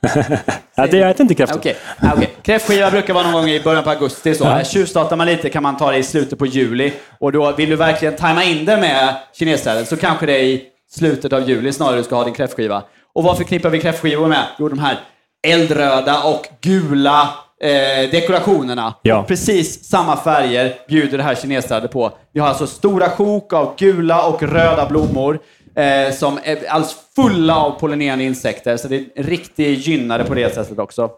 Ja, 0.74 0.86
det 0.86 1.02
äter 1.02 1.20
inte 1.20 1.34
kräftor. 1.34 1.58
Okay. 1.58 1.74
okay. 2.14 2.26
kräftskiva 2.42 2.90
brukar 2.90 3.14
vara 3.14 3.24
någon 3.24 3.32
gång 3.32 3.50
i 3.50 3.60
början 3.60 3.84
på 3.84 3.90
augusti. 3.90 4.34
Så. 4.34 4.44
Ja. 4.44 4.64
Tjuvstartar 4.64 5.16
man 5.16 5.26
lite 5.26 5.48
kan 5.48 5.62
man 5.62 5.76
ta 5.76 5.90
det 5.90 5.98
i 5.98 6.02
slutet 6.02 6.38
på 6.38 6.46
juli. 6.46 6.92
Och 7.18 7.32
då 7.32 7.52
vill 7.52 7.70
du 7.70 7.76
verkligen 7.76 8.16
tajma 8.16 8.44
in 8.44 8.64
det 8.64 8.76
med 8.76 9.14
kinesträdet 9.34 9.88
så 9.88 9.96
kanske 9.96 10.26
det 10.26 10.32
är 10.32 10.42
i 10.42 10.64
slutet 10.90 11.32
av 11.32 11.48
juli 11.48 11.72
snarare 11.72 11.96
du 11.96 12.04
ska 12.04 12.16
ha 12.16 12.24
din 12.24 12.34
kräftskiva. 12.34 12.82
Och 13.14 13.24
vad 13.24 13.36
förknippar 13.36 13.70
vi 13.70 13.80
kräftskivor 13.80 14.28
med? 14.28 14.44
Jo, 14.58 14.68
de 14.68 14.78
här 14.78 14.98
eldröda 15.46 16.22
och 16.22 16.46
gula 16.60 17.28
eh, 17.62 18.10
dekorationerna. 18.10 18.94
Ja. 19.02 19.18
Och 19.18 19.26
precis 19.26 19.84
samma 19.84 20.16
färger 20.16 20.74
bjuder 20.88 21.18
det 21.18 21.24
här 21.24 21.34
kinesträdet 21.34 21.90
på. 21.90 22.12
Vi 22.32 22.40
har 22.40 22.48
alltså 22.48 22.66
stora 22.66 23.08
sjok 23.10 23.52
av 23.52 23.74
gula 23.78 24.26
och 24.26 24.42
röda 24.42 24.86
blommor 24.86 25.38
eh, 25.78 26.12
som 26.14 26.38
är 26.44 26.66
alldeles 26.68 26.96
fulla 27.16 27.56
av 27.56 27.70
pollinerande 27.70 28.24
insekter. 28.24 28.76
Så 28.76 28.88
det 28.88 28.96
är 28.96 29.04
en 29.16 29.24
riktig 29.24 29.74
gynnare 29.78 30.24
på 30.24 30.34
det 30.34 30.54
sättet 30.54 30.78
också. 30.78 31.10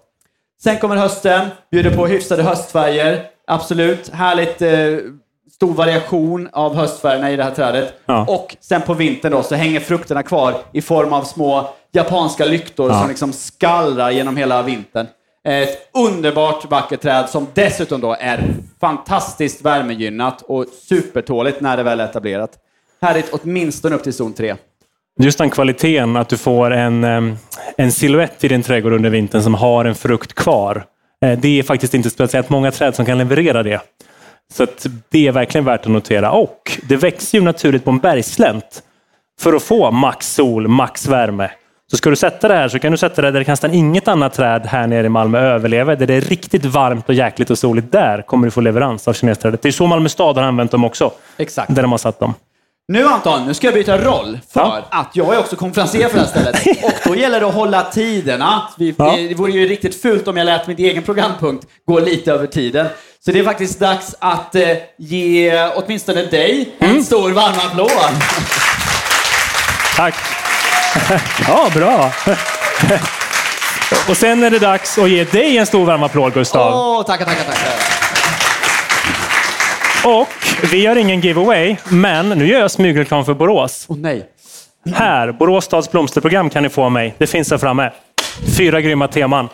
Sen 0.62 0.78
kommer 0.78 0.96
hösten, 0.96 1.48
bjuder 1.70 1.90
på 1.96 2.06
hyfsade 2.06 2.42
höstfärger. 2.42 3.22
Absolut, 3.46 4.08
härligt 4.08 4.62
eh, 4.62 5.12
stor 5.54 5.74
variation 5.74 6.48
av 6.52 6.74
höstfärgerna 6.74 7.30
i 7.30 7.36
det 7.36 7.44
här 7.44 7.50
trädet. 7.50 7.94
Ja. 8.06 8.24
Och 8.28 8.56
sen 8.60 8.82
på 8.82 8.94
vintern 8.94 9.32
då 9.32 9.42
så 9.42 9.54
hänger 9.54 9.80
frukterna 9.80 10.22
kvar 10.22 10.54
i 10.72 10.82
form 10.82 11.12
av 11.12 11.22
små 11.22 11.74
japanska 11.92 12.44
lyktor 12.44 12.90
Ja. 12.90 13.00
som 13.00 13.08
liksom 13.08 13.32
skallrar 13.32 14.10
genom 14.10 14.36
hela 14.36 14.62
vintern. 14.62 15.06
Ett 15.44 15.90
underbart 15.94 16.70
vackert 16.70 17.00
träd 17.00 17.28
som 17.28 17.46
dessutom 17.54 18.00
då 18.00 18.16
är 18.20 18.40
fantastiskt 18.80 19.62
värmegynnat 19.62 20.42
och 20.42 20.66
supertåligt 20.88 21.60
när 21.60 21.76
det 21.76 21.82
väl 21.82 22.00
är 22.00 22.04
etablerat. 22.04 22.50
Härligt 23.02 23.30
åtminstone 23.32 23.94
upp 23.96 24.02
till 24.02 24.12
zon 24.14 24.32
3. 24.32 24.56
Just 25.20 25.38
den 25.38 25.50
kvaliteten, 25.50 26.16
att 26.16 26.28
du 26.28 26.36
får 26.36 26.70
en, 26.70 27.04
en 27.76 27.92
silhuett 27.92 28.44
i 28.44 28.48
din 28.48 28.62
trädgård 28.62 28.92
under 28.92 29.10
vintern 29.10 29.42
som 29.42 29.54
har 29.54 29.84
en 29.84 29.94
frukt 29.94 30.32
kvar. 30.32 30.84
Eh, 31.24 31.38
Det 31.38 31.58
är 31.58 31.62
faktiskt 31.62 31.94
inte 31.94 32.10
speciellt 32.10 32.50
många 32.50 32.70
träd 32.70 32.94
som 32.94 33.06
kan 33.06 33.18
leverera 33.18 33.62
det. 33.62 33.80
Så 34.52 34.62
att 34.62 34.86
det 35.08 35.26
är 35.26 35.32
verkligen 35.32 35.64
värt 35.64 35.80
att 35.80 35.92
notera. 35.92 36.30
Och 36.32 36.80
det 36.88 36.96
växer 36.96 37.38
ju 37.38 37.44
naturligt 37.44 37.84
på 37.84 37.90
en 37.90 37.98
bergslänt. 37.98 38.82
För 39.40 39.52
att 39.52 39.62
få 39.62 39.90
max 39.90 40.34
sol, 40.34 40.68
max 40.68 41.06
värme. 41.08 41.50
Så 41.90 41.96
ska 41.96 42.10
du 42.10 42.16
sätta 42.16 42.48
det 42.48 42.54
här 42.54 42.68
så 42.68 42.78
kan 42.78 42.92
du 42.92 42.98
sätta 42.98 43.22
det 43.22 43.30
där 43.30 43.44
nästan 43.46 43.74
inget 43.74 44.08
annat 44.08 44.34
träd 44.34 44.66
här 44.66 44.86
nere 44.86 45.06
i 45.06 45.08
Malmö 45.08 45.38
överlever. 45.40 45.96
Där 45.96 46.06
det 46.06 46.14
är 46.14 46.20
riktigt 46.20 46.64
varmt 46.64 47.08
och 47.08 47.14
jäkligt 47.14 47.50
och 47.50 47.58
soligt. 47.58 47.92
Där 47.92 48.22
kommer 48.22 48.46
du 48.46 48.50
få 48.50 48.60
leverans 48.60 49.08
av 49.08 49.12
kinesträdet. 49.12 49.62
Det 49.62 49.68
är 49.68 49.72
så 49.72 49.86
Malmö 49.86 50.08
stad 50.08 50.36
har 50.36 50.42
använt 50.44 50.70
dem 50.70 50.84
också. 50.84 51.12
Exakt. 51.36 51.74
Där 51.74 51.82
de 51.82 51.90
har 51.90 51.98
satt 51.98 52.20
dem. 52.20 52.34
Nu 52.90 53.06
Anton, 53.06 53.46
nu 53.46 53.54
ska 53.54 53.66
jag 53.66 53.74
byta 53.74 53.98
roll 53.98 54.38
för 54.52 54.60
Ja. 54.60 54.82
att 54.90 55.10
jag 55.12 55.34
är 55.34 55.38
också 55.38 55.56
konferencier 55.56 56.08
för 56.08 56.18
det 56.18 56.24
här 56.24 56.30
stället. 56.30 56.84
Och 56.84 56.92
då 57.04 57.16
gäller 57.16 57.40
det 57.40 57.46
att 57.46 57.54
hålla 57.54 57.82
tiderna. 57.82 58.62
Vi, 58.78 58.94
Ja. 58.98 59.16
Det 59.16 59.34
vore 59.34 59.52
ju 59.52 59.68
riktigt 59.68 60.02
fult 60.02 60.28
om 60.28 60.36
jag 60.36 60.44
lät 60.44 60.66
min 60.66 60.78
egen 60.78 61.02
programpunkt 61.02 61.66
gå 61.86 62.00
lite 62.00 62.32
över 62.32 62.46
tiden. 62.46 62.86
Så 63.24 63.30
det 63.32 63.38
är 63.38 63.44
faktiskt 63.44 63.80
dags 63.80 64.14
att 64.18 64.54
eh, 64.54 64.68
ge 64.98 65.64
åtminstone 65.74 66.22
dig 66.22 66.74
en 66.78 66.90
Mm. 66.90 67.02
stor 67.02 67.30
varm 67.30 67.54
applåd. 67.66 67.90
Tack! 69.96 70.14
Ja, 71.48 71.68
bra! 71.74 72.12
Och 74.08 74.16
sen 74.16 74.42
är 74.44 74.50
det 74.50 74.58
dags 74.58 74.98
att 74.98 75.10
ge 75.10 75.24
dig 75.24 75.56
en 75.58 75.66
stor 75.66 75.84
varm 75.84 76.02
applåd, 76.02 76.34
Gustav. 76.34 76.74
Åh, 76.74 77.02
tackar, 77.04 77.24
tackar, 77.24 77.44
tackar. 77.44 77.99
Och 80.04 80.28
vi 80.72 80.86
har 80.86 80.96
ingen 80.96 81.20
giveaway, 81.20 81.76
men 81.88 82.28
nu 82.28 82.46
gör 82.46 82.60
jag 82.60 82.70
smygreklam 82.70 83.24
för 83.24 83.34
Borås. 83.34 83.84
Åh 83.88 83.96
nej. 83.96 84.26
Här, 84.94 85.32
Borås 85.32 85.64
stads 85.64 85.90
blomsterprogram 85.90 86.50
kan 86.50 86.62
ni 86.62 86.68
få 86.68 86.84
av 86.84 86.92
mig. 86.92 87.14
Det 87.18 87.26
finns 87.26 87.50
här 87.50 87.58
framme. 87.58 87.90
Fyra 88.58 88.80
grymma 88.80 89.08
teman. 89.08 89.48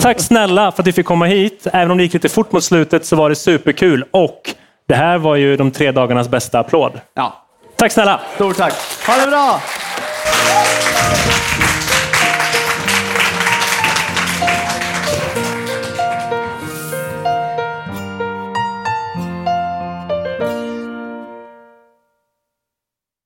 Tack 0.00 0.20
snälla 0.20 0.72
för 0.72 0.82
att 0.82 0.86
vi 0.86 0.92
fick 0.92 1.06
komma 1.06 1.24
hit. 1.26 1.66
Även 1.72 1.90
om 1.90 1.96
det 1.96 2.02
gick 2.04 2.12
lite 2.12 2.28
fort 2.28 2.52
mot 2.52 2.64
slutet 2.64 3.06
så 3.06 3.16
var 3.16 3.28
det 3.28 3.36
superkul. 3.36 4.04
Och 4.10 4.40
det 4.88 4.94
här 4.94 5.18
var 5.18 5.36
ju 5.36 5.56
de 5.56 5.70
tre 5.70 5.92
dagarnas 5.92 6.28
bästa 6.28 6.58
applåd. 6.58 7.00
Ja, 7.14 7.42
Tack 7.76 7.92
snälla! 7.92 8.20
stort 8.34 8.56
tack. 8.56 8.74
Ha 9.06 9.24
det 9.24 9.30
bra! 9.30 9.60